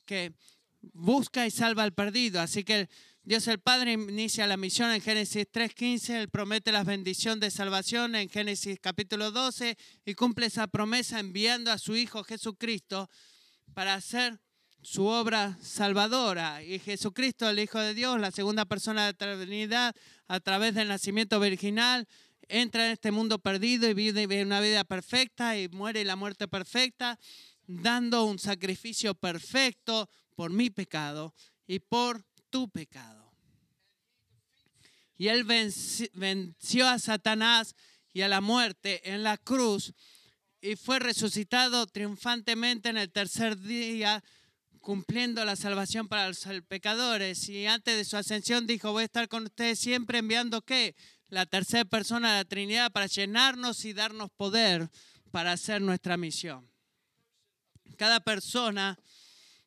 que 0.07 0.33
busca 0.81 1.47
y 1.47 1.51
salva 1.51 1.83
al 1.83 1.93
perdido. 1.93 2.41
Así 2.41 2.65
que 2.65 2.89
Dios 3.23 3.47
el 3.49 3.59
Padre 3.59 3.93
inicia 3.93 4.47
la 4.47 4.57
misión 4.57 4.91
en 4.93 5.03
Génesis 5.03 5.45
3.15, 5.53 6.15
Él 6.15 6.31
promete 6.31 6.73
la 6.73 6.83
bendición 6.83 7.39
de 7.39 7.51
salvación 7.51 8.15
en 8.15 8.31
Génesis 8.31 8.79
capítulo 8.81 9.31
12 9.31 9.77
y 10.07 10.15
cumple 10.15 10.47
esa 10.47 10.69
promesa 10.69 11.21
enviando 11.21 11.71
a 11.71 11.77
su 11.77 11.95
Hijo 11.97 12.25
Jesucristo 12.25 13.11
para 13.75 13.93
hacer 13.93 14.41
su 14.85 15.07
obra 15.07 15.59
salvadora. 15.63 16.63
Y 16.63 16.79
Jesucristo, 16.79 17.49
el 17.49 17.59
Hijo 17.59 17.79
de 17.81 17.95
Dios, 17.95 18.21
la 18.21 18.31
segunda 18.31 18.67
persona 18.67 19.13
de 19.13 19.27
la 19.27 19.45
Trinidad, 19.45 19.97
a 20.29 20.41
través 20.41 20.75
del 20.75 20.89
nacimiento 20.89 21.41
virginal, 21.41 22.07
entra 22.49 22.87
en 22.87 22.93
este 22.93 23.11
mundo 23.11 23.39
perdido 23.39 23.89
y 23.89 23.95
vive 23.95 24.43
una 24.43 24.61
vida 24.61 24.85
perfecta 24.85 25.59
y 25.59 25.69
muere 25.69 26.05
la 26.05 26.17
muerte 26.17 26.47
perfecta, 26.47 27.19
dando 27.67 28.25
un 28.25 28.39
sacrificio 28.39 29.15
perfecto 29.15 30.09
por 30.37 30.51
mi 30.51 30.69
pecado 30.69 31.35
y 31.67 31.79
por 31.79 32.23
tu 32.51 32.69
pecado. 32.69 33.33
Y 35.17 35.29
él 35.29 35.45
venció 35.45 36.89
a 36.89 36.99
Satanás 36.99 37.75
y 38.13 38.21
a 38.21 38.29
la 38.29 38.43
muerte 38.43 39.11
en 39.11 39.23
la 39.23 39.39
cruz 39.39 39.95
y 40.61 40.77
fue 40.77 40.99
resucitado 40.99 41.87
triunfantemente 41.87 42.89
en 42.89 42.97
el 42.97 43.11
tercer 43.11 43.59
día, 43.59 44.23
cumpliendo 44.85 45.45
la 45.47 45.57
salvación 45.57 46.07
para 46.07 46.29
los 46.29 46.47
pecadores. 46.69 47.49
Y 47.49 47.67
antes 47.67 47.97
de 47.97 48.05
su 48.05 48.17
ascensión 48.17 48.67
dijo, 48.67 48.93
voy 48.93 49.03
a 49.03 49.07
estar 49.07 49.29
con 49.29 49.45
ustedes 49.45 49.81
siempre 49.81 50.19
enviando 50.19 50.61
qué? 50.63 50.95
La 51.29 51.47
tercera 51.47 51.85
persona 51.87 52.33
de 52.33 52.39
la 52.41 52.45
Trinidad 52.45 52.93
para 52.93 53.07
llenarnos 53.07 53.85
y 53.87 53.95
darnos 53.95 54.31
poder 54.37 54.91
para 55.33 55.53
hacer 55.53 55.81
nuestra 55.81 56.17
misión. 56.17 56.71
Cada 57.97 58.21
persona 58.21 58.99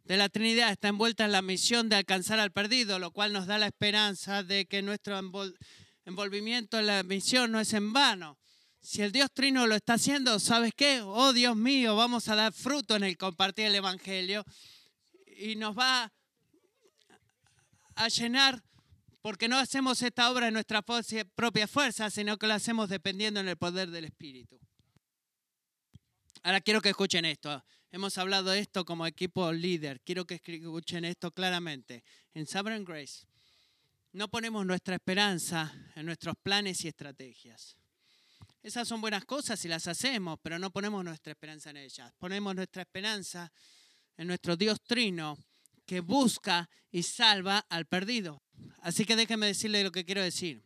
de 0.03 0.17
la 0.17 0.29
Trinidad 0.29 0.71
está 0.71 0.87
envuelta 0.87 1.25
en 1.25 1.31
la 1.31 1.41
misión 1.41 1.89
de 1.89 1.97
alcanzar 1.97 2.39
al 2.39 2.51
perdido, 2.51 2.99
lo 2.99 3.11
cual 3.11 3.33
nos 3.33 3.47
da 3.47 3.57
la 3.57 3.67
esperanza 3.67 4.43
de 4.43 4.65
que 4.67 4.81
nuestro 4.81 5.19
envolvimiento 6.05 6.79
en 6.79 6.87
la 6.87 7.03
misión 7.03 7.51
no 7.51 7.59
es 7.59 7.73
en 7.73 7.91
vano. 7.91 8.37
Si 8.79 9.01
el 9.01 9.11
Dios 9.11 9.31
Trino 9.33 9.65
lo 9.65 9.75
está 9.75 9.93
haciendo, 9.93 10.39
¿sabes 10.39 10.73
qué? 10.75 11.01
Oh 11.01 11.33
Dios 11.33 11.57
mío, 11.57 11.95
vamos 11.95 12.29
a 12.29 12.35
dar 12.35 12.53
fruto 12.53 12.95
en 12.95 13.03
el 13.03 13.17
compartir 13.17 13.65
el 13.65 13.75
Evangelio 13.75 14.45
y 15.37 15.55
nos 15.55 15.77
va 15.77 16.11
a 17.95 18.07
llenar 18.09 18.63
porque 19.21 19.47
no 19.47 19.57
hacemos 19.57 20.01
esta 20.01 20.31
obra 20.31 20.47
en 20.47 20.53
nuestra 20.53 20.81
propia 20.81 21.67
fuerza, 21.67 22.09
sino 22.09 22.37
que 22.37 22.47
lo 22.47 22.53
hacemos 22.53 22.89
dependiendo 22.89 23.39
en 23.39 23.49
el 23.49 23.57
poder 23.57 23.89
del 23.89 24.05
Espíritu. 24.05 24.59
Ahora 26.43 26.61
quiero 26.61 26.81
que 26.81 26.89
escuchen 26.89 27.25
esto. 27.25 27.63
Hemos 27.91 28.17
hablado 28.17 28.51
de 28.51 28.59
esto 28.59 28.85
como 28.85 29.05
equipo 29.05 29.51
líder. 29.51 30.01
Quiero 30.01 30.25
que 30.25 30.35
escuchen 30.35 31.05
esto 31.05 31.31
claramente. 31.31 32.03
En 32.33 32.45
Sovereign 32.47 32.85
Grace 32.85 33.25
no 34.13 34.29
ponemos 34.29 34.65
nuestra 34.65 34.95
esperanza 34.95 35.73
en 35.95 36.05
nuestros 36.05 36.35
planes 36.41 36.83
y 36.85 36.87
estrategias. 36.87 37.75
Esas 38.63 38.87
son 38.87 38.99
buenas 38.99 39.25
cosas 39.25 39.63
y 39.65 39.67
las 39.67 39.87
hacemos, 39.87 40.39
pero 40.41 40.57
no 40.57 40.71
ponemos 40.71 41.03
nuestra 41.03 41.31
esperanza 41.31 41.69
en 41.69 41.77
ellas. 41.77 42.11
Ponemos 42.17 42.55
nuestra 42.55 42.81
esperanza 42.81 43.43
en 43.43 43.51
nuestro 44.25 44.55
Dios 44.55 44.81
Trino 44.81 45.37
que 45.85 45.99
busca 45.99 46.69
y 46.91 47.03
salva 47.03 47.59
al 47.69 47.85
perdido. 47.85 48.41
Así 48.81 49.05
que 49.05 49.15
déjenme 49.15 49.45
decirle 49.45 49.83
lo 49.83 49.91
que 49.91 50.05
quiero 50.05 50.23
decir 50.23 50.63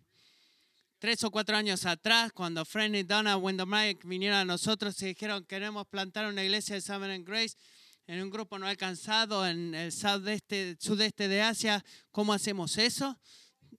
tres 1.02 1.24
o 1.24 1.32
cuatro 1.32 1.58
años 1.58 1.88
atrás, 1.88 2.32
cuando 2.32 2.64
Fred 2.64 2.94
y 2.94 3.02
Donna 3.02 3.36
Mike 3.40 4.08
vinieron 4.08 4.38
a 4.38 4.46
nosotros 4.46 5.02
y 5.02 5.08
dijeron 5.08 5.44
queremos 5.46 5.88
plantar 5.88 6.28
una 6.28 6.44
iglesia 6.44 6.76
de 6.76 6.82
Summer 6.82 7.10
and 7.10 7.28
Grace 7.28 7.58
en 8.06 8.22
un 8.22 8.30
grupo 8.30 8.60
no 8.60 8.68
alcanzado 8.68 9.48
en 9.48 9.74
el 9.74 9.92
sudeste, 9.92 10.78
sudeste 10.80 11.28
de 11.28 11.42
Asia, 11.42 11.84
¿cómo 12.12 12.34
hacemos 12.34 12.78
eso? 12.78 13.20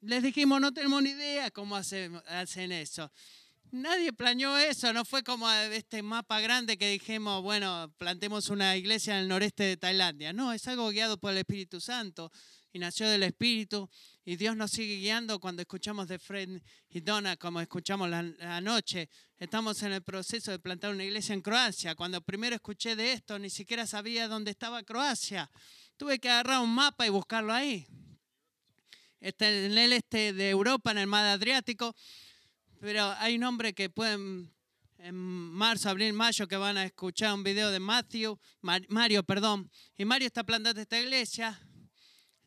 Les 0.01 0.21
dijimos, 0.21 0.61
no 0.61 0.73
tenemos 0.73 1.01
ni 1.01 1.11
idea 1.11 1.53
cómo 1.53 1.77
hacen 1.77 2.73
eso. 2.73 3.13
Nadie 3.73 4.13
planeó 4.13 4.59
eso, 4.59 4.93
no 4.93 5.03
fue 5.03 5.23
como 5.23 5.51
este 5.51 6.03
mapa 6.03 6.41
grande 6.41 6.77
que 6.77 6.91
dijimos, 6.91 7.41
bueno, 7.43 7.91
plantemos 7.97 8.51
una 8.51 8.77
iglesia 8.77 9.15
en 9.15 9.23
el 9.23 9.29
noreste 9.29 9.63
de 9.63 9.79
Tailandia. 9.79 10.35
No, 10.35 10.53
es 10.53 10.69
algo 10.69 10.91
guiado 10.91 11.17
por 11.17 11.33
el 11.33 11.39
Espíritu 11.39 11.81
Santo 11.81 12.31
y 12.71 12.79
nació 12.79 13.09
del 13.09 13.23
Espíritu. 13.23 13.89
Y 14.27 14.37
Dios 14.37 14.57
nos 14.57 14.73
sigue 14.73 14.97
guiando 14.97 15.41
cuando 15.41 15.63
escuchamos 15.63 16.07
de 16.07 16.19
Fred 16.19 16.61
y 16.91 17.01
Donna, 17.01 17.39
como 17.39 17.63
escuchamos 17.63 18.11
la, 18.11 18.23
la, 18.23 18.61
noche. 18.61 19.09
Estamos 19.39 19.83
en 19.83 19.93
el 19.93 20.03
proceso 20.03 20.51
de 20.51 20.59
plantar 20.59 20.91
una 20.91 21.05
iglesia 21.05 21.33
en 21.33 21.41
Croacia. 21.41 21.95
Cuando 21.95 22.21
primero 22.21 22.55
escuché 22.55 22.95
de 22.95 23.15
esto, 23.15 23.39
ni 23.39 23.49
siquiera 23.49 23.87
sabía 23.87 24.29
dónde 24.29 24.51
estaba 24.51 24.83
Croacia. 24.83 25.51
Tuve 25.97 26.19
que 26.19 26.29
agarrar 26.29 26.61
un 26.61 26.75
mapa 26.75 27.07
y 27.07 27.09
buscarlo 27.09 27.55
ahí. 27.55 27.87
Este, 29.19 29.65
en 29.65 29.79
el 29.79 29.95
este 29.95 30.35
de 30.35 30.51
Europa, 30.51 30.91
en 30.91 30.99
el 30.99 31.07
mar 31.07 31.25
Adriático. 31.25 31.95
Pero 32.83 33.15
hay 33.19 33.37
un 33.37 33.45
hombre 33.45 33.75
que 33.75 33.91
pueden 33.91 34.53
en 34.99 35.15
marzo, 35.15 35.89
abril, 35.89 36.13
mayo 36.15 36.49
que 36.49 36.57
van 36.57 36.77
a 36.77 36.85
escuchar 36.85 37.33
un 37.33 37.45
video 37.45 37.71
de 37.71 37.79
Matthew, 37.79 38.37
Mario, 38.61 39.23
perdón. 39.23 39.71
Y 39.97 40.05
Mario 40.05 40.27
está 40.27 40.43
plantando 40.43 40.81
esta 40.81 41.01
iglesia 41.01 41.61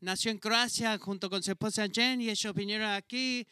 nació 0.02 0.32
en 0.32 0.38
Croacia 0.38 0.98
junto 0.98 1.30
con 1.30 1.42
su 1.42 1.52
esposa 1.52 1.88
Jen 1.88 2.20
y 2.20 2.30
ellos 2.30 2.54
vinieron 2.54 2.92
aquí 2.92 3.48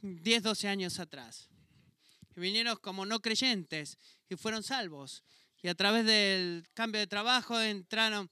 10, 0.00 0.42
12 0.42 0.68
años 0.68 0.98
atrás. 0.98 1.50
Y 2.34 2.40
vinieron 2.40 2.78
como 2.78 3.04
no 3.04 3.20
creyentes 3.20 3.98
y 4.30 4.36
fueron 4.36 4.62
salvos. 4.62 5.22
Y 5.62 5.68
a 5.68 5.74
través 5.74 6.06
del 6.06 6.66
cambio 6.72 6.98
de 6.98 7.06
trabajo 7.06 7.60
entraron 7.60 8.30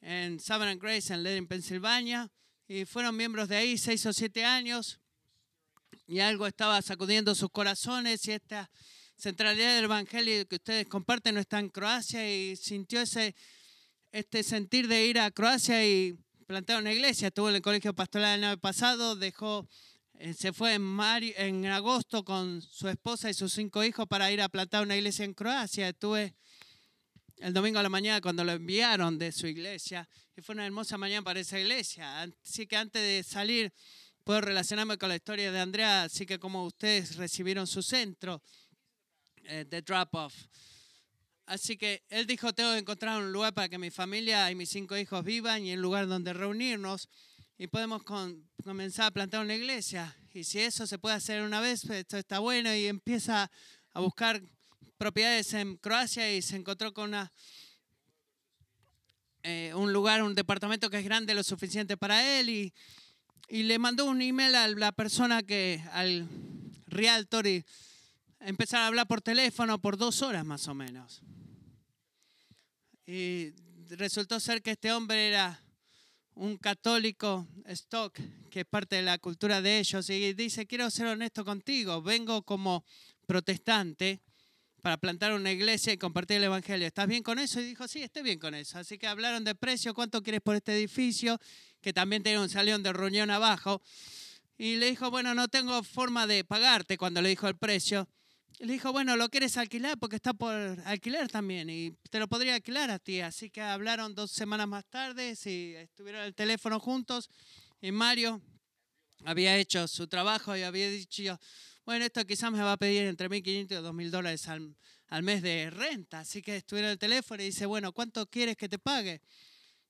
en 0.00 0.40
Savannah 0.40 0.74
Grace 0.74 1.14
en 1.14 1.22
Ledin, 1.22 1.46
Pensilvania, 1.46 2.28
y 2.66 2.86
fueron 2.86 3.16
miembros 3.16 3.48
de 3.48 3.54
ahí 3.54 3.78
seis 3.78 4.04
o 4.04 4.12
siete 4.12 4.44
años. 4.44 4.98
Y 6.10 6.18
algo 6.18 6.48
estaba 6.48 6.82
sacudiendo 6.82 7.36
sus 7.36 7.50
corazones 7.50 8.26
y 8.26 8.32
esta 8.32 8.68
centralidad 9.16 9.76
del 9.76 9.84
Evangelio 9.84 10.44
que 10.48 10.56
ustedes 10.56 10.88
comparten 10.88 11.36
no 11.36 11.40
está 11.40 11.60
en 11.60 11.68
Croacia 11.68 12.28
y 12.28 12.56
sintió 12.56 13.00
ese 13.00 13.36
este 14.10 14.42
sentir 14.42 14.88
de 14.88 15.06
ir 15.06 15.20
a 15.20 15.30
Croacia 15.30 15.86
y 15.86 16.18
plantar 16.48 16.80
una 16.80 16.92
iglesia. 16.92 17.28
Estuvo 17.28 17.48
en 17.48 17.54
el 17.54 17.62
colegio 17.62 17.94
pastoral 17.94 18.40
el 18.40 18.44
año 18.44 18.58
pasado, 18.58 19.14
dejó, 19.14 19.68
eh, 20.14 20.34
se 20.34 20.52
fue 20.52 20.74
en, 20.74 20.98
en 21.36 21.66
agosto 21.66 22.24
con 22.24 22.60
su 22.60 22.88
esposa 22.88 23.30
y 23.30 23.34
sus 23.34 23.52
cinco 23.52 23.84
hijos 23.84 24.08
para 24.08 24.32
ir 24.32 24.42
a 24.42 24.48
plantar 24.48 24.82
una 24.82 24.96
iglesia 24.96 25.24
en 25.24 25.32
Croacia. 25.32 25.90
Estuve 25.90 26.34
el 27.36 27.54
domingo 27.54 27.78
a 27.78 27.84
la 27.84 27.88
mañana 27.88 28.20
cuando 28.20 28.42
lo 28.42 28.50
enviaron 28.50 29.16
de 29.16 29.30
su 29.30 29.46
iglesia 29.46 30.08
y 30.36 30.42
fue 30.42 30.56
una 30.56 30.66
hermosa 30.66 30.98
mañana 30.98 31.22
para 31.22 31.38
esa 31.38 31.60
iglesia. 31.60 32.22
Así 32.42 32.66
que 32.66 32.76
antes 32.76 33.00
de 33.00 33.22
salir 33.22 33.72
puedo 34.24 34.40
relacionarme 34.40 34.98
con 34.98 35.08
la 35.08 35.16
historia 35.16 35.52
de 35.52 35.60
Andrea, 35.60 36.04
así 36.04 36.26
que 36.26 36.38
como 36.38 36.64
ustedes 36.64 37.16
recibieron 37.16 37.66
su 37.66 37.82
centro 37.82 38.42
eh, 39.44 39.64
de 39.68 39.82
drop-off. 39.82 40.34
Así 41.46 41.76
que 41.76 42.04
él 42.08 42.26
dijo, 42.26 42.52
tengo 42.52 42.72
que 42.72 42.78
encontrar 42.78 43.20
un 43.20 43.32
lugar 43.32 43.52
para 43.52 43.68
que 43.68 43.78
mi 43.78 43.90
familia 43.90 44.50
y 44.50 44.54
mis 44.54 44.68
cinco 44.68 44.96
hijos 44.96 45.24
vivan 45.24 45.64
y 45.64 45.74
un 45.74 45.82
lugar 45.82 46.06
donde 46.06 46.32
reunirnos 46.32 47.08
y 47.58 47.66
podemos 47.66 48.02
comenzar 48.04 49.06
a 49.06 49.10
plantar 49.10 49.44
una 49.44 49.54
iglesia. 49.54 50.16
Y 50.32 50.44
si 50.44 50.60
eso 50.60 50.86
se 50.86 50.98
puede 50.98 51.16
hacer 51.16 51.42
una 51.42 51.60
vez, 51.60 51.82
pues 51.84 52.00
esto 52.00 52.16
está 52.16 52.38
bueno 52.38 52.72
y 52.74 52.86
empieza 52.86 53.50
a 53.92 54.00
buscar 54.00 54.40
propiedades 54.96 55.52
en 55.54 55.76
Croacia 55.76 56.32
y 56.32 56.40
se 56.40 56.56
encontró 56.56 56.94
con 56.94 57.08
una, 57.08 57.32
eh, 59.42 59.72
un 59.74 59.92
lugar, 59.92 60.22
un 60.22 60.34
departamento 60.34 60.88
que 60.88 60.98
es 60.98 61.04
grande 61.04 61.34
lo 61.34 61.42
suficiente 61.42 61.96
para 61.96 62.38
él 62.38 62.48
y, 62.48 62.72
y 63.48 63.62
le 63.64 63.78
mandó 63.78 64.04
un 64.04 64.22
email 64.22 64.54
a 64.54 64.68
la 64.68 64.92
persona 64.92 65.42
que, 65.42 65.82
al 65.92 66.28
realtor 66.86 67.46
y 67.46 67.64
empezaron 68.40 68.84
a 68.84 68.86
hablar 68.88 69.06
por 69.06 69.20
teléfono 69.20 69.80
por 69.80 69.96
dos 69.96 70.22
horas 70.22 70.44
más 70.44 70.66
o 70.68 70.74
menos. 70.74 71.22
Y 73.06 73.52
resultó 73.90 74.38
ser 74.40 74.62
que 74.62 74.72
este 74.72 74.92
hombre 74.92 75.28
era 75.28 75.60
un 76.34 76.56
católico 76.56 77.46
stock, 77.66 78.18
que 78.50 78.60
es 78.60 78.66
parte 78.66 78.96
de 78.96 79.02
la 79.02 79.18
cultura 79.18 79.60
de 79.60 79.78
ellos, 79.78 80.08
y 80.10 80.32
dice, 80.32 80.66
quiero 80.66 80.90
ser 80.90 81.06
honesto 81.06 81.44
contigo, 81.44 82.02
vengo 82.02 82.42
como 82.42 82.84
protestante 83.26 84.20
para 84.80 84.96
plantar 84.96 85.32
una 85.32 85.52
iglesia 85.52 85.92
y 85.92 85.98
compartir 85.98 86.38
el 86.38 86.44
Evangelio. 86.44 86.86
¿Estás 86.86 87.06
bien 87.06 87.22
con 87.22 87.38
eso? 87.38 87.60
Y 87.60 87.64
dijo, 87.64 87.86
sí, 87.86 88.02
estoy 88.02 88.22
bien 88.22 88.38
con 88.38 88.54
eso. 88.54 88.78
Así 88.78 88.96
que 88.96 89.06
hablaron 89.06 89.44
de 89.44 89.54
precio, 89.54 89.92
cuánto 89.92 90.22
quieres 90.22 90.40
por 90.40 90.56
este 90.56 90.72
edificio, 90.72 91.38
que 91.80 91.92
también 91.92 92.22
tiene 92.22 92.38
un 92.38 92.48
salón 92.48 92.82
de 92.82 92.92
reunión 92.92 93.30
abajo. 93.30 93.82
Y 94.58 94.76
le 94.76 94.90
dijo, 94.90 95.10
bueno, 95.10 95.34
no 95.34 95.48
tengo 95.48 95.82
forma 95.82 96.26
de 96.26 96.44
pagarte 96.44 96.98
cuando 96.98 97.22
le 97.22 97.30
dijo 97.30 97.48
el 97.48 97.56
precio. 97.56 98.08
Y 98.58 98.66
le 98.66 98.74
dijo, 98.74 98.92
bueno, 98.92 99.16
¿lo 99.16 99.30
quieres 99.30 99.56
alquilar? 99.56 99.98
Porque 99.98 100.16
está 100.16 100.34
por 100.34 100.52
alquilar 100.84 101.28
también 101.28 101.70
y 101.70 101.92
te 102.10 102.18
lo 102.18 102.28
podría 102.28 102.56
alquilar 102.56 102.90
a 102.90 102.98
ti. 102.98 103.22
Así 103.22 103.48
que 103.48 103.62
hablaron 103.62 104.14
dos 104.14 104.30
semanas 104.32 104.68
más 104.68 104.84
tarde 104.84 105.34
y 105.46 105.74
estuvieron 105.76 106.22
el 106.22 106.34
teléfono 106.34 106.78
juntos 106.78 107.30
y 107.80 107.90
Mario 107.90 108.42
había 109.24 109.56
hecho 109.56 109.88
su 109.88 110.08
trabajo 110.08 110.56
y 110.56 110.62
había 110.62 110.90
dicho, 110.90 111.38
bueno, 111.86 112.04
esto 112.04 112.26
quizás 112.26 112.52
me 112.52 112.62
va 112.62 112.72
a 112.72 112.76
pedir 112.76 113.04
entre 113.04 113.30
1.500 113.30 113.64
y 113.64 113.66
2.000 113.66 114.10
dólares 114.10 114.48
al, 114.48 114.76
al 115.08 115.22
mes 115.22 115.42
de 115.42 115.70
renta. 115.70 116.20
Así 116.20 116.42
que 116.42 116.56
estuvieron 116.56 116.90
el 116.90 116.98
teléfono 116.98 117.42
y 117.42 117.46
dice, 117.46 117.66
bueno, 117.66 117.92
¿cuánto 117.92 118.26
quieres 118.26 118.56
que 118.56 118.68
te 118.68 118.78
pague? 118.78 119.22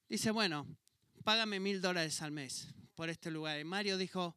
Dice, 0.08 0.30
bueno, 0.30 0.66
págame 1.30 1.60
mil 1.60 1.80
dólares 1.80 2.22
al 2.22 2.32
mes 2.32 2.66
por 2.96 3.08
este 3.08 3.30
lugar. 3.30 3.60
Y 3.60 3.62
Mario 3.62 3.96
dijo, 3.96 4.36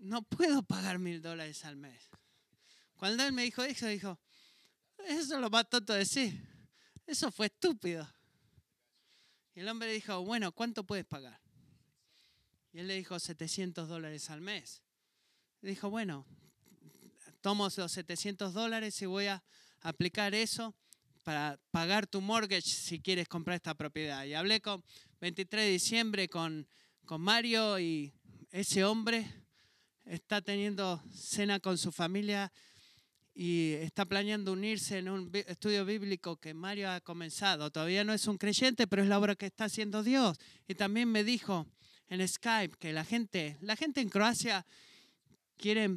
no 0.00 0.20
puedo 0.20 0.62
pagar 0.62 0.98
mil 0.98 1.22
dólares 1.22 1.64
al 1.64 1.74
mes. 1.74 2.10
Cuando 2.96 3.24
él 3.24 3.32
me 3.32 3.44
dijo 3.44 3.62
eso, 3.62 3.86
dijo, 3.86 4.20
eso 4.98 5.34
es 5.36 5.40
lo 5.40 5.48
más 5.48 5.70
tonto 5.70 5.94
de 5.94 6.00
decir. 6.00 6.68
Eso 7.06 7.32
fue 7.32 7.46
estúpido. 7.46 8.06
Y 9.54 9.60
el 9.60 9.68
hombre 9.70 9.90
dijo, 9.90 10.22
bueno, 10.22 10.52
¿cuánto 10.52 10.84
puedes 10.84 11.06
pagar? 11.06 11.40
Y 12.70 12.80
él 12.80 12.86
le 12.86 12.96
dijo, 12.96 13.18
700 13.18 13.88
dólares 13.88 14.28
al 14.28 14.42
mes. 14.42 14.82
Dijo, 15.62 15.88
bueno, 15.88 16.26
tomo 17.40 17.70
los 17.74 17.90
700 17.90 18.52
dólares 18.52 19.00
y 19.00 19.06
voy 19.06 19.28
a 19.28 19.42
aplicar 19.80 20.34
eso 20.34 20.74
para 21.24 21.58
pagar 21.70 22.06
tu 22.06 22.20
mortgage 22.20 22.68
si 22.68 23.00
quieres 23.00 23.26
comprar 23.28 23.56
esta 23.56 23.74
propiedad. 23.74 24.26
Y 24.26 24.34
hablé 24.34 24.60
con 24.60 24.84
23 25.24 25.64
de 25.64 25.70
diciembre 25.70 26.28
con, 26.28 26.68
con 27.06 27.18
Mario 27.18 27.78
y 27.78 28.12
ese 28.50 28.84
hombre 28.84 29.26
está 30.04 30.42
teniendo 30.42 31.02
cena 31.14 31.60
con 31.60 31.78
su 31.78 31.90
familia 31.90 32.52
y 33.34 33.70
está 33.72 34.04
planeando 34.04 34.52
unirse 34.52 34.98
en 34.98 35.08
un 35.08 35.30
estudio 35.46 35.86
bíblico 35.86 36.36
que 36.36 36.52
Mario 36.52 36.90
ha 36.90 37.00
comenzado. 37.00 37.70
Todavía 37.70 38.04
no 38.04 38.12
es 38.12 38.26
un 38.26 38.36
creyente, 38.36 38.86
pero 38.86 39.00
es 39.00 39.08
la 39.08 39.18
obra 39.18 39.34
que 39.34 39.46
está 39.46 39.64
haciendo 39.64 40.02
Dios. 40.02 40.36
Y 40.68 40.74
también 40.74 41.10
me 41.10 41.24
dijo 41.24 41.66
en 42.08 42.28
Skype 42.28 42.76
que 42.78 42.92
la 42.92 43.06
gente, 43.06 43.56
la 43.62 43.76
gente 43.76 44.02
en 44.02 44.10
Croacia 44.10 44.66
quiere 45.56 45.88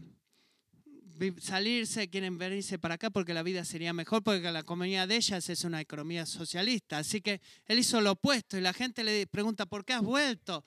salirse, 1.40 2.10
quieren 2.10 2.38
venirse 2.38 2.80
para 2.80 2.96
acá 2.96 3.10
porque 3.10 3.34
la 3.34 3.44
vida 3.44 3.66
sería 3.66 3.94
mejor, 3.94 4.24
porque 4.24 4.52
la 4.52 4.60
economía 4.60 5.08
de 5.08 5.16
ellas 5.16 5.50
es 5.50 5.64
una 5.64 5.82
economía 5.82 6.26
socialista. 6.26 7.00
Así 7.00 7.22
que 7.22 7.42
él 7.66 7.80
hizo 7.80 8.02
lo 8.02 8.12
opuesto 8.12 8.58
y 8.58 8.62
la 8.62 8.74
gente 8.74 9.04
le 9.04 9.28
pregunta, 9.28 9.66
¿por 9.66 9.86
qué 9.86 9.94
has 9.94 10.02
vuelto? 10.02 10.64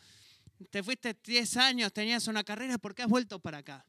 Te 0.70 0.82
fuiste 0.82 1.16
10 1.24 1.56
años, 1.56 1.92
tenías 1.92 2.26
una 2.26 2.44
carrera, 2.44 2.78
¿por 2.78 2.94
qué 2.94 3.02
has 3.02 3.08
vuelto 3.08 3.38
para 3.40 3.58
acá? 3.58 3.86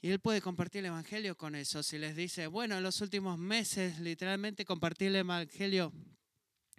Y 0.00 0.10
él 0.10 0.20
puede 0.20 0.40
compartir 0.40 0.80
el 0.80 0.86
Evangelio 0.86 1.36
con 1.36 1.54
eso. 1.54 1.82
Si 1.82 1.98
les 1.98 2.14
dice, 2.14 2.46
bueno, 2.46 2.76
en 2.76 2.82
los 2.82 3.00
últimos 3.00 3.38
meses 3.38 3.98
literalmente 4.00 4.64
compartí 4.64 5.06
el 5.06 5.16
Evangelio 5.16 5.92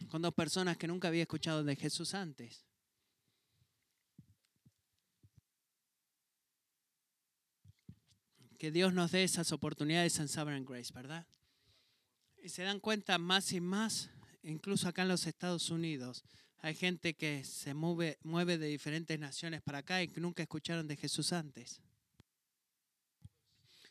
con 0.10 0.22
dos 0.22 0.34
personas 0.34 0.78
que 0.78 0.88
nunca 0.88 1.08
había 1.08 1.24
escuchado 1.24 1.64
de 1.64 1.76
Jesús 1.76 2.14
antes. 2.14 2.67
Que 8.58 8.72
Dios 8.72 8.94
nos 8.94 9.12
dé 9.12 9.24
esas 9.24 9.52
oportunidades 9.52 10.18
en 10.20 10.28
Sovereign 10.28 10.66
Grace, 10.66 10.94
¿verdad? 10.94 11.26
Y 12.42 12.50
se 12.50 12.64
dan 12.64 12.80
cuenta 12.80 13.18
más 13.18 13.52
y 13.54 13.62
más, 13.62 14.10
incluso 14.44 14.88
acá 14.88 15.04
en 15.04 15.10
los 15.10 15.28
Estados 15.28 15.70
Unidos, 15.70 16.24
hay 16.60 16.74
gente 16.74 17.14
que 17.14 17.44
se 17.44 17.74
mueve, 17.74 18.18
mueve 18.24 18.58
de 18.58 18.68
diferentes 18.68 19.20
naciones 19.20 19.62
para 19.62 19.80
acá 19.80 20.02
y 20.02 20.08
que 20.08 20.20
nunca 20.20 20.44
escucharon 20.44 20.88
de 20.88 20.98
Jesús 20.98 21.32
antes. 21.34 21.82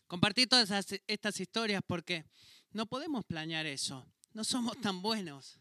Compartí 0.06 0.46
todas 0.46 0.70
estas 1.06 1.40
historias 1.40 1.82
porque 1.86 2.24
no 2.72 2.86
podemos 2.86 3.24
planear 3.24 3.66
eso. 3.66 4.06
No 4.32 4.44
somos 4.44 4.80
tan 4.80 5.00
buenos. 5.00 5.58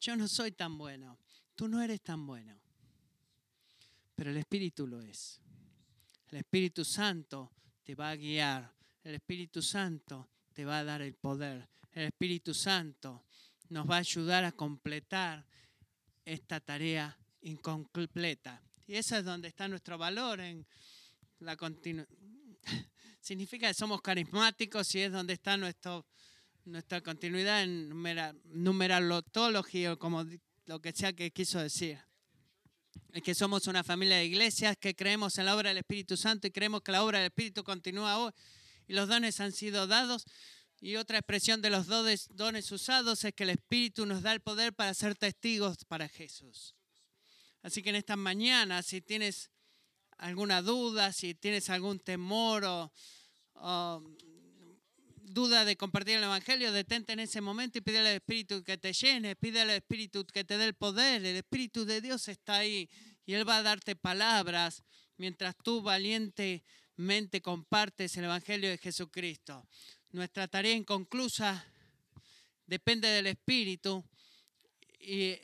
Yo 0.00 0.16
no 0.16 0.28
soy 0.28 0.52
tan 0.52 0.76
bueno. 0.78 1.18
Tú 1.54 1.68
no 1.68 1.82
eres 1.82 2.00
tan 2.00 2.26
bueno. 2.26 2.58
Pero 4.14 4.30
el 4.30 4.36
Espíritu 4.38 4.86
lo 4.86 5.00
es. 5.00 5.40
El 6.28 6.38
Espíritu 6.38 6.84
Santo 6.84 7.52
te 7.90 7.96
va 7.96 8.10
a 8.10 8.16
guiar. 8.16 8.72
El 9.02 9.16
Espíritu 9.16 9.60
Santo 9.60 10.28
te 10.52 10.64
va 10.64 10.78
a 10.78 10.84
dar 10.84 11.02
el 11.02 11.14
poder. 11.14 11.68
El 11.90 12.04
Espíritu 12.04 12.54
Santo 12.54 13.24
nos 13.70 13.84
va 13.84 13.96
a 13.96 13.98
ayudar 13.98 14.44
a 14.44 14.52
completar 14.52 15.44
esta 16.24 16.60
tarea 16.60 17.18
incompleta. 17.40 18.62
Y 18.86 18.94
eso 18.94 19.16
es 19.16 19.24
donde 19.24 19.48
está 19.48 19.66
nuestro 19.66 19.98
valor 19.98 20.38
en 20.38 20.64
la 21.40 21.56
continuidad 21.56 22.06
significa 23.20 23.66
que 23.66 23.74
somos 23.74 24.00
carismáticos 24.00 24.94
y 24.94 25.00
es 25.00 25.10
donde 25.10 25.32
está 25.32 25.56
nuestro, 25.56 26.06
nuestra 26.66 27.00
continuidad 27.00 27.64
en 27.64 27.88
numerología 28.44 29.94
o 29.94 29.98
como 29.98 30.24
lo 30.66 30.80
que 30.80 30.92
sea 30.92 31.12
que 31.12 31.32
quiso 31.32 31.58
decir. 31.58 31.98
Es 33.12 33.22
que 33.22 33.34
somos 33.34 33.66
una 33.66 33.82
familia 33.82 34.18
de 34.18 34.26
iglesias 34.26 34.76
que 34.76 34.94
creemos 34.94 35.36
en 35.38 35.46
la 35.46 35.56
obra 35.56 35.70
del 35.70 35.78
Espíritu 35.78 36.16
Santo 36.16 36.46
y 36.46 36.52
creemos 36.52 36.82
que 36.82 36.92
la 36.92 37.02
obra 37.02 37.18
del 37.18 37.26
Espíritu 37.26 37.64
continúa 37.64 38.18
hoy 38.18 38.32
y 38.86 38.92
los 38.92 39.08
dones 39.08 39.40
han 39.40 39.50
sido 39.50 39.88
dados. 39.88 40.24
Y 40.80 40.94
otra 40.96 41.18
expresión 41.18 41.60
de 41.60 41.70
los 41.70 41.86
dones, 41.86 42.28
dones 42.34 42.70
usados 42.70 43.24
es 43.24 43.34
que 43.34 43.42
el 43.42 43.50
Espíritu 43.50 44.06
nos 44.06 44.22
da 44.22 44.32
el 44.32 44.40
poder 44.40 44.72
para 44.72 44.94
ser 44.94 45.16
testigos 45.16 45.84
para 45.84 46.08
Jesús. 46.08 46.74
Así 47.62 47.82
que 47.82 47.90
en 47.90 47.96
esta 47.96 48.14
mañana, 48.14 48.82
si 48.82 49.00
tienes 49.00 49.50
alguna 50.16 50.62
duda, 50.62 51.12
si 51.12 51.34
tienes 51.34 51.68
algún 51.68 51.98
temor 51.98 52.64
o, 52.64 52.92
duda 55.32 55.64
de 55.64 55.76
compartir 55.76 56.16
el 56.16 56.24
Evangelio, 56.24 56.72
detente 56.72 57.12
en 57.12 57.20
ese 57.20 57.40
momento 57.40 57.78
y 57.78 57.80
pídele 57.80 58.10
al 58.10 58.16
Espíritu 58.16 58.62
que 58.62 58.76
te 58.76 58.92
llene, 58.92 59.36
pídele 59.36 59.72
al 59.72 59.78
Espíritu 59.78 60.26
que 60.26 60.44
te 60.44 60.58
dé 60.58 60.64
el 60.64 60.74
poder. 60.74 61.24
El 61.24 61.36
Espíritu 61.36 61.84
de 61.84 62.00
Dios 62.00 62.28
está 62.28 62.56
ahí 62.56 62.88
y 63.24 63.34
Él 63.34 63.48
va 63.48 63.58
a 63.58 63.62
darte 63.62 63.96
palabras 63.96 64.82
mientras 65.16 65.56
tú 65.62 65.82
valientemente 65.82 67.40
compartes 67.40 68.16
el 68.16 68.24
Evangelio 68.24 68.70
de 68.70 68.78
Jesucristo. 68.78 69.66
Nuestra 70.10 70.48
tarea 70.48 70.74
inconclusa 70.74 71.64
depende 72.66 73.08
del 73.08 73.28
Espíritu 73.28 74.04
y, 74.98 75.34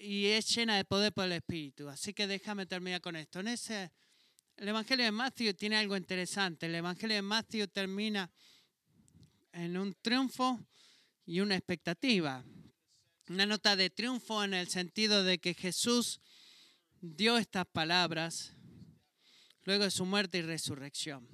y, 0.00 0.26
es 0.26 0.54
llena 0.54 0.76
de 0.76 0.84
poder 0.84 1.12
por 1.12 1.24
el 1.24 1.32
Espíritu. 1.32 1.88
Así 1.88 2.14
que 2.14 2.26
déjame 2.26 2.66
terminar 2.66 3.00
con 3.00 3.16
esto. 3.16 3.40
En 3.40 3.48
ese 3.48 3.90
el 4.56 4.68
Evangelio 4.68 5.04
de 5.04 5.10
Matthew 5.10 5.54
tiene 5.54 5.76
algo 5.76 5.96
interesante. 5.96 6.66
El 6.66 6.76
Evangelio 6.76 7.16
de 7.16 7.22
Matthew 7.22 7.66
termina 7.68 8.30
en 9.54 9.76
un 9.76 9.94
triunfo 9.94 10.66
y 11.24 11.40
una 11.40 11.56
expectativa. 11.56 12.44
Una 13.28 13.46
nota 13.46 13.76
de 13.76 13.88
triunfo 13.88 14.44
en 14.44 14.52
el 14.52 14.68
sentido 14.68 15.24
de 15.24 15.38
que 15.38 15.54
Jesús 15.54 16.20
dio 17.00 17.38
estas 17.38 17.66
palabras 17.66 18.52
luego 19.62 19.84
de 19.84 19.90
su 19.90 20.04
muerte 20.04 20.38
y 20.38 20.42
resurrección, 20.42 21.26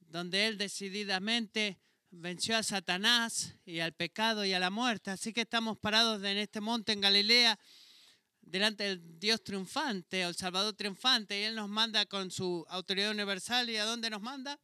donde 0.00 0.46
Él 0.46 0.56
decididamente 0.56 1.78
venció 2.10 2.56
a 2.56 2.62
Satanás 2.62 3.54
y 3.66 3.80
al 3.80 3.92
pecado 3.92 4.44
y 4.46 4.54
a 4.54 4.58
la 4.58 4.70
muerte. 4.70 5.10
Así 5.10 5.34
que 5.34 5.42
estamos 5.42 5.78
parados 5.78 6.22
en 6.24 6.38
este 6.38 6.60
monte 6.60 6.92
en 6.92 7.02
Galilea 7.02 7.58
delante 8.40 8.84
del 8.84 9.18
Dios 9.18 9.44
triunfante, 9.44 10.22
el 10.22 10.34
Salvador 10.34 10.72
triunfante, 10.72 11.38
y 11.38 11.44
Él 11.44 11.54
nos 11.54 11.68
manda 11.68 12.06
con 12.06 12.30
su 12.30 12.64
autoridad 12.70 13.10
universal. 13.10 13.68
¿Y 13.68 13.76
a 13.76 13.84
dónde 13.84 14.08
nos 14.08 14.22
manda? 14.22 14.58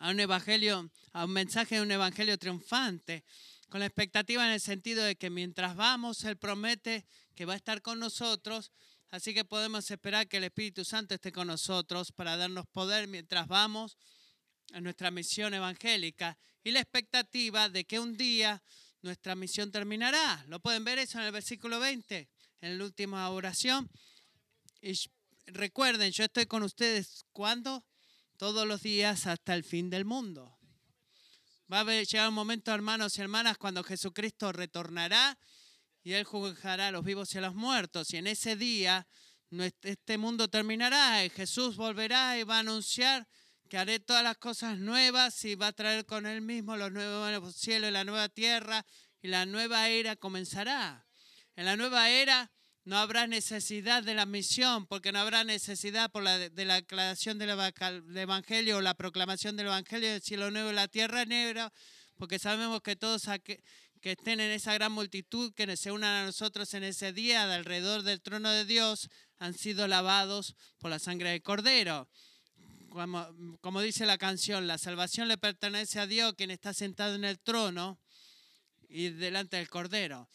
A 0.00 0.10
un 0.10 0.18
evangelio, 0.18 0.90
a 1.12 1.24
un 1.24 1.30
mensaje 1.30 1.76
de 1.76 1.82
un 1.82 1.90
evangelio 1.92 2.36
triunfante, 2.36 3.24
con 3.68 3.80
la 3.80 3.86
expectativa 3.86 4.44
en 4.44 4.52
el 4.52 4.60
sentido 4.60 5.04
de 5.04 5.14
que 5.14 5.30
mientras 5.30 5.76
vamos, 5.76 6.24
Él 6.24 6.36
promete 6.36 7.06
que 7.36 7.44
va 7.44 7.52
a 7.52 7.56
estar 7.56 7.80
con 7.80 8.00
nosotros, 8.00 8.72
así 9.10 9.32
que 9.32 9.44
podemos 9.44 9.90
esperar 9.90 10.26
que 10.26 10.38
el 10.38 10.44
Espíritu 10.44 10.84
Santo 10.84 11.14
esté 11.14 11.30
con 11.30 11.46
nosotros 11.46 12.10
para 12.12 12.36
darnos 12.36 12.66
poder 12.66 13.06
mientras 13.06 13.46
vamos 13.46 13.96
a 14.72 14.80
nuestra 14.80 15.10
misión 15.10 15.54
evangélica 15.54 16.36
y 16.64 16.72
la 16.72 16.80
expectativa 16.80 17.68
de 17.68 17.84
que 17.84 18.00
un 18.00 18.16
día 18.16 18.62
nuestra 19.02 19.34
misión 19.34 19.70
terminará. 19.70 20.44
Lo 20.48 20.60
pueden 20.60 20.84
ver 20.84 20.98
eso 20.98 21.18
en 21.18 21.26
el 21.26 21.32
versículo 21.32 21.80
20, 21.80 22.28
en 22.60 22.78
la 22.78 22.84
última 22.84 23.28
oración. 23.30 23.88
Y 24.82 24.92
recuerden, 25.46 26.10
yo 26.12 26.24
estoy 26.24 26.46
con 26.46 26.62
ustedes 26.62 27.24
cuando 27.32 27.84
todos 28.40 28.66
los 28.66 28.80
días 28.80 29.26
hasta 29.26 29.54
el 29.54 29.64
fin 29.64 29.90
del 29.90 30.06
mundo. 30.06 30.56
Va 31.70 31.80
a 31.80 31.84
llegar 31.84 32.26
un 32.26 32.34
momento, 32.34 32.72
hermanos 32.72 33.18
y 33.18 33.20
hermanas, 33.20 33.58
cuando 33.58 33.84
Jesucristo 33.84 34.50
retornará 34.50 35.38
y 36.02 36.14
Él 36.14 36.24
juzgará 36.24 36.86
a 36.86 36.90
los 36.90 37.04
vivos 37.04 37.34
y 37.34 37.38
a 37.38 37.42
los 37.42 37.54
muertos. 37.54 38.14
Y 38.14 38.16
en 38.16 38.26
ese 38.26 38.56
día 38.56 39.06
este 39.82 40.16
mundo 40.16 40.48
terminará 40.48 41.22
y 41.22 41.28
Jesús 41.28 41.76
volverá 41.76 42.38
y 42.38 42.44
va 42.44 42.56
a 42.56 42.60
anunciar 42.60 43.28
que 43.68 43.76
haré 43.76 44.00
todas 44.00 44.24
las 44.24 44.38
cosas 44.38 44.78
nuevas 44.78 45.44
y 45.44 45.54
va 45.54 45.66
a 45.66 45.72
traer 45.74 46.06
con 46.06 46.24
él 46.24 46.40
mismo 46.40 46.78
los 46.78 46.90
nuevos 46.90 47.54
cielos 47.54 47.90
y 47.90 47.92
la 47.92 48.04
nueva 48.04 48.30
tierra 48.30 48.86
y 49.20 49.28
la 49.28 49.44
nueva 49.44 49.90
era 49.90 50.16
comenzará. 50.16 51.06
En 51.56 51.66
la 51.66 51.76
nueva 51.76 52.08
era 52.08 52.50
No 52.84 52.96
habrá 52.96 53.26
necesidad 53.26 54.02
de 54.02 54.14
la 54.14 54.24
misión, 54.24 54.86
porque 54.86 55.12
no 55.12 55.18
habrá 55.18 55.44
necesidad 55.44 56.10
por 56.10 56.22
la, 56.22 56.38
de 56.38 56.64
la 56.64 56.76
aclaración 56.76 57.38
del 57.38 57.50
Evangelio 57.50 58.78
o 58.78 58.80
la 58.80 58.94
proclamación 58.94 59.56
del 59.56 59.66
Evangelio 59.66 60.10
del 60.10 60.22
cielo 60.22 60.50
nuevo 60.50 60.70
y 60.70 60.74
la 60.74 60.88
tierra 60.88 61.26
negra, 61.26 61.72
porque 62.16 62.38
sabemos 62.38 62.80
que 62.82 62.96
todos 62.96 63.28
que, 63.44 63.62
estén 64.02 64.40
en 64.40 64.50
esa 64.50 64.72
gran 64.72 64.92
multitud 64.92 65.52
que 65.52 65.76
se 65.76 65.92
unan 65.92 66.22
a 66.22 66.26
nosotros 66.26 66.72
en 66.72 66.84
ese 66.84 67.12
día 67.12 67.46
de 67.46 67.54
alrededor 67.54 68.02
del 68.02 68.22
trono 68.22 68.50
de 68.50 68.64
Dios 68.64 69.08
han 69.38 69.52
sido 69.52 69.86
lavados 69.86 70.56
por 70.78 70.90
la 70.90 70.98
sangre 70.98 71.30
del 71.30 71.42
Cordero. 71.42 72.08
Como 73.60 73.80
dice 73.82 74.06
la 74.06 74.18
canción, 74.18 74.66
la 74.66 74.78
salvación 74.78 75.28
le 75.28 75.36
pertenece 75.36 76.00
a 76.00 76.06
Dios, 76.06 76.34
quien 76.34 76.50
está 76.50 76.72
sentado 76.72 77.14
en 77.14 77.24
el 77.24 77.38
trono 77.38 77.98
y 78.88 79.10
delante 79.10 79.58
del 79.58 79.68
Cordero. 79.68 80.28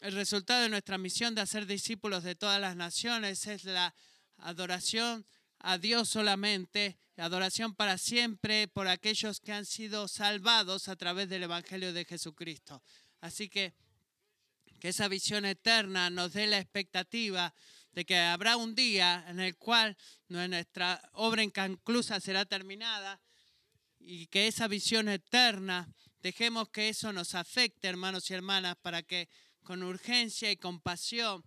El 0.00 0.12
resultado 0.12 0.62
de 0.62 0.68
nuestra 0.68 0.96
misión 0.96 1.34
de 1.34 1.40
hacer 1.40 1.66
discípulos 1.66 2.22
de 2.22 2.36
todas 2.36 2.60
las 2.60 2.76
naciones 2.76 3.46
es 3.48 3.64
la 3.64 3.94
adoración 4.36 5.26
a 5.58 5.76
Dios 5.76 6.08
solamente, 6.08 6.96
la 7.16 7.24
adoración 7.24 7.74
para 7.74 7.98
siempre 7.98 8.68
por 8.68 8.86
aquellos 8.86 9.40
que 9.40 9.52
han 9.52 9.66
sido 9.66 10.06
salvados 10.06 10.86
a 10.86 10.94
través 10.94 11.28
del 11.28 11.42
Evangelio 11.42 11.92
de 11.92 12.04
Jesucristo. 12.04 12.80
Así 13.20 13.48
que 13.48 13.74
que 14.78 14.90
esa 14.90 15.08
visión 15.08 15.44
eterna 15.44 16.08
nos 16.10 16.32
dé 16.32 16.46
la 16.46 16.58
expectativa 16.58 17.52
de 17.92 18.04
que 18.04 18.16
habrá 18.16 18.56
un 18.56 18.76
día 18.76 19.24
en 19.26 19.40
el 19.40 19.56
cual 19.56 19.96
nuestra 20.28 21.02
obra 21.14 21.42
inconclusa 21.42 22.20
será 22.20 22.44
terminada 22.44 23.20
y 23.98 24.28
que 24.28 24.46
esa 24.46 24.68
visión 24.68 25.08
eterna, 25.08 25.92
dejemos 26.20 26.68
que 26.68 26.88
eso 26.88 27.12
nos 27.12 27.34
afecte, 27.34 27.88
hermanos 27.88 28.30
y 28.30 28.34
hermanas, 28.34 28.76
para 28.80 29.02
que 29.02 29.28
con 29.68 29.82
urgencia 29.82 30.50
y 30.50 30.56
compasión 30.56 31.44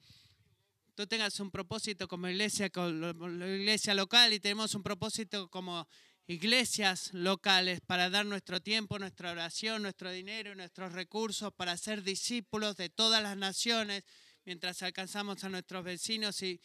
tú 0.94 1.08
tengas 1.08 1.40
un 1.40 1.50
propósito 1.50 2.08
como 2.08 2.28
iglesia, 2.28 2.70
como 2.70 3.48
iglesia 3.48 3.96
local 3.96 4.32
y 4.32 4.40
tenemos 4.40 4.76
un 4.76 4.84
propósito 4.84 5.50
como 5.50 5.88
iglesias 6.28 7.12
locales 7.14 7.82
para 7.82 8.12
dar 8.12 8.28
nuestro 8.28 8.62
tiempo, 8.62 9.00
nuestra 9.00 9.32
oración, 9.32 9.82
nuestro 9.82 10.12
dinero 10.12 10.54
nuestros 10.54 10.94
recursos 10.94 11.52
para 11.52 11.76
ser 11.78 12.04
discípulos 12.04 12.78
de 12.78 12.90
todas 12.90 13.24
las 13.24 13.36
naciones 13.38 14.04
mientras 14.46 14.84
alcanzamos 14.84 15.44
a 15.44 15.50
nuestros 15.50 15.84
vecinos 15.84 16.44
y, 16.44 16.62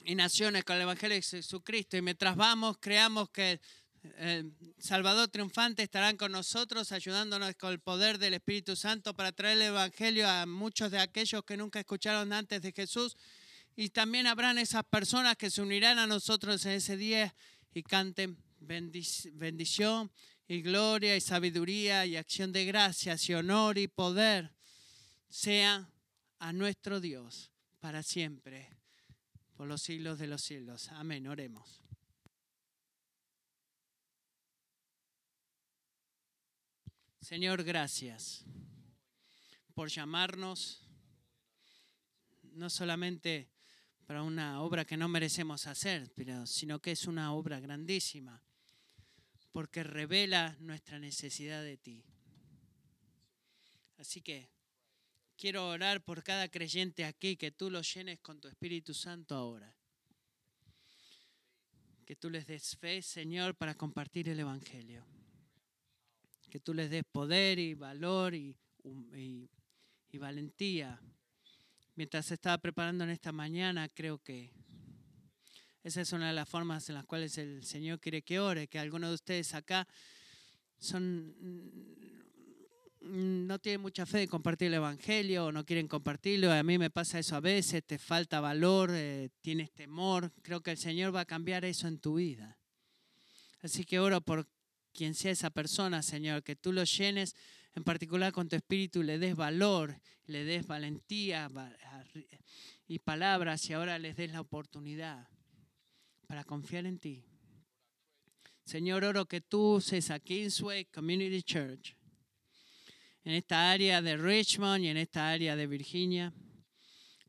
y 0.00 0.16
naciones 0.16 0.64
con 0.64 0.74
el 0.74 0.82
Evangelio 0.82 1.14
de 1.14 1.22
Jesucristo. 1.22 1.96
Y 1.96 2.02
mientras 2.02 2.34
vamos, 2.34 2.78
creamos 2.80 3.30
que 3.30 3.60
el 4.18 4.52
Salvador 4.78 5.28
triunfante 5.28 5.82
estarán 5.82 6.16
con 6.16 6.32
nosotros, 6.32 6.92
ayudándonos 6.92 7.54
con 7.56 7.72
el 7.72 7.80
poder 7.80 8.18
del 8.18 8.34
Espíritu 8.34 8.76
Santo 8.76 9.14
para 9.14 9.32
traer 9.32 9.56
el 9.56 9.62
Evangelio 9.62 10.28
a 10.28 10.46
muchos 10.46 10.90
de 10.90 10.98
aquellos 10.98 11.44
que 11.44 11.56
nunca 11.56 11.80
escucharon 11.80 12.32
antes 12.32 12.62
de 12.62 12.72
Jesús. 12.72 13.16
Y 13.74 13.90
también 13.90 14.26
habrán 14.26 14.58
esas 14.58 14.84
personas 14.84 15.36
que 15.36 15.50
se 15.50 15.62
unirán 15.62 15.98
a 15.98 16.06
nosotros 16.06 16.64
en 16.66 16.72
ese 16.72 16.96
día 16.96 17.34
y 17.72 17.82
canten 17.82 18.38
bendición 18.60 20.10
y 20.48 20.62
gloria 20.62 21.16
y 21.16 21.20
sabiduría 21.20 22.06
y 22.06 22.16
acción 22.16 22.52
de 22.52 22.64
gracias 22.64 23.28
y 23.28 23.34
honor 23.34 23.78
y 23.78 23.88
poder 23.88 24.54
sea 25.28 25.90
a 26.38 26.52
nuestro 26.52 27.00
Dios 27.00 27.50
para 27.80 28.02
siempre, 28.02 28.70
por 29.56 29.66
los 29.66 29.82
siglos 29.82 30.18
de 30.18 30.26
los 30.26 30.42
siglos. 30.42 30.88
Amén. 30.88 31.26
Oremos. 31.26 31.85
Señor, 37.26 37.64
gracias 37.64 38.44
por 39.74 39.88
llamarnos 39.88 40.86
no 42.52 42.70
solamente 42.70 43.50
para 44.06 44.22
una 44.22 44.62
obra 44.62 44.84
que 44.84 44.96
no 44.96 45.08
merecemos 45.08 45.66
hacer, 45.66 46.08
sino 46.44 46.80
que 46.80 46.92
es 46.92 47.04
una 47.08 47.32
obra 47.32 47.58
grandísima, 47.58 48.40
porque 49.50 49.82
revela 49.82 50.56
nuestra 50.60 51.00
necesidad 51.00 51.64
de 51.64 51.76
ti. 51.76 52.04
Así 53.98 54.20
que 54.22 54.48
quiero 55.36 55.68
orar 55.68 56.04
por 56.04 56.22
cada 56.22 56.48
creyente 56.48 57.04
aquí, 57.04 57.36
que 57.36 57.50
tú 57.50 57.72
lo 57.72 57.82
llenes 57.82 58.20
con 58.20 58.40
tu 58.40 58.46
Espíritu 58.46 58.94
Santo 58.94 59.34
ahora. 59.34 59.74
Que 62.04 62.14
tú 62.14 62.30
les 62.30 62.46
des 62.46 62.76
fe, 62.76 63.02
Señor, 63.02 63.56
para 63.56 63.74
compartir 63.74 64.28
el 64.28 64.38
Evangelio 64.38 65.15
que 66.56 66.60
tú 66.60 66.72
les 66.72 66.88
des 66.88 67.04
poder 67.04 67.58
y 67.58 67.74
valor 67.74 68.34
y, 68.34 68.56
valentía. 70.14 70.98
Mientras 71.96 72.30
estaba 72.30 72.56
preparando 72.56 73.04
en 73.04 73.10
esta 73.10 73.30
mañana, 73.30 73.90
creo 73.90 74.16
que 74.16 74.54
esa 75.82 76.00
es 76.00 76.14
una 76.14 76.28
de 76.28 76.32
las 76.32 76.48
formas 76.48 76.88
en 76.88 76.94
las 76.94 77.04
cuales 77.04 77.36
el 77.36 77.62
Señor 77.62 78.00
quiere 78.00 78.22
que 78.22 78.40
ore, 78.40 78.68
que 78.68 78.78
algunos 78.78 79.10
de 79.10 79.14
ustedes 79.16 79.52
acá 79.52 79.86
son 80.78 81.36
mm, 83.02 83.46
no 83.46 83.58
tienen 83.58 83.82
mucha 83.82 84.06
fe 84.06 84.20
de 84.20 84.28
compartir 84.28 84.68
el 84.68 84.74
Evangelio 84.74 85.44
o 85.44 85.52
no 85.52 85.66
quieren 85.66 85.88
compartirlo. 85.88 86.50
A 86.50 86.62
mí 86.62 86.78
me 86.78 86.88
pasa 86.88 87.18
eso 87.18 87.36
a 87.36 87.40
veces, 87.40 87.84
te 87.84 87.98
falta 87.98 88.40
valor, 88.40 88.92
eh, 88.94 89.28
tienes 89.42 89.72
temor. 89.72 90.32
Creo 90.40 90.62
que 90.62 90.70
el 90.70 90.78
Señor 90.78 91.14
va 91.14 91.20
a 91.20 91.26
cambiar 91.26 91.66
eso 91.66 91.86
en 91.86 91.98
tu 91.98 92.14
vida. 92.14 92.58
Así 93.60 93.84
que 93.84 93.98
oro 93.98 94.22
por 94.22 94.48
quien 94.96 95.14
sea 95.14 95.30
esa 95.30 95.50
persona, 95.50 96.02
Señor, 96.02 96.42
que 96.42 96.56
tú 96.56 96.72
lo 96.72 96.82
llenes 96.82 97.36
en 97.74 97.84
particular 97.84 98.32
con 98.32 98.48
tu 98.48 98.56
espíritu, 98.56 99.02
le 99.02 99.18
des 99.18 99.36
valor, 99.36 100.00
le 100.26 100.44
des 100.44 100.66
valentía 100.66 101.48
y 102.88 102.98
palabras 102.98 103.68
y 103.68 103.74
ahora 103.74 103.98
les 103.98 104.16
des 104.16 104.32
la 104.32 104.40
oportunidad 104.40 105.28
para 106.26 106.42
confiar 106.42 106.86
en 106.86 106.98
ti. 106.98 107.22
Señor, 108.64 109.04
oro 109.04 109.26
que 109.26 109.42
tú 109.42 109.76
uses 109.76 110.10
a 110.10 110.18
Kingsway 110.18 110.86
Community 110.86 111.42
Church 111.42 111.94
en 113.22 113.34
esta 113.34 113.70
área 113.70 114.00
de 114.00 114.16
Richmond 114.16 114.84
y 114.84 114.88
en 114.88 114.96
esta 114.96 115.30
área 115.30 115.54
de 115.54 115.66
Virginia 115.66 116.32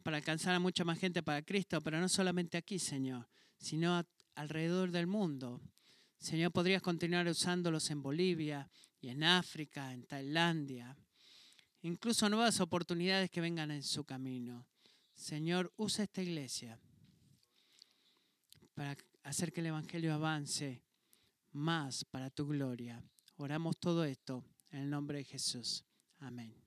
para 0.02 0.18
alcanzar 0.18 0.56
a 0.56 0.60
mucha 0.60 0.86
más 0.86 0.98
gente 0.98 1.22
para 1.22 1.42
Cristo, 1.42 1.82
pero 1.82 2.00
no 2.00 2.08
solamente 2.08 2.58
aquí, 2.58 2.80
Señor, 2.80 3.28
sino 3.58 4.04
alrededor 4.36 4.92
del 4.92 5.08
mundo 5.08 5.62
Señor, 6.20 6.52
podrías 6.52 6.82
continuar 6.82 7.28
usándolos 7.28 7.90
en 7.92 8.02
Bolivia 8.02 8.70
y 9.00 9.10
en 9.10 9.24
África, 9.24 9.94
en 9.94 10.06
Tailandia, 10.06 10.98
incluso 11.82 12.30
nuevas 12.30 12.60
oportunidades 12.60 13.30
que 13.30 13.42
vengan 13.42 13.72
en 13.72 13.84
su 13.84 14.04
camino. 14.04 14.68
Señor, 15.14 15.72
usa 15.78 16.04
esta 16.04 16.22
iglesia 16.22 16.80
para 18.74 18.96
hacer 19.24 19.52
que 19.52 19.62
el 19.62 19.68
Evangelio 19.68 20.14
avance 20.14 20.84
más 21.54 22.06
para 22.06 22.30
tu 22.30 22.48
gloria. 22.48 23.04
Oramos 23.38 23.78
todo 23.80 24.06
esto 24.06 24.44
en 24.72 24.82
el 24.82 24.90
nombre 24.90 25.20
de 25.20 25.24
Jesús. 25.24 25.84
Amén. 26.20 26.67